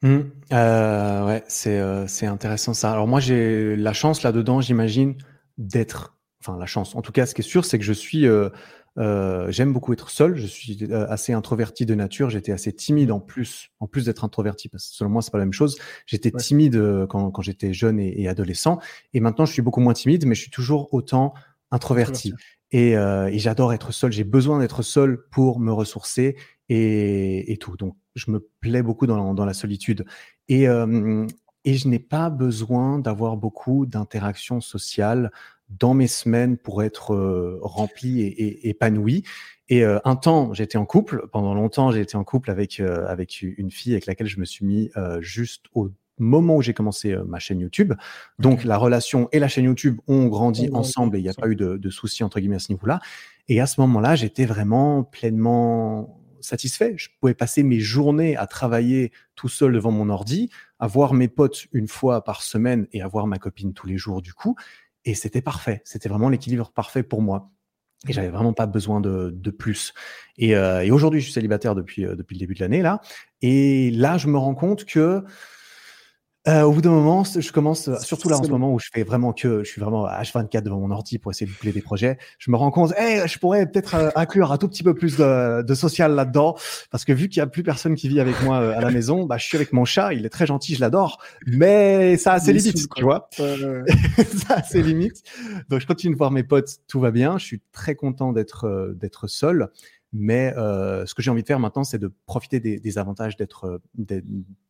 [0.03, 0.19] Mmh.
[0.51, 2.91] Euh, ouais, c'est euh, c'est intéressant ça.
[2.91, 5.15] Alors moi j'ai la chance là-dedans, j'imagine,
[5.57, 6.93] d'être, enfin la chance.
[6.95, 8.49] En tout cas, ce qui est sûr, c'est que je suis, euh,
[8.97, 10.35] euh j'aime beaucoup être seul.
[10.35, 12.29] Je suis euh, assez introverti de nature.
[12.29, 15.37] J'étais assez timide en plus, en plus d'être introverti, parce que selon moi c'est pas
[15.37, 15.77] la même chose.
[16.05, 18.79] J'étais timide euh, quand quand j'étais jeune et, et, adolescent,
[19.13, 21.33] et maintenant je suis beaucoup moins timide, mais je suis toujours autant
[21.71, 22.33] introverti.
[22.71, 24.11] Et, et j'adore être seul.
[24.11, 26.35] J'ai besoin d'être seul pour me ressourcer
[26.69, 27.77] et, et tout.
[27.77, 30.05] Donc je me plais beaucoup dans, dans la solitude.
[30.47, 31.25] Et, euh,
[31.65, 35.31] et je n'ai pas besoin d'avoir beaucoup d'interactions sociales
[35.69, 39.23] dans mes semaines pour être euh, rempli et, et, épanoui.
[39.69, 41.27] Et euh, un temps, j'étais en couple.
[41.31, 44.65] Pendant longtemps, j'ai été en couple avec avec une fille avec laquelle je me suis
[44.65, 44.91] mis
[45.21, 45.89] juste au
[46.19, 47.93] moment où j'ai commencé ma chaîne YouTube.
[48.37, 51.47] Donc la relation et la chaîne YouTube ont grandi ensemble et il n'y a pas
[51.47, 52.99] eu de, de soucis entre guillemets à ce niveau-là.
[53.47, 56.93] Et à ce moment-là, j'étais vraiment pleinement satisfait.
[56.97, 61.27] Je pouvais passer mes journées à travailler tout seul devant mon ordi, à voir mes
[61.27, 64.55] potes une fois par semaine et à voir ma copine tous les jours du coup.
[65.05, 65.81] Et c'était parfait.
[65.83, 67.51] C'était vraiment l'équilibre parfait pour moi.
[68.07, 69.93] Et j'avais vraiment pas besoin de, de plus.
[70.37, 72.99] Et, euh, et aujourd'hui, je suis célibataire depuis, euh, depuis le début de l'année là.
[73.41, 75.23] Et là, je me rends compte que
[76.45, 78.89] Euh, au bout d'un moment, je commence, euh, surtout là en ce moment où je
[78.93, 81.71] fais vraiment que, je suis vraiment à H24 devant mon ordi pour essayer de boucler
[81.71, 84.83] des projets, je me rends compte, hey, je pourrais peut-être euh, inclure un tout petit
[84.83, 86.57] peu plus de, de social là-dedans,
[86.91, 89.25] parce que vu qu'il y a plus personne qui vit avec moi à la maison,
[89.25, 92.39] bah, je suis avec mon chat, il est très gentil, je l'adore, mais ça a
[92.41, 93.29] ses limites, tu vois.
[93.37, 95.23] ça a ses limites.
[95.69, 98.93] Donc je continue de voir mes potes, tout va bien, je suis très content d'être
[98.99, 99.69] d'être seul.
[100.13, 103.35] Mais euh, ce que j'ai envie de faire maintenant, c'est de profiter des, des avantages
[103.35, 104.21] d'être euh,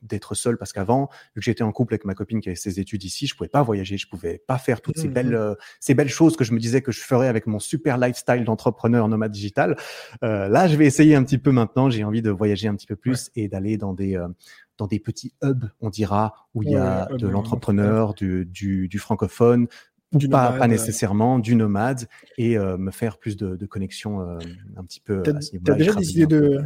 [0.02, 2.80] d'être seul, parce qu'avant, vu que j'étais en couple avec ma copine qui avait ses
[2.80, 5.56] études ici, je pouvais pas voyager, je pouvais pas faire toutes ces mmh belles euh,
[5.80, 9.08] ces belles choses que je me disais que je ferais avec mon super lifestyle d'entrepreneur
[9.08, 9.76] nomade digital.
[10.24, 11.90] Euh, là, je vais essayer un petit peu maintenant.
[11.90, 14.28] J'ai envie de voyager un petit peu plus et d'aller dans des euh,
[14.78, 18.98] dans des petits hubs, on dira, où il y a de l'entrepreneur, du, du, du,
[18.98, 19.68] francophone,
[20.14, 22.08] du pas, pas, nécessairement, du nomade,
[22.38, 24.38] et euh, me faire plus de, de connexions euh,
[24.78, 25.22] un petit peu.
[25.24, 25.34] T'as
[25.76, 26.64] déjà, des idées de,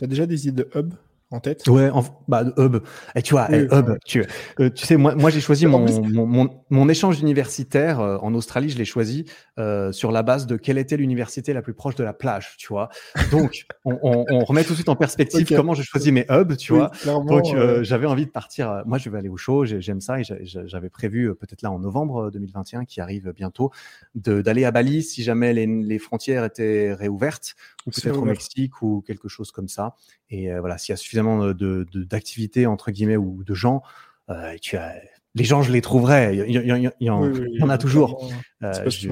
[0.00, 0.94] as déjà des idées de hub?
[1.32, 1.66] En tête?
[1.68, 2.78] Ouais, en, bah, Hub.
[3.14, 4.24] Et tu vois, oui, Hub, tu,
[4.58, 8.34] euh, tu sais, moi, moi j'ai choisi mon, mon, mon, mon, échange universitaire euh, en
[8.34, 9.26] Australie, je l'ai choisi
[9.58, 12.68] euh, sur la base de quelle était l'université la plus proche de la plage, tu
[12.68, 12.88] vois.
[13.30, 15.54] Donc, on, on, on, remet tout de suite en perspective okay.
[15.54, 17.20] comment j'ai choisi mes hubs, tu oui, vois.
[17.20, 17.44] Donc,
[17.82, 18.82] j'avais envie de partir.
[18.86, 22.30] Moi, je vais aller au show, j'aime ça et j'avais prévu peut-être là en novembre
[22.32, 23.70] 2021, qui arrive bientôt,
[24.16, 27.54] d'aller à Bali si jamais les, les frontières étaient réouvertes
[27.86, 29.94] ou peut-être au Mexique ou quelque chose comme ça.
[30.30, 33.82] Et voilà, s'il y a suffisamment de, d'activités entre guillemets ou de gens,
[34.30, 34.94] euh, tu as,
[35.34, 36.36] les gens, je les trouverai.
[36.36, 38.30] Il y, y, y, y en, oui, oui, en, a toujours.
[38.62, 39.08] Euh, je,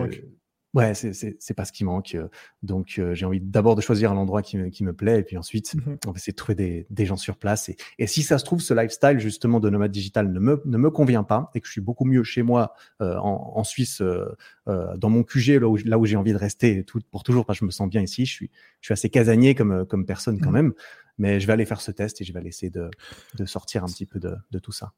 [0.74, 2.16] ouais, c'est pas ce qui manque.
[2.62, 5.22] Donc, euh, j'ai envie d'abord de choisir un endroit qui me, qui me plaît, et
[5.22, 5.98] puis ensuite, mm -hmm.
[6.06, 7.68] on va essayer de trouver des, des gens sur place.
[7.68, 10.78] Et, et, si ça se trouve, ce lifestyle justement de nomade digital ne me, ne
[10.78, 14.00] me convient pas, et que je suis beaucoup mieux chez moi euh, en, en, Suisse,
[14.00, 17.44] euh, dans mon QG, là où, là où j'ai envie de rester tout, pour toujours,
[17.46, 18.26] parce que je me sens bien ici.
[18.26, 18.50] Je suis,
[18.80, 20.72] je suis assez casanier comme, comme personne quand mm -hmm.
[21.18, 22.90] Mais je vais aller faire ce test et je vais aller essayer de,
[23.34, 24.94] de sortir un petit peu de, de tout ça.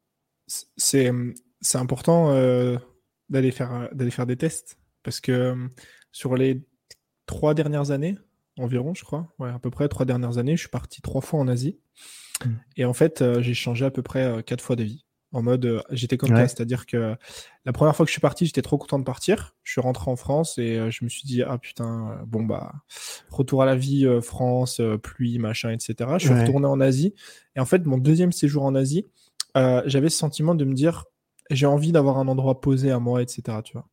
[0.47, 1.11] C'est
[1.73, 2.33] important
[3.29, 5.55] d'aller faire, d'aller faire des tests parce que
[6.11, 6.63] sur les
[7.25, 8.17] trois dernières années,
[8.57, 11.39] environ, je crois, ouais, à peu près trois dernières années, je suis parti trois fois
[11.39, 11.79] en Asie.
[12.45, 12.49] Mmh.
[12.77, 15.05] Et en fait, euh, j'ai changé à peu près euh, quatre fois de vie.
[15.33, 16.47] En mode, euh, j'étais comme ouais.
[16.47, 17.15] c'est-à-dire que
[17.65, 19.55] la première fois que je suis parti, j'étais trop content de partir.
[19.63, 22.73] Je suis rentré en France et je me suis dit, ah putain, bon bah,
[23.29, 26.09] retour à la vie, France, pluie, machin, etc.
[26.17, 26.41] Je suis ouais.
[26.41, 27.13] retourné en Asie.
[27.55, 29.05] Et en fait, mon deuxième séjour en Asie,
[29.55, 31.05] j'avais ce sentiment de me dire,
[31.49, 33.59] j'ai envie d'avoir un endroit posé à moi, etc.
[33.63, 33.87] Tu vois.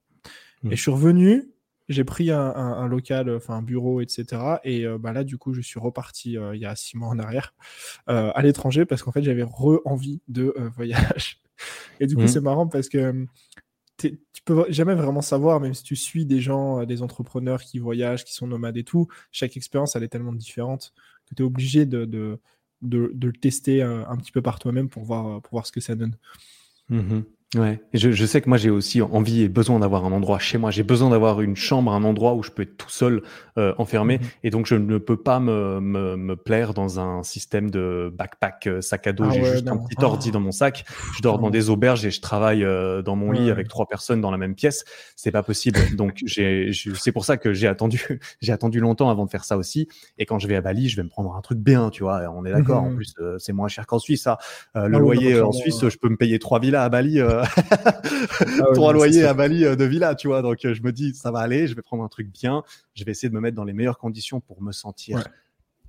[0.62, 0.72] Mmh.
[0.72, 1.51] Et je suis revenu,
[1.89, 4.26] j'ai pris un, un, un, local, enfin un bureau, etc.
[4.64, 7.09] Et euh, bah là, du coup, je suis reparti euh, il y a six mois
[7.09, 7.55] en arrière
[8.09, 11.41] euh, à l'étranger parce qu'en fait, j'avais re-envie de voyage.
[12.01, 12.28] Et du coup, mmh.
[12.28, 13.26] c'est marrant parce que
[13.97, 18.24] tu peux jamais vraiment savoir, même si tu suis des gens, des entrepreneurs qui voyagent,
[18.24, 20.93] qui sont nomades et tout, chaque expérience, elle est tellement différente
[21.28, 22.39] que tu es obligé de, de,
[22.80, 25.72] de, de, le tester un, un petit peu par toi-même pour voir, pour voir ce
[25.72, 26.16] que ça donne.
[26.91, 27.22] Mmh.
[27.57, 30.59] Ouais, je, je, sais que moi j'ai aussi envie et besoin d'avoir un endroit chez
[30.59, 30.70] moi.
[30.70, 33.22] J'ai besoin d'avoir une chambre, un endroit où je peux être tout seul,
[33.57, 34.18] euh, enfermé.
[34.18, 34.22] Mmh.
[34.44, 38.66] Et donc je ne peux pas me, me, me, plaire dans un système de backpack,
[38.66, 39.24] euh, sac à dos.
[39.26, 39.72] Ah j'ai ouais, juste non.
[39.72, 40.32] un petit ordi oh.
[40.32, 40.84] dans mon sac.
[41.16, 43.38] Je dors dans des auberges et je travaille euh, dans mon ouais.
[43.38, 44.84] lit avec trois personnes dans la même pièce.
[45.16, 45.78] C'est pas possible.
[45.96, 49.88] donc c'est pour ça que j'ai attendu, j'ai attendu longtemps avant de faire ça aussi.
[50.18, 52.30] Et quand je vais à Bali, je vais me prendre un truc bien, tu vois.
[52.30, 52.82] On est d'accord.
[52.82, 52.92] Mmh.
[52.92, 54.22] En plus, euh, c'est moins cher qu'en Suisse.
[54.22, 54.36] Ça.
[54.74, 57.20] le ah, loyer en Suisse, je peux me payer trois villas à Bali.
[57.45, 60.43] Ah trois loyers à Bali euh, de villa, tu vois.
[60.43, 62.62] Donc euh, je me dis, ça va aller, je vais prendre un truc bien,
[62.95, 65.24] je vais essayer de me mettre dans les meilleures conditions pour me sentir ouais.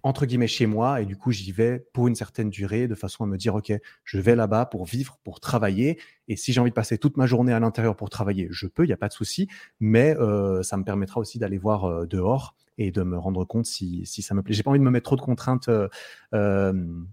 [0.04, 1.02] entre guillemets chez moi.
[1.02, 3.74] Et du coup, j'y vais pour une certaine durée, de façon à me dire, ok,
[4.04, 6.00] je vais là-bas pour vivre, pour travailler.
[6.28, 8.84] Et si j'ai envie de passer toute ma journée à l'intérieur pour travailler, je peux,
[8.84, 9.48] il n'y a pas de souci.
[9.80, 13.66] Mais euh, ça me permettra aussi d'aller voir euh, dehors et de me rendre compte
[13.66, 14.54] si, si ça me plaît.
[14.54, 15.70] J'ai pas envie de me mettre trop de contraintes.
[16.34, 17.04] Euh,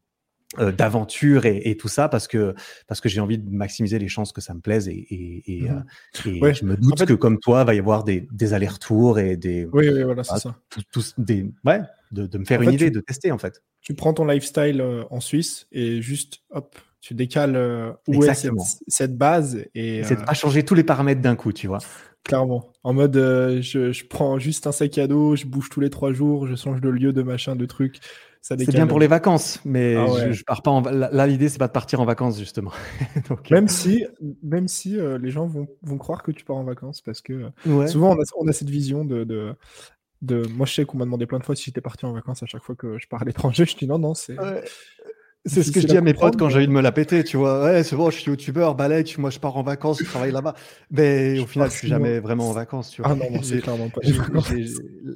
[0.58, 2.54] euh, d'aventure et, et, tout ça parce que
[2.86, 5.68] parce que j'ai envie de maximiser les chances que ça me plaise et, et, et,
[5.68, 6.40] mmh.
[6.40, 6.54] ouais.
[6.54, 9.36] je me doute en fait, que comme toi va y avoir des, des allers-retours et
[9.36, 10.56] des oui, oui voilà c'est ça
[11.18, 11.80] des ouais
[12.12, 14.14] de, de me faire en une fait, idée tu, de tester en fait tu prends
[14.14, 18.62] ton lifestyle euh, en Suisse et juste hop tu décales euh, où Exactement.
[18.62, 21.66] est cette, cette, base et c'est de pas changer tous les paramètres d'un coup tu
[21.66, 21.78] vois
[22.26, 22.72] Clairement.
[22.82, 25.90] En mode, euh, je, je, prends juste un sac à dos, je bouge tous les
[25.90, 28.00] trois jours, je change de lieu, de machin, de trucs.
[28.48, 30.26] C'est bien pour les vacances, mais ah ouais.
[30.28, 30.80] je, je, pars pas en.
[30.82, 32.70] Là, l'idée, c'est pas de partir en vacances justement.
[33.28, 33.68] Donc, même euh...
[33.68, 34.06] si,
[34.44, 37.32] même si euh, les gens vont, vont croire que tu pars en vacances, parce que
[37.32, 37.88] euh, ouais.
[37.88, 39.52] souvent on a, on a, cette vision de, de,
[40.22, 40.46] de...
[40.54, 42.46] Moi, je sais qu'on m'a demandé plein de fois si j'étais parti en vacances à
[42.46, 43.64] chaque fois que je pars à l'étranger.
[43.66, 44.36] Je dis non, non, c'est.
[45.46, 47.24] C'est ce que je dis à mes potes quand j'ai envie de me la péter,
[47.24, 47.62] tu vois.
[47.64, 50.54] Ouais, c'est bon, je suis youtubeur, balèque, moi je pars en vacances, je travaille là-bas.
[50.90, 53.12] Mais au final, je suis jamais vraiment en vacances, tu vois.
[53.12, 54.00] Ah non, non c'est clairement pas.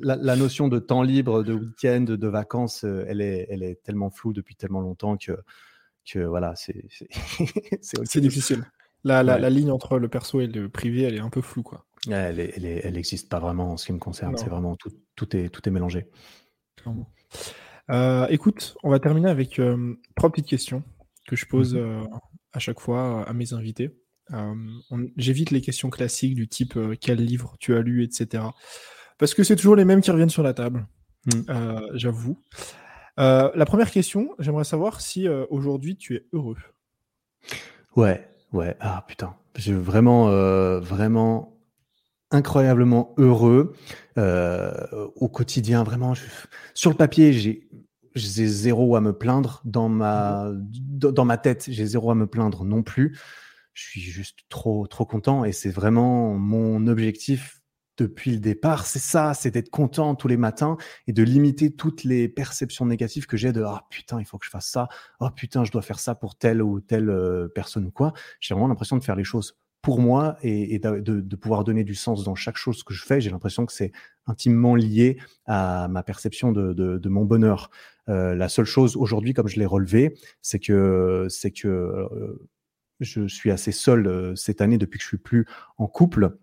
[0.03, 3.83] La, la, notion de temps libre, de week-end, de vacances, euh, elle est, elle est
[3.83, 5.33] tellement floue depuis tellement longtemps que,
[6.11, 6.87] que voilà, c'est
[7.81, 8.65] c'est difficile.
[9.03, 11.63] La, la, la, ligne entre le perso et le privé, elle est un peu floue,
[11.63, 11.87] quoi.
[12.09, 14.37] Elle, n'existe pas vraiment en ce qui me concerne.
[14.37, 16.09] C'est vraiment tout, tout, est, tout est mélangé.
[17.91, 20.83] Euh, écoute, on va terminer avec euh, trois petites questions
[21.27, 21.81] que je pose mhm.
[21.81, 22.05] euh,
[22.53, 23.97] à chaque fois à mes invités.
[25.17, 28.45] J'évite les questions classiques du type quel livre tu as lu, etc.
[29.19, 30.87] Parce que c'est toujours les mêmes qui reviennent sur la table,
[31.35, 31.89] mhm.
[31.95, 32.41] j'avoue.
[33.17, 36.57] la première question, j'aimerais savoir si aujourd'hui tu es heureux.
[37.97, 38.77] Ouais, ouais.
[38.79, 40.27] Ah putain, j'ai vraiment,
[40.79, 41.60] vraiment
[42.31, 43.75] incroyablement heureux
[44.19, 44.73] euh,
[45.17, 45.83] au quotidien.
[45.83, 46.15] Vraiment,
[46.75, 47.69] sur le papier, j'ai
[48.17, 51.67] j'ai zéro à me plaindre dans ma dans ma tête.
[51.69, 53.19] J'ai zéro à me plaindre non plus.
[53.73, 57.61] Je suis juste trop trop content et c'est vraiment mon objectif
[57.97, 58.87] depuis le départ.
[58.87, 60.77] C'est ça, c'est d'être content tous les matins
[61.07, 64.47] et de limiter toutes les perceptions négatives que j'ai de ah putain il faut que
[64.47, 64.89] je fasse ça,
[65.21, 68.13] oh putain je dois faire ça pour telle ou telle euh, personne ou quoi.
[68.41, 72.25] J'ai vraiment l'impression de faire les choses pour moi et, de, pouvoir donner du sens
[72.25, 73.93] dans chaque chose que je fais, j'ai l'impression que c'est
[74.27, 77.71] intimement lié à ma perception de, mon bonheur.
[78.09, 82.49] Euh, la seule chose aujourd'hui, comme je l'ai relevé, c'est que c'est que euh,
[82.99, 85.47] je suis assez seul euh, cette année depuis que je suis plus
[85.79, 86.37] en couple.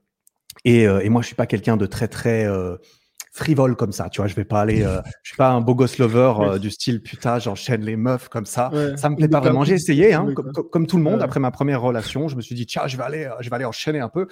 [0.65, 2.47] Et, et moi, je suis pas quelqu'un de très très
[3.37, 4.09] frivole comme ça.
[4.09, 6.59] Tu vois, je vais pas aller, euh, je suis pas un beau gosse lover euh,
[6.59, 8.71] du style putain, j'enchaîne les meufs comme ça.
[8.95, 9.63] Ça me plaît pas vraiment.
[9.63, 10.27] J'ai essayé, hein,
[10.71, 11.21] comme, tout le monde.
[11.21, 13.55] Après ma première relation, je me suis dit tiens, je vais aller, euh, je vais
[13.55, 14.27] aller enchaîner un peu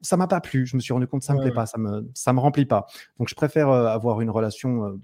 [0.00, 0.66] ça m'a pas plu.
[0.66, 2.66] Je me suis rendu compte que ça me plaît pas, ça me ça me remplit
[2.66, 2.86] pas.
[3.18, 5.00] Donc je préfère euh, avoir une relation euh,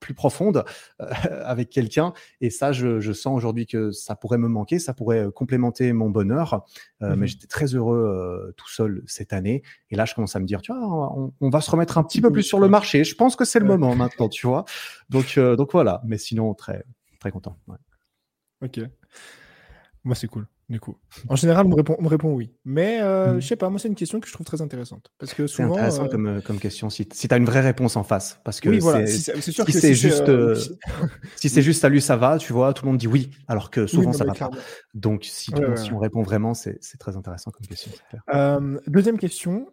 [0.00, 0.64] plus profonde
[1.00, 1.06] euh,
[1.44, 2.12] avec quelqu'un.
[2.40, 6.10] Et ça, je, je sens aujourd'hui que ça pourrait me manquer, ça pourrait complémenter mon
[6.10, 6.64] bonheur.
[7.00, 9.62] Mais mmh j'étais très heureux tout seul cette année.
[9.90, 12.04] Et là, je commence à me dire, tu vois, on, on va se remettre un
[12.04, 13.04] petit peu plus sur le marché.
[13.04, 14.64] Je pense que c'est le moment maintenant, tu vois.
[15.10, 16.02] Donc donc voilà.
[16.04, 16.84] Mais sinon, très
[17.18, 17.58] très content.
[18.62, 18.80] Ok.
[20.04, 20.96] Moi, c'est cool du coup.
[21.28, 22.52] En général, on me répond, me répond oui.
[22.64, 23.40] Mais euh, mmh.
[23.40, 25.12] je sais pas, moi, c'est une question que je trouve très intéressante.
[25.18, 25.74] Parce que souvent.
[25.74, 28.02] C'est intéressant euh, comme, euh, comme, question si, si tu as une vraie réponse en
[28.02, 28.40] face.
[28.44, 30.56] Parce que oui, voilà, c'est sûr si c'est juste, euh,
[31.36, 33.86] si c'est juste salut, ça va, tu vois, tout le monde dit oui, alors que
[33.86, 34.50] souvent ça va pas.
[34.94, 37.92] Donc, si, si on répond vraiment, c'est très intéressant comme question.
[38.86, 39.68] deuxième question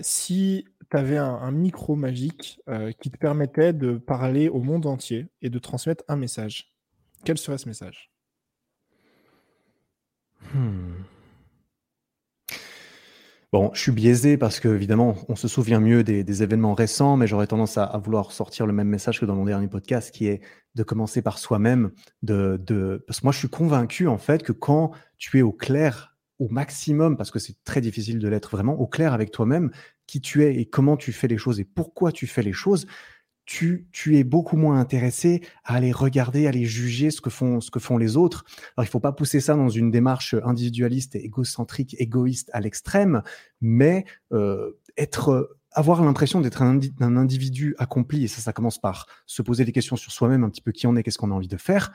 [0.00, 2.60] si tu avais un, un, micro magique
[3.00, 6.72] qui te permettait de parler au monde entier et de transmettre un message,
[7.24, 8.10] quel serait ce message?
[10.54, 10.94] Hmm.
[13.50, 17.26] Bon, je suis biaisé parce que évidemment, on se souvient mieux des, événements récents, mais
[17.26, 20.42] j'aurais tendance à, vouloir sortir le même message que dans mon dernier podcast, qui est
[20.74, 21.90] de commencer par soi-même.
[22.22, 25.52] De, de, parce que moi, je suis convaincu en fait que quand tu es au
[25.52, 29.70] clair au maximum, parce que c'est très difficile de l'être vraiment, au clair avec toi-même,
[30.06, 32.86] qui tu es et comment tu fais les choses et pourquoi tu fais les choses,
[33.48, 33.88] tu,
[34.18, 37.80] es beaucoup moins intéressé à aller regarder, à aller juger ce que font, ce que
[37.80, 38.44] font les autres.
[38.76, 43.22] Alors, il faut pas pousser ça dans une démarche individualiste, égocentrique, égoïste à l'extrême,
[43.62, 49.06] mais euh, être avoir l'impression d'être un, un, individu accompli, et ça, ça commence par
[49.24, 51.34] se poser des questions sur soi-même, un petit peu qui on est, qu'est-ce qu'on a
[51.34, 51.92] envie de faire.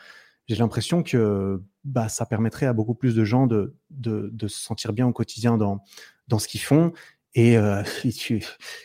[0.47, 4.59] J'ai l'impression que bah, ça permettrait à beaucoup plus de gens de, de, de se
[4.59, 5.83] sentir bien au quotidien dans,
[6.27, 6.93] dans ce qu'ils font
[7.35, 7.81] et euh,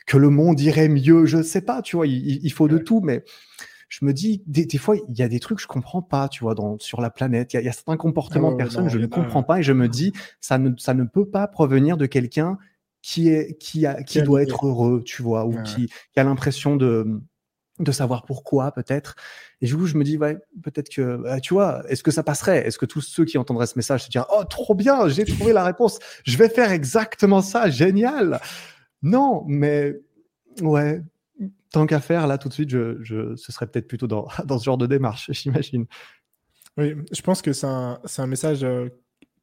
[0.07, 3.25] que le monde irait mieux, je sais pas, tu vois, il, faut de tout, mais
[3.89, 6.29] je me dis, des, des, fois, il y a des trucs que je comprends pas,
[6.29, 7.53] tu vois, dans, sur la planète.
[7.55, 10.13] Il y, a certains comportements de personnes je ne comprends pas et je me dis,
[10.41, 12.59] ça ne, ça ne peut pas provenir de quelqu'un
[13.03, 16.77] qui est, qui a, qui doit être heureux, tu vois, ou qui, qui a l'impression
[16.77, 17.21] de,
[17.79, 19.15] de savoir pourquoi peut-être.
[19.61, 22.23] Et du coup, je me dis, ouais, peut-être que, bah, tu vois, est-ce que ça
[22.23, 22.67] passerait?
[22.67, 25.53] Est-ce que tous ceux qui entendraient ce message se diraient, oh, trop bien, j'ai trouvé
[25.53, 28.41] la réponse, je vais faire exactement ça, génial
[29.03, 29.97] Non, mais
[30.61, 31.03] ouais,
[31.73, 34.59] tant qu'à faire, là, tout de suite, je, je ce serait peut-être plutôt dans, dans
[34.59, 35.87] ce genre de démarche, j'imagine.
[36.77, 38.89] Oui, je pense que c'est un, un, message euh,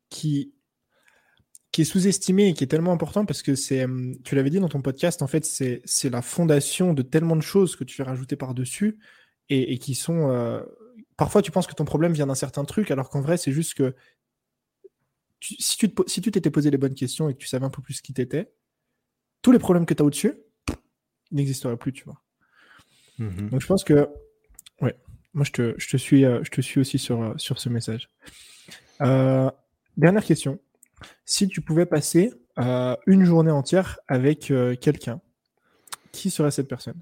[0.10, 0.54] qui
[1.76, 4.62] qui est sous-estimé et qui est tellement important parce que c'est, hum, tu l'avais dit
[4.62, 7.98] dans ton podcast, en fait, c'est, c'est la fondation de tellement de choses que tu
[7.98, 8.98] fais rajouter par-dessus
[9.50, 10.32] et, et qui sont.
[10.32, 10.64] Euh,
[11.18, 13.74] parfois, tu penses que ton problème vient d'un certain truc, alors qu'en vrai, c'est juste
[13.74, 13.94] que
[15.42, 17.70] si, tu te, si tu t'étais posé les bonnes questions et que tu savais un
[17.70, 18.54] peu plus qui t'étais,
[19.42, 20.34] tous les problèmes que tu as au-dessus
[21.32, 22.22] n'existeraient plus, tu vois.
[23.20, 24.08] Mmh Donc, je pense que.
[24.80, 24.96] Ouais,
[25.34, 27.68] moi, je te, je te, suis, euh, je te suis aussi sur, euh, sur ce
[27.68, 28.10] message.
[29.02, 30.62] dernière question.
[31.26, 35.20] Si tu pouvais passer euh, une journée entière avec euh, quelqu'un,
[36.12, 37.02] qui serait cette personne?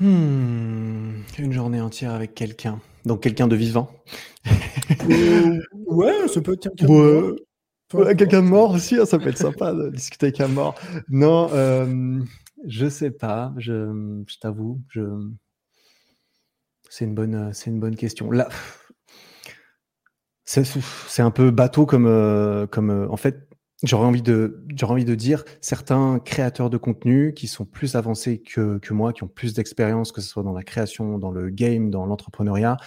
[0.00, 2.80] Hmm, Une journée entière avec quelqu'un.
[3.04, 3.90] Donc quelqu'un de vivant.
[5.10, 7.36] Euh, ouais, ça peut être quelqu'un de
[7.92, 8.16] mort.
[8.16, 10.74] quelqu'un de mort aussi, hein, ça peut être sympa de discuter avec un mort.
[11.08, 11.48] Non,
[12.66, 13.52] je sais pas.
[13.56, 15.02] Je, je t'avoue, je...
[16.90, 18.30] c'est une bonne, c'est une bonne question.
[18.30, 18.48] Là,
[20.48, 23.50] C'est un peu bateau comme, euh, comme euh, en fait,
[23.82, 28.40] j'aurais envie de, j'aurais envie de dire certains créateurs de contenu qui sont plus avancés
[28.40, 31.50] que, que moi, qui ont plus d'expérience, que ce soit dans la création, dans le
[31.50, 32.78] game, dans l'entrepreneuriat,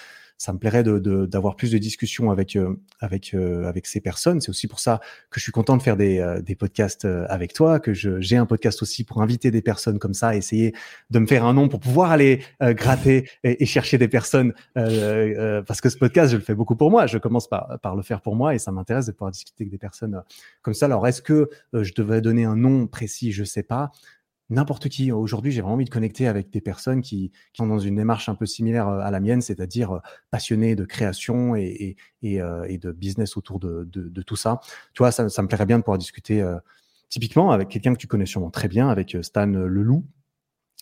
[0.41, 4.41] ça me plairait d'avoir de, plus de discussions avec euh, avec euh, avec ces personnes.
[4.41, 4.99] C'est aussi pour ça
[5.29, 8.47] que je suis content de faire des, euh, des podcasts avec toi, que j'ai un
[8.47, 10.73] podcast aussi pour inviter des personnes comme ça, essayer
[11.11, 14.53] de me faire un nom pour pouvoir aller gratter et, chercher des personnes.
[14.73, 17.05] parce que ce podcast, je le fais beaucoup pour moi.
[17.05, 19.71] Je commence par par le faire pour moi et ça m'intéresse de pouvoir discuter avec
[19.71, 20.23] des personnes
[20.63, 20.87] comme ça.
[20.87, 23.31] Alors, est-ce que je devrais donner un nom précis?
[23.31, 23.91] Je sais pas
[24.51, 25.11] n'importe qui.
[25.11, 28.35] Aujourd'hui, j'ai vraiment envie de connecter avec des personnes qui, sont dans une démarche un
[28.35, 29.99] peu similaire euh, à la mienne, c'est-à-dire euh,
[30.29, 34.59] passionnés de création et, euh, et, de business autour de, de, tout ça.
[34.93, 36.45] Tu vois, ça, ça, me plairait bien de pouvoir discuter
[37.09, 40.05] typiquement avec quelqu'un que tu connais sûrement très bien, avec Stan Leloup,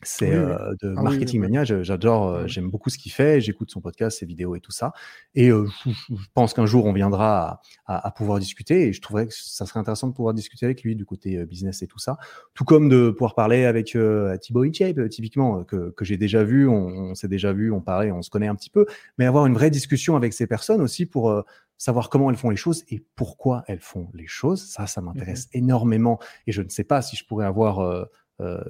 [0.04, 1.64] c'est euh, de ah Marketing Mania.
[1.64, 3.42] J'adore, euh, j'aime beaucoup ce qu'il fait.
[3.42, 4.94] J'écoute son podcast, ses vidéos et tout ça.
[5.36, 8.88] Et euh, je, pense qu'un jour on viendra à, à, pouvoir discuter.
[8.88, 11.82] Et je trouverais que ça serait intéressant de pouvoir discuter avec lui du côté business
[11.82, 12.18] et tout ça.
[12.54, 13.98] Tout comme de pouvoir parler avec
[14.42, 16.68] Thibaut Inchape, typiquement, que, que j'ai déjà vu.
[16.68, 18.86] On, on s'est déjà vu, on parlait, on se connaît un petit peu.
[19.18, 21.44] Mais avoir une vraie discussion avec ces personnes aussi pour
[21.80, 24.62] savoir comment elles font les choses et pourquoi elles font les choses.
[24.62, 26.20] Ça, ça mmh m'intéresse énormément.
[26.46, 28.06] Et je ne sais pas si je pourrais avoir euh,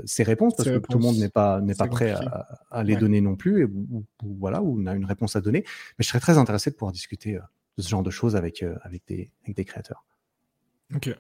[0.06, 2.16] ces réponses parce que tout le monde n'est pas n'est pas prêt
[2.72, 5.64] à, les donner non plus et ou, voilà ou on a une réponse à donner.
[5.98, 7.42] Mais je serais très intéressé de pouvoir discuter euh,
[7.78, 10.06] de ce genre de choses avec euh, avec des avec des créateurs.
[10.96, 11.16] Ok.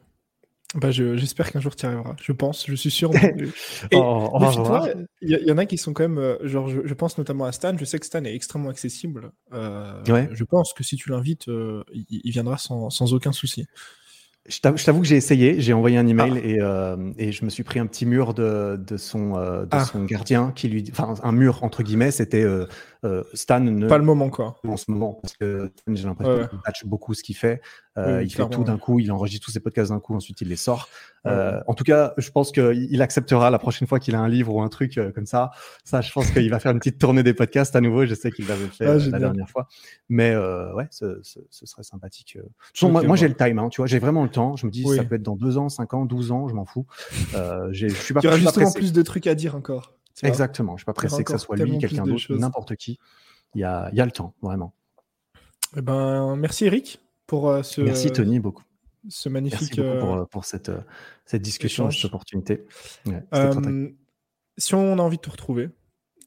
[0.76, 2.16] Bah j'espère qu'un jour tu y arriveras.
[2.22, 3.12] Je pense je suis sûr.
[3.94, 4.40] Oh,
[5.22, 7.76] il y, en a qui sont quand même genre je, pense notamment à Stan.
[7.76, 9.32] Je sais que Stan est extrêmement accessible.
[9.52, 13.66] Je pense que si tu l'invites il, viendra sans, sans aucun souci
[14.48, 16.48] je t'avoue que j'ai essayé, j'ai envoyé un email ah.
[16.48, 19.70] et, euh, et je me suis pris un petit mur de, de son, euh, de
[19.72, 19.86] ah.
[19.86, 22.66] son gardien qui lui, enfin un mur entre guillemets, c'était euh,
[23.06, 23.62] euh, Stan.
[23.62, 24.58] Ne, pas le moment quoi.
[24.68, 27.62] En ce moment, parce que j'ai l'impression qu'il patch beaucoup ce qu'il fait.
[27.98, 30.50] Euh, il fait tout d'un coup, il enregistre tous ses podcasts d'un coup, ensuite il
[30.50, 30.90] les sort.
[31.26, 34.54] Euh, en tout cas, je pense qu'il acceptera la prochaine fois qu'il a un livre
[34.54, 35.52] ou un truc comme ça.
[35.84, 38.06] Ça, je pense qu'il va faire une petite tournée des podcasts à nouveau.
[38.06, 39.68] Je sais qu'il l'avait fait ah, la dernière fois.
[40.10, 42.38] Mais ouais, ce, ce, serait sympathique.
[42.82, 44.58] moi, j'ai le time, hein, tu vois, j'ai vraiment le temps.
[44.58, 46.66] Je me dis, ça peut être dans deux ans, cinq ans, 12 ans, je m'en
[46.66, 46.86] fous.
[47.72, 49.99] je suis pas, y aura justement plus de trucs à dire encore.
[50.24, 50.78] Exactement.
[50.78, 53.00] Je suis pas pressé que ça soit lui, quelqu'un d'autre, n'importe qui.
[53.56, 54.74] Il y a, y a le temps, vraiment.
[55.76, 57.82] Eh ben, merci Eric pour euh, ce.
[57.82, 58.64] Merci Tony beaucoup.
[59.08, 59.78] Ce magnifique.
[59.78, 60.82] Merci beaucoup pour, euh, pour cette, euh,
[61.26, 62.66] cette discussion, cette opportunité.
[64.58, 65.70] si on a envie de te retrouver,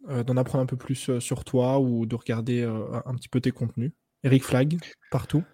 [0.08, 3.92] d'en apprendre un peu plus sur toi ou de regarder un petit peu tes contenus,
[4.24, 4.78] Eric Flag,
[5.12, 5.44] partout.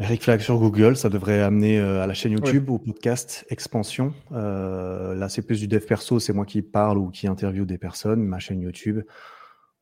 [0.00, 4.14] Eric Flag sur Google, ça devrait amener à la chaîne YouTube, au podcast Expansion.
[4.30, 8.22] là, c'est plus du dev perso, c'est moi qui parle ou qui interview des personnes.
[8.22, 9.00] Ma chaîne YouTube,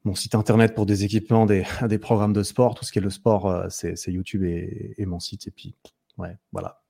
[0.07, 3.03] mon site internet pour des équipements, des, des programmes de sport, tout ce qui est
[3.03, 5.49] le sport, euh, c'est YouTube et, mon site.
[5.49, 5.75] Et puis,
[6.17, 6.81] ouais, voilà.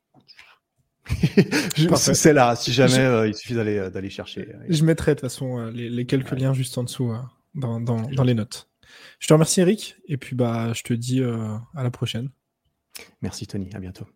[1.96, 4.48] c'est là, si jamais euh, il suffit d'aller euh, d'aller chercher.
[4.68, 7.14] Je mettrai de toute façon les, quelques liens juste en dessous
[7.54, 8.68] dans, dans, dans, les notes.
[9.20, 12.30] Je te remercie Eric et puis bah je te dis à la prochaine.
[13.22, 14.06] Merci Tony, à bientôt.